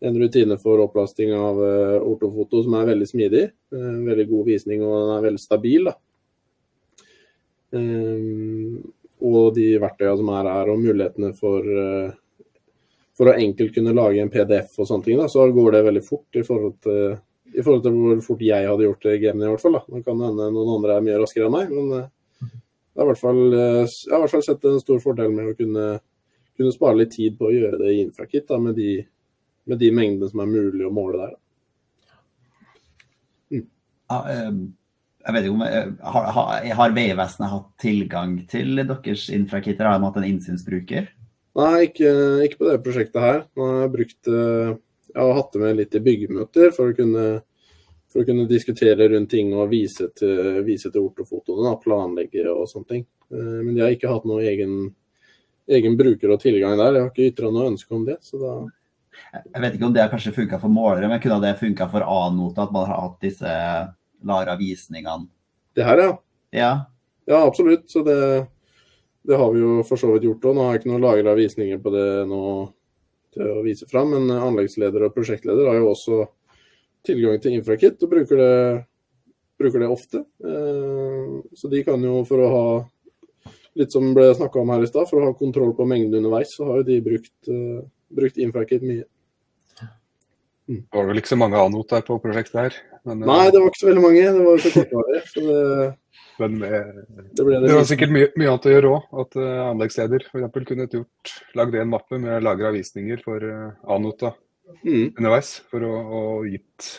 en 0.00 0.20
rutine 0.20 0.56
for 0.60 0.80
opplasting 0.80 1.32
av 1.36 1.58
uh, 1.60 1.98
ortofoto 2.08 2.62
som 2.64 2.76
er 2.78 2.88
veldig 2.94 3.08
smidig. 3.08 3.44
Uh, 3.74 4.00
veldig 4.06 4.26
god 4.30 4.46
visning, 4.48 4.84
og 4.84 4.94
den 4.96 5.12
er 5.16 5.26
veldig 5.28 5.42
stabil. 5.42 5.90
da. 5.90 5.96
Og 9.20 9.52
de 9.54 9.66
verktøyene 9.78 10.18
som 10.18 10.30
er 10.34 10.48
her, 10.48 10.70
og 10.72 10.80
mulighetene 10.80 11.28
for, 11.38 11.66
for 13.14 13.30
å 13.30 13.34
enkelt 13.36 13.76
kunne 13.76 13.92
lage 13.94 14.24
en 14.24 14.32
PDF 14.32 14.80
og 14.80 14.88
sånne 14.88 15.06
ting, 15.06 15.20
da, 15.20 15.28
så 15.30 15.44
går 15.54 15.76
det 15.76 15.84
veldig 15.86 16.02
fort 16.02 16.40
i 16.40 16.42
forhold 16.46 16.80
til, 16.82 17.12
i 17.52 17.62
forhold 17.62 17.84
til 17.84 17.94
hvor 17.98 18.24
fort 18.24 18.42
jeg 18.42 18.66
hadde 18.66 18.88
gjort 18.88 19.06
det 19.06 19.14
i 19.14 19.22
Gemini. 19.22 19.46
i 19.46 19.52
hvert 19.52 19.62
fall. 19.62 19.76
Da. 19.78 19.84
Det 19.92 20.02
kan 20.08 20.24
hende 20.24 20.48
noen 20.56 20.72
andre 20.78 20.96
er 20.96 21.06
mye 21.06 21.20
raskere 21.20 21.46
enn 21.46 21.54
meg, 21.54 21.70
men 21.76 21.92
jeg 21.94 23.04
har, 23.04 23.04
i 23.04 23.10
hvert 23.12 23.22
fall, 23.22 23.42
jeg 23.52 24.10
har 24.10 24.18
i 24.18 24.24
hvert 24.24 24.34
fall 24.34 24.46
sett 24.48 24.66
en 24.66 24.82
stor 24.82 25.04
fordel 25.04 25.36
med 25.36 25.52
å 25.52 25.56
kunne, 25.60 25.86
kunne 26.60 26.74
spare 26.74 27.00
litt 27.00 27.14
tid 27.16 27.38
på 27.38 27.48
å 27.48 27.54
gjøre 27.54 27.80
det 27.80 27.94
i 27.94 28.02
Infrakit 28.04 28.48
da, 28.48 28.60
med, 28.62 28.76
de, 28.78 28.98
med 29.70 29.80
de 29.80 29.94
mengdene 29.96 30.28
som 30.30 30.44
er 30.44 30.52
mulig 30.52 30.84
å 30.86 30.92
måle 30.94 31.24
der. 31.24 31.38
Mm. 33.56 33.64
Ja, 33.64 34.20
um 34.20 34.60
jeg 35.20 35.36
vet 35.36 35.46
ikke 35.46 35.56
om 35.56 35.64
jeg, 35.66 35.88
har, 36.14 36.28
har, 36.34 36.66
har 36.78 36.94
Vegvesenet 36.96 37.52
hatt 37.52 37.66
tilgang 37.82 38.36
til 38.48 38.80
deres 38.80 39.26
infrakitter? 39.34 39.84
Har 39.86 39.98
de 39.98 40.08
hatt 40.08 40.16
en 40.20 40.28
innsynsbruker? 40.30 41.10
Nei, 41.60 41.74
ikke, 41.88 42.12
ikke, 42.46 42.60
på 42.60 42.68
det 42.68 42.78
prosjektet 42.86 43.20
her. 43.20 43.42
Nå 43.58 43.68
har 43.68 43.82
jeg 43.82 43.92
brukt 43.96 44.30
Jeg 44.30 45.18
har 45.18 45.36
hatt 45.36 45.52
det 45.52 45.60
med 45.60 45.80
litt 45.80 45.96
i 45.98 46.02
byggemøter 46.06 46.72
for 46.76 46.92
å 46.92 46.96
kunne, 46.96 47.24
for 48.08 48.22
å 48.22 48.28
kunne 48.28 48.48
diskutere 48.48 49.10
rundt 49.12 49.32
ting 49.34 49.52
og 49.52 49.72
vise 49.74 50.08
til, 50.16 50.62
vise 50.64 50.88
til 50.88 51.10
ortofotoene, 51.10 51.74
planlegge 51.82 52.46
og 52.54 52.70
sånne 52.70 52.92
ting. 52.94 53.04
Men 53.30 53.74
de 53.74 53.84
har 53.84 53.92
ikke 53.92 54.12
hatt 54.12 54.28
noen 54.30 54.46
egen, 54.46 54.76
egen 55.70 55.96
bruker 55.98 56.34
og 56.34 56.42
tilgang 56.42 56.76
der. 56.78 56.96
Jeg 56.96 57.04
har 57.04 57.10
ikke 57.12 57.30
ytra 57.30 57.50
noe 57.54 57.70
ønske 57.72 57.96
om 57.96 58.04
det. 58.08 58.18
så 58.26 58.40
da 58.42 58.54
jeg 59.30 59.62
vet 59.62 59.74
ikke 59.76 59.86
om 59.88 59.94
det 59.94 60.02
har 60.02 60.10
kanskje 60.12 60.32
funka 60.34 60.58
for 60.62 60.72
målere, 60.72 61.08
men 61.10 61.20
kunne 61.22 61.40
det 61.42 61.58
funka 61.60 61.86
for 61.92 62.06
A-nota? 62.06 62.64
At 62.64 62.72
man 62.74 62.86
har 62.88 63.02
hatt 63.04 63.20
disse 63.22 63.52
Lara-visningene. 64.26 65.28
Det 65.76 65.86
her, 65.86 66.02
ja. 66.02 66.14
ja. 66.56 66.72
Ja, 67.30 67.44
absolutt. 67.46 67.88
Så 67.90 68.02
det, 68.06 68.18
det 69.22 69.38
har 69.38 69.52
vi 69.54 69.62
jo 69.62 69.80
for 69.86 70.00
så 70.00 70.10
vidt 70.14 70.26
gjort 70.26 70.50
òg. 70.50 70.56
Nå 70.56 70.66
har 70.66 70.76
jeg 70.76 70.82
ikke 70.82 70.92
noen 70.92 71.06
lagra 71.06 71.36
visninger 71.38 71.80
på 71.82 71.94
det 71.94 72.08
nå 72.30 72.42
til 73.34 73.46
å 73.46 73.62
vise 73.62 73.86
fram, 73.90 74.14
men 74.16 74.30
anleggsleder 74.34 75.06
og 75.06 75.14
prosjektleder 75.14 75.68
har 75.70 75.78
jo 75.78 75.90
også 75.92 76.24
tilgang 77.06 77.38
til 77.40 77.54
Infrakit 77.56 78.02
og 78.02 78.10
bruker 78.10 78.40
det, 78.40 78.54
bruker 79.60 79.84
det 79.84 79.90
ofte. 79.94 80.24
Eh, 80.42 81.36
så 81.54 81.70
de 81.70 81.84
kan 81.86 82.02
jo, 82.02 82.24
for 82.26 82.42
å 82.42 82.50
ha 82.54 82.64
litt 83.78 83.94
som 83.94 84.10
ble 84.16 84.30
snakka 84.34 84.60
om 84.62 84.72
her 84.74 84.84
i 84.84 84.90
stad, 84.90 85.08
for 85.10 85.20
å 85.20 85.30
ha 85.30 85.38
kontroll 85.38 85.72
på 85.78 85.86
mengden 85.88 86.18
underveis, 86.22 86.56
så 86.56 86.66
har 86.68 86.80
jo 86.80 86.88
de 86.90 87.00
brukt, 87.04 87.34
uh, 87.50 87.80
brukt 88.16 88.40
Infracket 88.42 88.84
mye. 88.86 89.06
Det 90.70 90.94
var 90.94 91.08
vel 91.08 91.18
ikke 91.18 91.32
så 91.32 91.38
mange 91.40 91.58
A-not 91.58 91.90
på 92.06 92.16
prosjektet 92.22 92.58
her? 92.60 92.76
Men, 93.08 93.24
Nei, 93.26 93.48
det 93.50 93.58
var 93.58 93.72
ikke 93.72 93.80
så 93.80 93.88
veldig 93.88 94.02
mange. 94.04 94.26
Det 94.36 94.44
var 94.44 94.60
så 94.62 94.70
kortvarig. 94.74 95.22
Så 95.32 95.42
det, 95.46 95.62
men 96.40 96.58
med, 96.60 96.70
det, 96.70 97.44
det, 97.44 97.60
det 97.66 97.72
var 97.74 97.88
sikkert 97.88 98.12
mye, 98.14 98.28
mye, 98.38 98.52
annet 98.52 98.68
å 98.68 98.74
gjøre 98.74 98.92
òg. 98.94 99.08
At 99.22 99.38
uh, 99.40 99.62
anleggssteder 99.66 100.26
f.eks. 100.28 100.68
kunne 100.68 100.86
gjort, 100.88 101.32
lagd 101.58 101.78
en 101.80 101.90
mappe 101.92 102.20
med 102.22 102.44
lagra 102.46 102.70
visninger 102.76 103.24
for 103.24 103.44
uh, 103.44 103.72
A-nota 103.92 104.32
mm. 104.84 105.16
underveis. 105.18 105.52
For 105.72 105.84
å, 105.84 105.90
å 105.90 106.22
gitt 106.48 106.92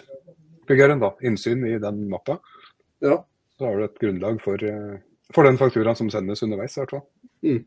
byggeren 0.70 1.02
da, 1.02 1.14
innsyn 1.26 1.64
i 1.70 1.78
den 1.82 2.04
mappa. 2.12 2.38
Ja. 3.02 3.22
Så 3.58 3.70
har 3.70 3.80
du 3.80 3.88
et 3.88 4.04
grunnlag 4.04 4.42
for, 4.44 4.62
uh, 4.62 5.00
for 5.36 5.48
den 5.48 5.60
fakturaen 5.60 5.98
som 5.98 6.10
sendes 6.14 6.44
underveis, 6.46 6.76
i 6.76 6.82
hvert 6.82 6.96
fall. 6.96 7.06
Mm. 7.46 7.62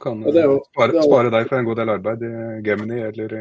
Kan 0.00 0.22
jo, 0.22 0.60
spare, 0.70 1.02
spare, 1.02 1.32
deg 1.34 1.48
for 1.48 1.58
en 1.58 1.66
god 1.66 1.80
del 1.80 1.92
arbeid 1.92 2.22
i 2.24 2.34
Gemini 2.64 3.00
eller 3.08 3.32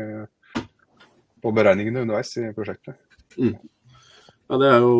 på 1.39 1.51
beregningene 1.55 2.03
underveis 2.03 2.34
i 2.41 2.49
prosjektet. 2.55 2.97
Mm. 3.38 3.55
Ja, 4.49 4.58
Det 4.58 4.71
er 4.73 4.79
jo 4.82 4.95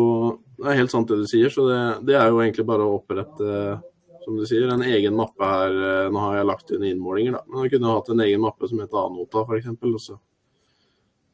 det 0.60 0.68
er 0.68 0.78
helt 0.78 0.92
sant 0.92 1.08
det 1.08 1.18
du 1.22 1.26
sier. 1.28 1.50
så 1.50 1.66
Det, 1.68 1.80
det 2.06 2.16
er 2.16 2.28
jo 2.28 2.40
egentlig 2.40 2.66
bare 2.68 2.86
å 2.86 2.98
opprette 3.00 3.80
som 4.24 4.36
du 4.36 4.44
sier, 4.46 4.68
en 4.68 4.84
egen 4.84 5.16
mappe 5.16 5.46
her. 5.46 5.76
Nå 6.12 6.24
har 6.26 6.36
jeg 6.36 6.48
lagt 6.50 6.72
inn 6.76 6.84
innmålinger, 6.84 7.38
da. 7.38 7.44
Men 7.48 7.64
jeg 7.64 7.74
kunne 7.74 7.94
hatt 7.94 8.10
en 8.12 8.24
egen 8.26 8.42
mappe 8.44 8.68
som 8.68 8.82
heter 8.82 9.00
A-nota 9.00 9.44
f.eks. 9.46 9.70
Og 9.72 10.00
så 10.04 10.18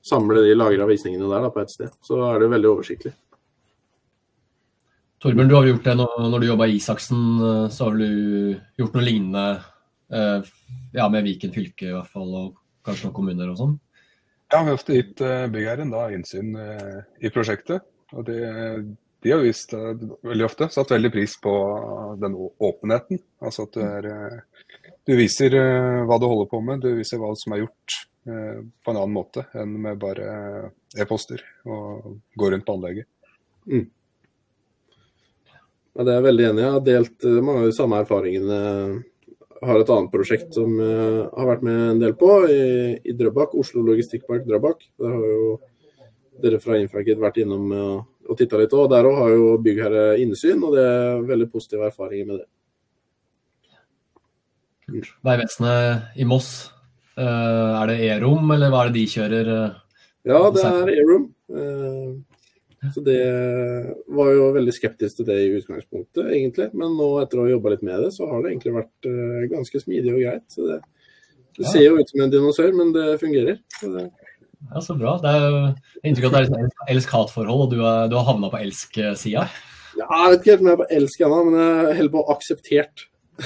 samle 0.07 0.45
de 0.47 0.55
lagra 0.55 0.87
visningene 0.87 1.27
der 1.27 1.49
da, 1.49 1.51
på 1.51 1.65
ett 1.65 1.75
sted. 1.75 1.97
Så 2.07 2.21
er 2.29 2.39
det 2.41 2.53
veldig 2.53 2.71
oversiktlig. 2.71 3.13
Torbjørn, 5.27 5.49
du 5.51 5.55
har 5.57 5.65
gjort 5.67 5.87
det 5.89 5.93
når, 5.99 6.11
når 6.31 6.39
du 6.39 6.47
jobba 6.47 6.67
i 6.71 6.77
Isaksen. 6.77 7.23
Så 7.75 7.89
har 7.89 7.97
du 7.99 8.11
gjort 8.79 8.93
noe 8.95 9.03
lignende 9.03 9.47
ja, 10.95 11.09
med 11.11 11.25
Viken 11.27 11.51
fylke 11.51 11.89
i 11.89 11.95
hvert 11.97 12.13
fall, 12.13 12.29
og 12.31 12.61
kanskje 12.87 13.09
noen 13.09 13.17
kommuner 13.17 13.51
og 13.51 13.59
sånn? 13.59 13.73
Ja, 14.53 14.61
vi 14.61 14.71
har 14.71 14.77
ofte 14.77 14.95
gitt 14.95 15.19
byggherren 15.51 15.91
da 15.91 16.05
innsyn 16.15 16.53
i 16.55 17.33
prosjektet. 17.35 17.83
Og 18.15 18.29
det, 18.29 18.39
de 19.27 19.35
har 19.35 19.43
vist 19.43 19.75
veldig 19.75 20.47
ofte 20.47 20.71
satt 20.71 20.95
veldig 20.95 21.11
pris 21.17 21.35
på 21.43 21.57
den 22.23 22.39
åpenheten. 22.39 23.19
Altså 23.43 23.67
at 23.67 23.75
du, 23.75 23.83
er, 23.83 24.39
du 25.11 25.17
viser 25.19 25.59
hva 26.07 26.21
du 26.23 26.29
holder 26.31 26.53
på 26.55 26.63
med, 26.71 26.87
du 26.87 27.01
viser 27.01 27.19
hva 27.19 27.33
som 27.35 27.57
er 27.59 27.65
gjort 27.65 27.99
på 28.23 28.95
en 28.95 28.95
annen 28.95 29.19
måte 29.19 29.49
enn 29.59 29.75
med 29.91 29.99
bare 30.07 30.71
e-poster 30.95 31.43
og 31.67 32.15
gå 32.39 32.55
rundt 32.55 32.71
på 32.71 32.79
anlegget. 32.79 33.11
Mm. 33.67 33.89
Ja, 35.97 36.05
det 36.05 36.13
er 36.13 36.19
jeg 36.19 36.27
veldig 36.27 36.45
enig 36.51 36.61
i. 36.61 36.65
Jeg 36.65 36.75
har 36.75 36.83
delt 36.85 37.27
mange 37.41 37.61
av 37.63 37.71
de 37.71 37.77
samme 37.77 38.01
erfaringene. 38.03 38.57
Jeg 39.57 39.69
har 39.71 39.81
et 39.81 39.93
annet 39.95 40.13
prosjekt 40.13 40.53
som 40.53 40.75
jeg 40.77 41.23
har 41.33 41.49
vært 41.49 41.65
med 41.65 41.79
en 41.87 42.03
del 42.03 42.13
på, 42.21 42.29
i, 42.53 42.67
i 43.01 43.15
Drøbak. 43.17 43.55
Oslo 43.57 43.81
Logistikkpark 43.87 44.45
Drøbak. 44.45 44.85
Der 45.01 45.15
har 45.15 45.25
jo 45.31 45.55
dere 46.45 46.61
fra 46.61 46.77
Infrakid 46.77 47.17
vært 47.23 47.41
innom 47.41 47.73
og, 47.73 48.05
og 48.29 48.37
titta 48.37 48.61
litt. 48.61 48.77
og 48.77 48.93
Der 48.93 49.09
òg 49.09 49.17
har 49.23 49.33
jo 49.33 49.49
byggherre 49.65 50.05
innsyn, 50.21 50.61
og 50.69 50.77
det 50.77 50.85
er 50.85 51.25
veldig 51.33 51.49
positive 51.55 51.89
erfaringer 51.89 52.29
med 52.29 52.43
det. 52.43 52.49
Vegvesenet 55.25 56.21
i 56.21 56.29
Moss, 56.29 56.51
er 57.17 57.89
det 57.89 57.97
E-rom, 58.05 58.53
eller 58.53 58.69
hva 58.71 58.85
er 58.85 58.93
det 58.93 59.01
de 59.01 59.09
kjører? 59.17 59.53
Ja, 60.29 60.45
det 60.53 60.69
er 60.69 60.93
E-rom. 60.93 61.31
Så 62.95 63.03
det 63.07 63.21
var 64.19 64.31
jo 64.35 64.51
veldig 64.57 64.75
skeptisk 64.75 65.21
til 65.21 65.29
det 65.29 65.39
i 65.45 65.55
utgangspunktet, 65.59 66.27
egentlig. 66.27 66.69
Men 66.77 66.95
nå 66.99 67.09
etter 67.23 67.41
å 67.41 67.47
ha 67.47 67.55
jobba 67.55 67.73
litt 67.75 67.87
med 67.87 68.05
det, 68.05 68.13
så 68.17 68.29
har 68.31 68.43
det 68.43 68.53
egentlig 68.53 68.77
vært 68.77 69.09
ganske 69.53 69.83
smidig 69.83 70.15
og 70.15 70.23
greit. 70.23 70.47
Så 70.53 70.69
det, 70.69 70.79
det 71.59 71.67
ser 71.73 71.87
jo 71.87 71.99
ut 71.99 72.13
som 72.13 72.25
en 72.25 72.33
dinosaur, 72.33 72.73
men 72.77 72.93
det 72.97 73.09
fungerer. 73.23 73.61
Så 73.81 73.91
det 73.95 74.07
ja, 74.75 74.81
Så 74.81 74.95
bra. 74.99 75.17
Det 75.23 75.31
er 75.31 75.45
jo 75.45 75.59
inntrykk 76.09 76.29
av 76.31 76.37
at 76.39 76.51
det 76.51 76.61
er 76.61 76.69
et 76.69 76.93
elsk-hat-forhold, 76.95 77.67
og 77.67 77.73
du, 77.73 77.81
er, 77.85 78.09
du 78.11 78.17
har 78.19 78.27
havna 78.31 78.51
på 78.53 78.61
elsk-sida? 78.65 79.47
Ja, 79.97 80.07
jeg 80.11 80.33
vet 80.33 80.41
ikke 80.41 80.53
helt 80.55 80.65
om 80.65 80.71
jeg 80.71 80.77
er 80.77 80.81
på 80.83 80.89
elsk 80.99 81.27
ennå, 81.27 81.43
men 81.47 81.59
jeg 81.61 81.99
holder 82.01 82.15
på 82.15 82.25
akseptert. 82.35 83.05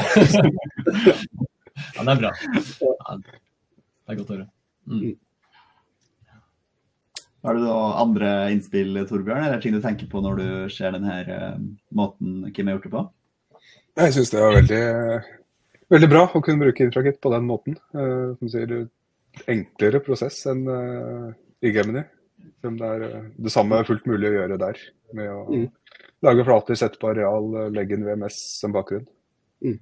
ja, 1.97 2.05
det 2.07 2.15
er 2.15 2.23
bra. 2.23 2.31
Ja, 2.41 3.19
det 3.19 4.15
er 4.15 4.21
godt 4.23 4.33
å 4.33 4.37
høre. 4.39 4.49
Mm. 4.91 5.13
Har 7.41 7.57
du 7.57 7.63
noen 7.65 7.97
andre 7.97 8.31
innspill, 8.53 8.99
Torbjørn, 9.09 9.47
eller 9.47 9.61
ting 9.63 9.73
du 9.73 9.81
tenker 9.81 10.09
på 10.11 10.21
når 10.21 10.41
du 10.41 10.49
ser 10.73 10.93
denne 10.93 11.15
uh, 11.25 11.61
måten 11.97 12.51
Kim 12.53 12.69
har 12.69 12.77
gjort 12.77 12.89
det 12.89 12.93
på? 12.93 13.05
Jeg 14.01 14.15
syns 14.17 14.33
det 14.33 14.43
var 14.43 14.57
veldig, 14.59 14.81
veldig 15.95 16.11
bra 16.13 16.25
å 16.29 16.43
kunne 16.45 16.67
bruke 16.67 16.85
Infrakit 16.85 17.21
på 17.25 17.33
den 17.33 17.47
måten. 17.49 17.79
Uh, 17.97 18.37
som 18.37 18.53
sier, 18.53 18.75
enklere 19.49 20.03
prosess 20.05 20.43
enn 20.53 20.67
uh, 20.69 21.31
i 21.65 21.73
Gemini. 21.73 22.05
Som 22.61 22.77
det 22.77 22.91
er 22.99 23.07
det 23.41 23.53
samme 23.53 23.79
er 23.81 23.89
fullt 23.89 24.05
mulig 24.11 24.29
å 24.29 24.37
gjøre 24.37 24.61
der. 24.61 24.83
Med 25.17 25.33
å 25.33 25.41
mm. 25.49 25.67
lage 26.29 26.45
flater, 26.45 26.77
sette 26.77 27.01
på 27.01 27.09
areal, 27.15 27.73
legge 27.73 27.97
inn 27.97 28.05
VMS 28.05 28.37
som 28.61 28.77
bakgrunn. 28.77 29.09
Mm. 29.65 29.81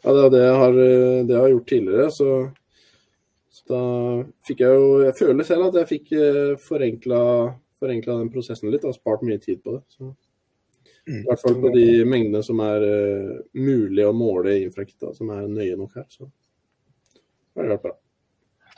Ja, 0.00 0.14
det 0.16 0.24
er 0.24 0.32
det 0.32 0.40
jeg 0.40 0.56
har, 0.62 0.78
det 0.80 1.34
jeg 1.34 1.42
har 1.42 1.52
gjort 1.52 1.68
tidligere. 1.68 2.08
Så, 2.16 2.30
så, 3.60 3.68
da 3.70 3.82
fikk 4.46 4.64
jeg 4.64 4.80
jo 4.80 4.88
Jeg 5.04 5.16
føler 5.18 5.46
selv 5.46 5.68
at 5.68 5.78
jeg 5.80 5.90
fikk 5.90 6.12
uh, 6.16 6.58
forenkla, 6.64 7.22
forenkla 7.80 8.18
den 8.22 8.32
prosessen 8.32 8.72
litt 8.72 8.88
og 8.88 8.96
spart 8.96 9.24
mye 9.26 9.40
tid 9.42 9.62
på 9.62 9.76
det. 9.76 9.82
Så. 9.94 10.10
Mm. 11.08 11.22
I 11.22 11.24
hvert 11.28 11.42
fall 11.46 11.56
på 11.62 11.72
de 11.74 11.88
mengdene 12.08 12.44
som 12.46 12.60
er 12.64 12.84
uh, 12.84 13.40
mulig 13.56 14.06
å 14.06 14.14
måle 14.16 14.58
i 14.58 14.68
Infrakta, 14.68 15.14
som 15.16 15.32
er 15.36 15.48
nøye 15.48 15.78
nok 15.80 16.00
her. 16.00 16.08
Så 16.08 16.28
det 16.28 17.66
har 17.66 17.76
vært 17.76 17.88
bra 17.88 17.98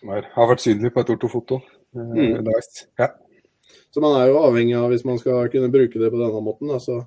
har 0.03 0.49
vært 0.51 0.65
synlig 0.65 0.93
på 0.95 1.03
et 1.03 1.11
ortofoto. 1.15 1.61
Mm. 1.95 2.43
Nice. 2.47 2.87
Ja. 2.99 3.13
Så 3.93 4.01
man 4.01 4.17
er 4.19 4.31
jo 4.31 4.41
avhengig 4.43 4.77
av, 4.77 4.89
hvis 4.91 5.05
man 5.05 5.19
skal 5.21 5.51
kunne 5.53 5.71
bruke 5.73 6.01
det 6.01 6.11
på 6.11 6.21
denne 6.21 6.41
måten, 6.45 6.71
da, 6.73 6.81
så 6.83 7.03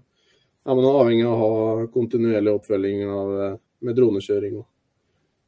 er 0.66 0.78
man 0.78 0.88
avhengig 0.90 1.26
av 1.28 1.42
å 1.42 1.50
ha 1.50 1.88
kontinuerlig 1.94 2.54
oppfølging 2.56 3.04
av, 3.10 3.34
eh, 3.42 3.58
med 3.86 3.98
dronekjøring 3.98 4.60
og, 4.62 4.68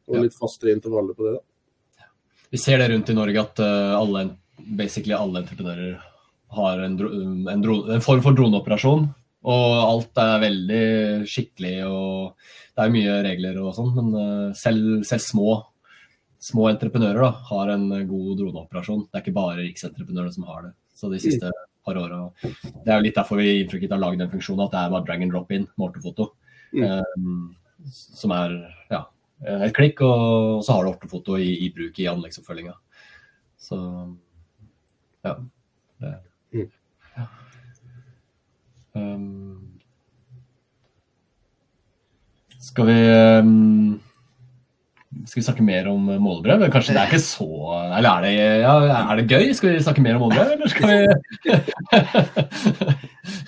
og 0.09 0.19
litt 0.25 0.36
fastere 0.38 0.75
intervaller 0.75 1.17
på 1.17 1.28
det. 1.28 1.38
Da. 1.38 1.43
Vi 2.54 2.60
ser 2.62 2.82
det 2.82 2.89
rundt 2.91 3.10
i 3.12 3.16
Norge 3.18 3.43
at 3.43 3.64
uh, 3.64 3.93
alle, 4.00 4.26
basically 4.58 5.16
alle 5.16 5.43
entreprenører 5.43 5.98
har 6.58 6.84
en, 6.86 7.00
en, 7.52 7.66
en 7.68 8.04
form 8.04 8.22
for 8.24 8.38
droneoperasjon. 8.38 9.08
Og 9.48 9.66
alt 9.80 10.20
er 10.20 10.43
veldig 10.43 10.86
skikkelig 11.30 11.76
og 11.88 12.54
det 12.78 12.84
er 12.84 12.93
mye 12.93 13.18
regler 13.26 13.60
og 13.62 13.76
sånn, 13.76 13.91
men 13.95 14.14
uh, 14.16 14.56
selv, 14.58 15.02
selv 15.08 15.24
små 15.24 15.58
små 16.39 16.68
entreprenører 16.70 17.22
da, 17.22 17.32
har 17.50 17.72
en 17.74 17.88
god 18.10 18.34
droneoperasjon. 18.41 19.08
Det 19.08 19.18
er 19.18 19.26
ikke 19.26 19.38
bare 19.38 19.64
riksentreprenørene 19.64 20.36
som 20.36 20.48
har 20.50 20.68
det. 20.68 20.74
Så 20.98 21.10
de 21.12 21.22
siste 21.22 21.52
par 21.86 21.98
åra 22.02 22.24
Det 22.41 22.89
er 22.89 22.98
jo 22.98 23.06
litt 23.06 23.18
derfor 23.18 23.39
vi 23.41 23.62
inntrykket 23.62 23.93
har 23.93 24.02
lagd 24.02 24.22
den 24.22 24.32
funksjonen 24.32 24.66
at 24.66 24.74
det 24.74 24.82
er 24.82 24.93
bare 24.93 25.08
drag 25.08 25.24
and 25.24 25.34
drop 25.34 25.52
in 25.56 25.68
med 25.76 25.88
ortofoto. 25.89 26.32
Mm. 26.74 26.84
Um, 26.84 27.56
som 27.93 28.34
er 28.36 28.56
ja, 28.91 29.06
et 29.46 29.76
klikk, 29.78 30.02
og 30.02 30.64
så 30.66 30.74
har 30.74 30.84
du 30.86 30.90
ortofoto 30.92 31.38
i, 31.38 31.52
i 31.68 31.70
bruk 31.76 32.00
i 32.02 32.08
anleggsoppfølginga. 32.10 32.74
Så 33.62 33.78
ja. 35.26 35.34
Det, 36.02 36.14
Mm. 36.54 36.70
ja. 37.18 37.24
Um, 38.96 39.60
skal 42.60 42.86
vi 42.88 43.10
um, 43.40 44.00
Skal 45.26 45.42
vi 45.42 45.46
snakke 45.46 45.64
mer 45.66 45.88
om 45.92 46.06
målebrev? 46.22 46.72
Kanskje 46.72 46.94
det 46.96 47.02
er 47.02 47.06
ikke 47.12 47.20
så 47.22 47.48
Eller 47.98 48.10
er 48.10 48.22
det, 48.26 48.32
ja, 48.64 48.74
er 49.12 49.16
det 49.20 49.28
gøy? 49.30 49.54
Skal 49.54 49.70
vi 49.74 49.84
snakke 49.84 50.02
mer 50.06 50.16
om 50.16 50.22
målebrev, 50.26 50.52
eller 50.56 50.68
skal 50.72 50.88
vi 50.88 50.98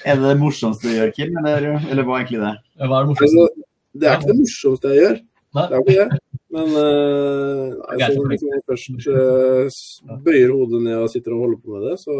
Er 0.05 0.13
det 0.19 0.25
det 0.25 0.37
morsomste 0.39 0.87
du 0.89 0.93
gjør, 0.97 1.11
Kim, 1.15 1.37
eller, 1.39 1.59
eller 1.89 2.03
hva 2.03 2.13
er 2.17 2.21
egentlig 2.25 2.43
det? 2.43 2.55
Hva 2.83 2.95
er 2.99 3.03
det 3.07 3.11
morsomste? 3.13 3.39
Altså, 3.47 3.63
det 3.99 4.05
er 4.07 4.13
ikke 4.19 4.31
det 4.31 4.39
morsomste 4.43 4.85
jeg 4.93 4.99
gjør. 5.03 5.17
Nei. 5.57 5.65
Det 5.65 5.73
er 5.73 5.79
jo 5.79 5.85
ikke 5.85 6.03
det. 6.09 6.19
Men 6.53 6.67
uh, 6.77 7.95
hvis 7.97 8.43
man 8.45 8.63
først 8.69 9.07
uh, 9.09 10.17
bøyer 10.25 10.51
hodet 10.53 10.81
ned 10.85 10.97
og 11.03 11.09
sitter 11.13 11.33
og 11.35 11.43
holder 11.45 11.61
på 11.63 11.75
med 11.77 11.85
det, 11.89 11.95
så 12.01 12.15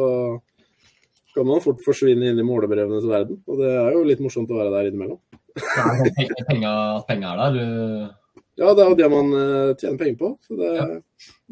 kan 1.35 1.45
man 1.49 1.61
fort 1.61 1.81
forsvinne 1.85 2.29
inn 2.31 2.41
i 2.41 2.45
målebrevenes 2.45 3.05
verden. 3.09 3.37
Og 3.49 3.61
det 3.61 3.69
er 3.69 3.91
jo 3.93 4.05
litt 4.07 4.21
morsomt 4.23 4.49
å 4.53 4.57
være 4.57 4.73
der 4.73 4.89
innimellom. 4.89 5.19
At 5.59 7.05
penger 7.09 7.29
er 7.29 7.41
der? 7.43 7.57
du- 7.57 8.15
Ja, 8.59 8.73
det 8.75 8.83
er 8.83 8.89
jo 8.91 8.97
det 8.99 9.09
man 9.13 9.29
uh, 9.33 9.73
tjener 9.79 9.97
penger 10.01 10.17
på. 10.19 10.31
Så 10.47 10.57
det, 10.59 10.71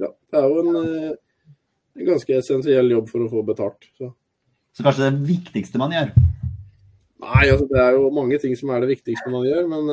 ja, 0.02 0.10
det 0.12 0.42
er 0.42 0.48
jo 0.50 0.64
en, 0.64 0.80
en 1.98 2.10
ganske 2.10 2.40
essensiell 2.42 2.90
jobb 2.92 3.08
for 3.14 3.26
å 3.26 3.30
få 3.32 3.46
betalt. 3.48 3.86
Så. 3.98 4.10
Så 4.76 4.84
kanskje 4.86 5.08
det 5.12 5.28
viktigste 5.30 5.80
man 5.82 5.94
gjør? 5.96 6.10
Nei, 7.24 7.46
altså 7.50 7.66
det 7.70 7.80
er 7.82 7.96
jo 7.96 8.10
mange 8.14 8.38
ting 8.42 8.54
som 8.60 8.70
er 8.76 8.84
det 8.84 8.92
viktigste 8.92 9.32
man 9.34 9.46
gjør, 9.48 9.64
men 9.72 9.88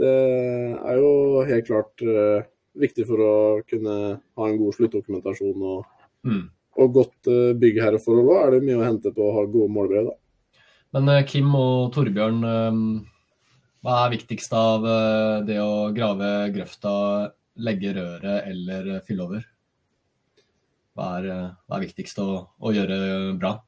det 0.00 0.14
er 0.80 0.98
jo 0.98 1.44
helt 1.48 1.66
klart 1.68 2.04
uh, 2.06 2.42
viktig 2.74 3.06
for 3.06 3.22
å 3.22 3.34
kunne 3.68 3.94
ha 4.18 4.48
en 4.50 4.60
god 4.60 4.76
sluttdokumentasjon 4.78 5.64
og, 5.72 5.84
Mm. 6.24 6.44
og 6.80 6.92
godt 6.96 7.28
uh, 7.28 7.52
byggherreforhold. 7.60 8.30
òg, 8.32 8.38
er 8.46 8.50
det 8.54 8.62
mye 8.64 8.78
å 8.80 8.86
hente 8.86 9.10
på 9.12 9.26
å 9.28 9.34
ha 9.36 9.42
gode 9.44 9.68
målbrev. 9.70 10.06
da. 10.08 10.14
Men 10.96 11.10
uh, 11.12 11.22
Kim 11.28 11.50
og 11.58 11.92
Torbjørn, 11.92 12.38
eh, 12.48 12.78
hva 13.84 13.96
er 14.06 14.14
viktigst 14.14 14.54
av 14.56 14.86
eh, 14.88 15.42
det 15.44 15.58
å 15.60 15.90
grave 15.92 16.30
grøfta, 16.54 16.94
legge 17.60 17.92
røret 17.92 18.46
eller 18.48 18.86
eh, 18.94 19.02
fylle 19.04 19.26
over? 19.26 19.42
Hva 20.96 21.08
er, 21.18 21.26
eh, 21.34 21.50
hva 21.68 21.76
er 21.76 21.84
viktigst 21.84 22.20
å, 22.22 22.28
å 22.56 22.72
gjøre 22.72 22.98
bra? 23.36 23.58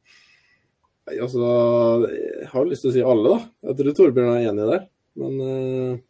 Nei, 1.07 1.19
altså, 1.21 1.45
jeg 2.09 2.49
har 2.55 2.67
lyst 2.71 2.87
til 2.87 2.91
å 2.91 2.95
si 2.97 3.05
alle, 3.05 3.35
da. 3.35 3.69
Jeg 3.69 3.79
tror 3.83 3.99
Torbjørn 4.01 4.33
er 4.39 4.49
enig 4.49 4.71
der. 4.73 4.87
Men 5.21 5.37
eh, 5.45 6.01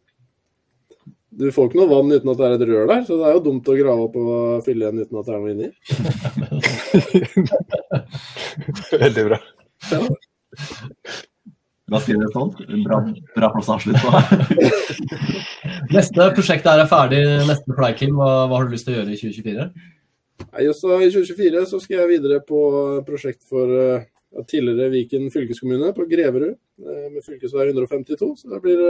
du 1.37 1.51
får 1.53 1.69
ikke 1.69 1.77
noe 1.77 1.91
vann 1.91 2.09
uten 2.09 2.31
at 2.31 2.39
det 2.39 2.45
er 2.47 2.55
et 2.55 2.65
rør 2.65 2.87
der, 2.89 3.01
så 3.05 3.13
det 3.19 3.25
er 3.27 3.35
jo 3.35 3.45
dumt 3.45 3.67
å 3.69 3.77
grave 3.77 4.05
opp 4.07 4.15
og 4.17 4.63
fylle 4.65 4.87
igjen 4.87 5.01
uten 5.03 5.19
at 5.19 5.27
det 5.27 5.33
er 5.35 5.41
noe 5.43 5.53
inni. 5.53 5.69
Veldig 9.05 9.25
bra. 9.27 9.37
Da 11.87 12.01
sier 12.03 12.17
vi 12.17 12.23
det 12.25 12.33
sånn. 12.33 12.49
Bra, 12.83 12.97
bra 13.37 13.51
plass 13.53 13.69
å 13.69 13.75
avslutte 13.77 14.01
på. 14.01 14.09
Neste 15.95 16.31
prosjekt 16.35 16.65
er 16.67 16.81
ferdig, 16.89 17.21
neste 17.47 17.77
play, 17.77 17.93
Kim. 17.95 18.17
Hva, 18.17 18.31
hva 18.49 18.57
har 18.57 18.65
du 18.67 18.73
lyst 18.73 18.89
til 18.89 18.95
å 18.95 18.97
gjøre 18.97 19.13
i 19.13 19.19
2024? 19.21 19.69
Nei, 20.47 20.65
også 20.67 20.97
I 20.99 21.07
2024 21.13 21.63
så 21.69 21.79
skal 21.83 22.01
jeg 22.01 22.11
videre 22.17 22.41
på 22.45 22.59
prosjekt 23.07 23.45
for 23.47 23.71
eh, 23.71 24.03
ja, 24.35 24.43
tidligere 24.49 24.91
Viken 24.93 25.29
fylkeskommune 25.33 25.93
på 25.95 26.05
Greverud 26.09 26.51
eh, 26.57 27.07
med 27.13 27.23
fylkesvei 27.25 27.69
152. 27.71 28.33
Så 28.41 28.51
det 28.51 28.59
blir 28.65 28.83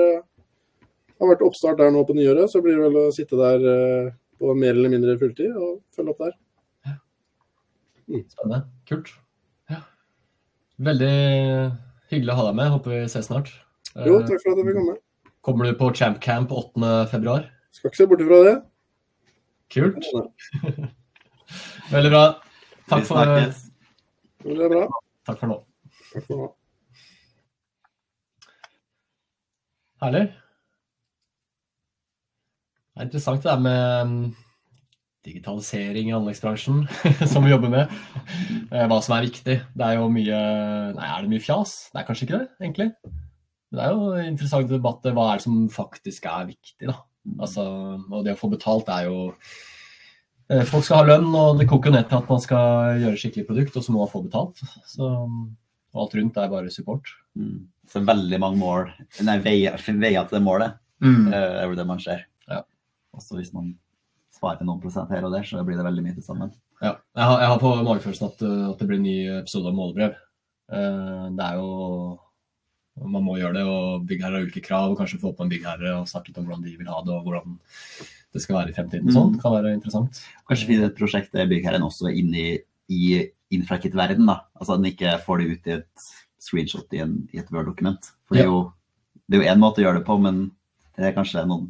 eh, 1.18 1.24
har 1.24 1.34
vært 1.34 1.46
oppstart 1.48 1.80
der 1.82 1.94
nå 1.94 2.04
på 2.08 2.16
nyåret, 2.18 2.52
så 2.52 2.62
blir 2.62 2.78
det 2.78 2.88
vel 2.88 3.00
å 3.08 3.14
sitte 3.16 3.40
der 3.40 3.66
eh, 3.74 4.12
på 4.38 4.54
mer 4.58 4.76
eller 4.76 4.94
mindre 4.94 5.18
fulltid 5.20 5.56
og 5.56 5.82
følge 5.96 6.14
opp 6.14 6.26
der. 6.28 6.36
Spennende. 8.08 8.62
Kult. 8.88 9.10
Ja. 9.72 9.82
Veldig 10.80 11.14
hyggelig 12.14 12.32
å 12.32 12.38
ha 12.38 12.46
deg 12.48 12.58
med. 12.60 12.72
Håper 12.72 12.94
vi 12.94 13.02
ses 13.12 13.28
snart. 13.28 13.52
Jo, 13.98 14.22
takk 14.24 14.40
for 14.44 14.54
at 14.54 14.62
jeg 14.62 14.70
fikk 14.70 14.80
komme. 14.80 14.96
Kommer 15.48 15.68
du 15.68 15.76
på 15.80 15.90
Champ 15.96 16.20
Camp 16.24 16.52
8. 16.52 16.94
februar? 17.12 17.50
Skal 17.76 17.92
ikke 17.92 18.00
se 18.00 18.08
bort 18.08 18.24
ifra 18.24 18.40
det. 18.46 18.56
Kult. 19.74 20.08
Veldig 21.96 22.14
bra. 22.14 22.24
Takk 22.88 23.04
for, 23.08 23.36
det 24.48 24.56
er 24.56 24.72
bra. 24.72 24.86
takk 25.28 25.42
for 25.42 25.52
nå. 25.52 25.60
Takk 26.14 26.28
for 26.30 26.40
nå. 26.40 26.50
Herlig. 30.04 30.28
Det 32.98 33.04
er 33.04 33.10
interessant 33.12 33.44
det 33.46 33.52
der 33.52 33.60
med 33.62 34.10
mm, 34.10 34.36
digitalisering 35.28 36.10
i 36.10 36.16
anleggsbransjen, 36.18 36.80
som 37.32 37.46
vi 37.46 37.52
jobber 37.52 37.70
med. 37.70 37.92
Eh, 38.72 38.88
Hva 38.90 38.98
som 39.06 39.14
er 39.18 39.28
viktig. 39.28 39.58
Det 39.78 39.86
er 39.86 40.00
jo 40.00 40.08
mye 40.14 40.40
Nei, 40.98 41.08
er 41.12 41.22
det 41.26 41.32
mye 41.34 41.44
fjas? 41.44 41.76
Det 41.94 42.02
er 42.02 42.08
kanskje 42.08 42.26
ikke 42.28 42.40
det, 42.42 42.48
egentlig. 42.64 42.88
Men 43.06 43.78
det 43.80 43.84
er 43.86 43.94
jo 43.94 44.10
en 44.16 44.30
interessant 44.32 44.72
debatt. 44.72 45.06
Hva 45.14 45.28
er 45.34 45.38
det 45.42 45.46
som 45.46 45.60
faktisk 45.74 46.26
er 46.32 46.48
viktig, 46.50 46.90
da? 46.90 46.98
Altså, 47.44 47.66
og 48.08 48.24
det 48.26 48.34
å 48.38 48.40
få 48.40 48.50
betalt 48.54 48.88
er 48.96 49.10
jo 49.10 49.18
eh, 50.50 50.64
Folk 50.70 50.88
skal 50.88 51.02
ha 51.04 51.08
lønn, 51.12 51.28
og 51.36 51.60
det 51.60 51.68
koker 51.70 51.92
ned 51.94 52.08
til 52.10 52.22
at 52.22 52.30
man 52.32 52.40
skal 52.44 53.02
gjøre 53.04 53.20
skikkelig 53.20 53.48
produkt, 53.50 53.76
og 53.78 53.84
så 53.86 53.94
må 53.94 54.06
man 54.06 54.14
få 54.14 54.24
betalt. 54.26 54.64
Så 54.90 55.12
og 55.98 56.02
alt 56.04 56.16
rundt 56.20 56.36
er 56.38 56.50
bare 56.52 56.70
support. 56.72 57.10
Mm. 57.40 57.68
Så 57.90 58.02
veldig 58.06 58.38
mange 58.44 58.60
mål, 58.60 58.90
nei, 59.26 59.38
veier, 59.42 59.78
veier 59.98 60.26
til 60.28 60.38
det 60.40 60.44
målet, 60.46 60.76
Mm. 60.98 61.28
eh, 61.30 61.56
er 61.62 61.74
det 61.78 61.84
man 61.86 62.00
ser. 62.02 62.24
Ja. 63.18 63.24
Også 63.24 63.40
hvis 63.40 63.54
man 63.56 63.74
sparer 64.38 64.66
noen 64.68 64.82
prosent 64.84 65.10
her 65.10 65.26
og 65.26 65.34
der, 65.34 65.46
så 65.48 65.64
blir 65.66 65.80
det 65.80 65.86
veldig 65.88 66.06
mye 66.06 66.16
til 66.18 66.26
sammen. 66.26 66.54
Ja, 66.78 66.94
jeg 67.18 67.26
har, 67.26 67.40
jeg 67.42 67.50
har 67.50 67.62
på 67.62 67.74
magefølelsen 67.82 68.30
at, 68.30 68.44
uh, 68.46 68.70
at 68.70 68.82
det 68.82 68.88
blir 68.90 69.00
en 69.00 69.08
ny 69.08 69.18
episode 69.40 69.72
av 69.72 69.78
Målebrev. 69.78 70.18
Eh, 70.68 71.28
det 71.32 71.46
er 71.46 71.62
jo 71.62 72.18
Man 72.98 73.24
må 73.24 73.38
gjøre 73.38 73.60
det, 73.60 73.64
og 73.70 74.06
byggherrer 74.10 74.40
har 74.40 74.46
ulike 74.48 74.62
krav. 74.66 74.92
og 74.92 74.98
Kanskje 74.98 75.20
få 75.22 75.30
opp 75.30 75.42
en 75.44 75.52
byggherre 75.52 75.92
og 76.00 76.08
snakke 76.10 76.32
litt 76.32 76.40
om 76.42 76.48
hvordan 76.48 76.64
de 76.66 76.72
vil 76.80 76.90
ha 76.90 76.98
det, 77.06 77.14
og 77.14 77.28
hvordan 77.28 77.60
det 78.34 78.42
skal 78.42 78.58
være 78.58 78.74
i 78.74 78.74
fremtiden. 78.74 79.12
Sånn. 79.14 79.36
mm. 79.36 79.42
kan 79.44 79.54
være 79.54 79.74
interessant. 79.76 80.22
Kanskje 80.50 80.70
finne 80.72 80.88
et 80.90 80.98
prosjekt 80.98 81.30
der 81.38 81.50
byggherren 81.50 81.86
også 81.86 82.10
er 82.10 82.18
inne 82.18 82.42
i, 82.42 82.56
i 82.90 83.04
infrakit-verden, 83.54 84.26
da. 84.26 84.40
Altså 84.58 84.74
at 84.74 84.82
den 84.82 84.90
ikke 84.90 85.14
får 85.28 85.44
det 85.44 85.52
ut 85.52 85.70
i 85.70 85.76
et 85.78 86.08
screenshot 86.42 86.98
i, 86.98 87.04
en, 87.06 87.16
i 87.38 87.42
et 87.44 87.54
Word-dokument. 87.54 88.10
For 88.26 88.38
det 88.38 88.48
er 88.48 88.50
jo 88.50 88.64
det 89.28 89.38
er 89.38 89.44
jo 89.44 89.52
én 89.54 89.62
måte 89.62 89.84
å 89.84 89.86
gjøre 89.86 90.02
det 90.02 90.08
på, 90.08 90.18
men 90.24 90.46
det 90.98 91.10
er 91.10 91.16
kanskje 91.16 91.46
noen 91.46 91.68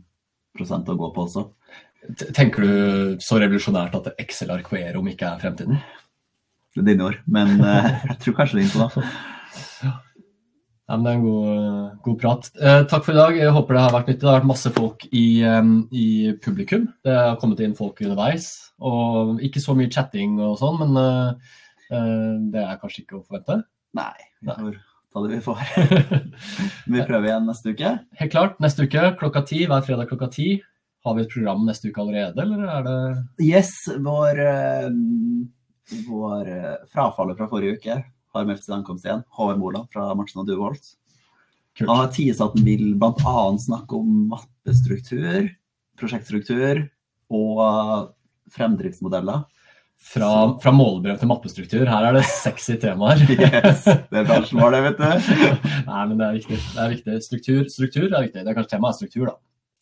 å 0.64 0.98
gå 0.98 1.12
på 1.14 1.26
også. 1.28 1.48
Tenker 2.36 2.64
du 2.64 3.22
så 3.24 3.40
revolusjonært 3.42 3.96
at 4.00 4.12
Excel-ark 4.22 4.72
og 4.72 4.80
Erom 4.80 5.08
ikke 5.12 5.30
er 5.30 5.42
fremtiden? 5.42 5.82
Det 6.76 6.84
er 6.84 6.90
dine 6.92 7.08
ord, 7.10 7.18
men 7.26 7.58
eh, 7.60 7.90
jeg 8.12 8.20
tror 8.24 8.38
kanskje 8.38 8.60
det 8.60 8.64
er 8.64 8.70
innpå 8.70 8.86
da. 8.86 9.08
Ja, 10.88 10.96
men 10.96 11.04
Det 11.04 11.12
er 11.12 11.18
en 11.18 11.26
god, 11.26 11.98
god 12.06 12.20
prat. 12.22 12.50
Eh, 12.56 12.84
takk 12.88 13.04
for 13.04 13.12
i 13.12 13.20
dag. 13.20 13.36
Jeg 13.36 13.52
håper 13.52 13.76
det 13.76 13.82
har 13.84 13.96
vært 13.96 14.12
nyttig. 14.12 14.22
Det 14.22 14.30
har 14.30 14.38
vært 14.40 14.52
masse 14.54 14.72
folk 14.72 15.08
i, 15.12 15.28
i 15.92 16.08
publikum. 16.44 16.88
Det 17.04 17.16
har 17.18 17.40
kommet 17.42 17.64
inn 17.66 17.76
folk 17.76 18.00
underveis. 18.06 18.48
Og 18.80 19.42
ikke 19.44 19.64
så 19.64 19.76
mye 19.76 19.92
chatting 19.92 20.38
og 20.40 20.56
sånn, 20.62 20.78
men 20.84 21.02
eh, 21.02 21.56
eh, 21.92 22.36
det 22.54 22.64
er 22.64 22.80
kanskje 22.82 23.04
ikke 23.04 23.20
å 23.20 23.26
forvente. 23.26 23.60
Nei, 23.98 24.14
vi 24.40 24.54
får 24.54 24.78
ta 25.18 25.26
det 25.26 25.36
vi 25.36 25.44
får. 25.44 25.62
Vi 26.94 27.04
prøver 27.04 27.30
igjen 27.30 27.48
neste 27.50 27.74
uke. 27.74 27.94
Helt 28.20 28.34
klart. 28.34 28.58
Neste 28.64 28.86
uke 28.88 29.12
klokka 29.20 29.44
ti, 29.48 29.64
hver 29.70 29.86
fredag 29.86 30.10
klokka 30.12 30.30
ti. 30.34 30.50
Har 31.06 31.16
vi 31.16 31.24
et 31.24 31.32
program 31.32 31.64
neste 31.64 31.88
uke 31.88 32.02
allerede, 32.04 32.44
eller 32.44 32.64
er 32.68 32.84
det 32.84 33.46
Yes, 33.46 33.72
vår, 34.04 34.40
eh, 34.44 34.88
vår 36.10 36.50
eh, 36.52 36.74
frafallet 36.92 37.40
fra 37.40 37.48
forrige 37.52 37.78
uke 37.78 37.98
har 38.36 38.48
meldt 38.48 38.66
sin 38.66 38.76
ankomst 38.78 39.08
igjen. 39.08 39.24
Håvard 39.38 39.62
Moland 39.62 39.92
fra 39.94 40.10
Martsen 40.18 40.44
og 40.44 40.50
Duvolt. 40.50 40.94
kult? 41.78 41.90
Han 41.90 42.02
har 42.02 42.12
teaset 42.14 42.44
at 42.44 42.58
han 42.58 42.66
vil 42.68 42.96
bl.a. 43.00 43.38
snakke 43.64 44.00
om 44.02 44.28
mattestruktur, 44.34 45.50
prosjektstruktur 46.00 46.84
og 47.34 48.14
fremdriftsmodeller. 48.54 49.46
Fra, 49.98 50.30
fra 50.62 50.72
målebrev 50.72 51.18
til 51.20 51.28
mappestruktur. 51.28 51.86
Her 51.90 52.06
er 52.08 52.16
det 52.16 52.24
sexy 52.30 52.78
temaer. 52.80 53.20
Yes, 53.34 53.84
det 53.84 54.22
er 54.22 54.28
bransjen 54.30 54.62
var 54.62 54.72
det, 54.76 54.84
vet 54.86 55.02
du. 55.02 55.34
Nei, 55.90 56.04
men 56.08 56.16
det 56.20 56.28
er 56.28 56.38
viktig. 56.38 56.60
Det 56.76 56.84
er 56.84 56.94
viktig. 56.94 57.18
Struktur, 57.26 57.64
struktur 57.74 58.06
er 58.08 58.28
viktig. 58.28 58.44
Det 58.46 58.52
er 58.54 58.56
kanskje 58.58 58.76
temaet 58.78 58.96
er 58.96 59.00
struktur, 59.02 59.26
da. 59.32 59.36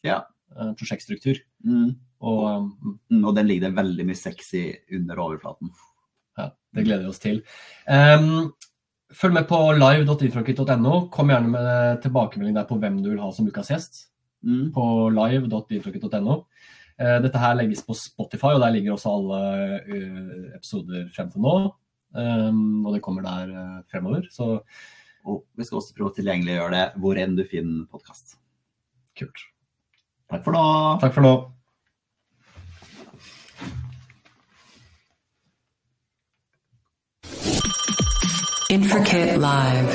Ja. 0.08 0.18
Eh, 0.56 0.72
Prosjektstruktur. 0.80 1.42
Mm. 1.68 1.96
Og 2.26 2.72
Mm, 3.12 3.26
Og 3.28 3.36
den 3.36 3.48
ligger 3.48 3.68
det 3.70 3.78
veldig 3.78 4.06
mye 4.08 4.18
sexy 4.18 4.64
under 4.98 5.20
overflaten. 5.22 5.70
Ja, 6.40 6.50
det 6.74 6.86
gleder 6.88 7.06
vi 7.06 7.12
oss 7.12 7.22
til. 7.22 7.42
Um, 7.86 8.54
følg 9.14 9.34
med 9.38 9.46
på 9.48 9.60
live.infrokit.no. 9.78 11.10
Kom 11.14 11.30
gjerne 11.30 11.52
med 11.54 12.02
tilbakemelding 12.04 12.56
der 12.58 12.66
på 12.70 12.80
hvem 12.82 12.98
du 13.04 13.12
vil 13.12 13.22
ha 13.22 13.30
som 13.36 13.48
ukas 13.48 13.70
gjest. 13.72 14.02
Mm. 14.46 14.72
På 14.74 15.08
live.infrokit.no. 15.14 16.40
Eh, 17.00 17.18
Dette 17.26 17.40
her 17.42 17.58
legges 17.60 17.82
på 17.84 17.94
Spotify, 17.98 18.54
og 18.56 18.62
der 18.64 18.72
ligger 18.76 18.94
også 18.96 19.12
alle 19.18 19.40
eh, 19.84 20.56
episoder 20.56 21.10
frem 21.16 21.32
til 21.34 21.44
nå. 21.44 21.56
Um, 22.16 22.86
og 22.86 22.94
det 22.96 23.02
kommer 23.04 23.26
der 23.26 23.50
eh, 23.52 23.82
fremover, 23.92 24.22
så 24.32 24.62
Og 25.26 25.42
vi 25.58 25.66
skal 25.66 25.80
også 25.82 25.96
prøve 25.98 26.12
å 26.12 26.16
tilgjengeliggjøre 26.16 26.72
det 26.72 27.02
hvor 27.02 27.18
enn 27.18 27.34
du 27.36 27.42
finner 27.50 27.88
podkast. 27.92 28.38
kult. 29.18 29.42
Takk 30.30 30.44
for 30.46 30.54
nå. 30.56 30.64
Takk 31.02 31.14
for 31.16 31.26
nå. 31.26 31.34
Infricate 38.70 39.40
Live, 39.40 39.90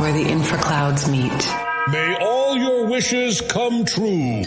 where 0.00 0.12
the 0.12 0.24
infraclouds 0.30 1.08
meet. 1.10 1.42
May 1.88 2.16
all 2.20 2.56
your 2.56 2.86
wishes 2.86 3.40
come 3.40 3.84
true. 3.84 4.42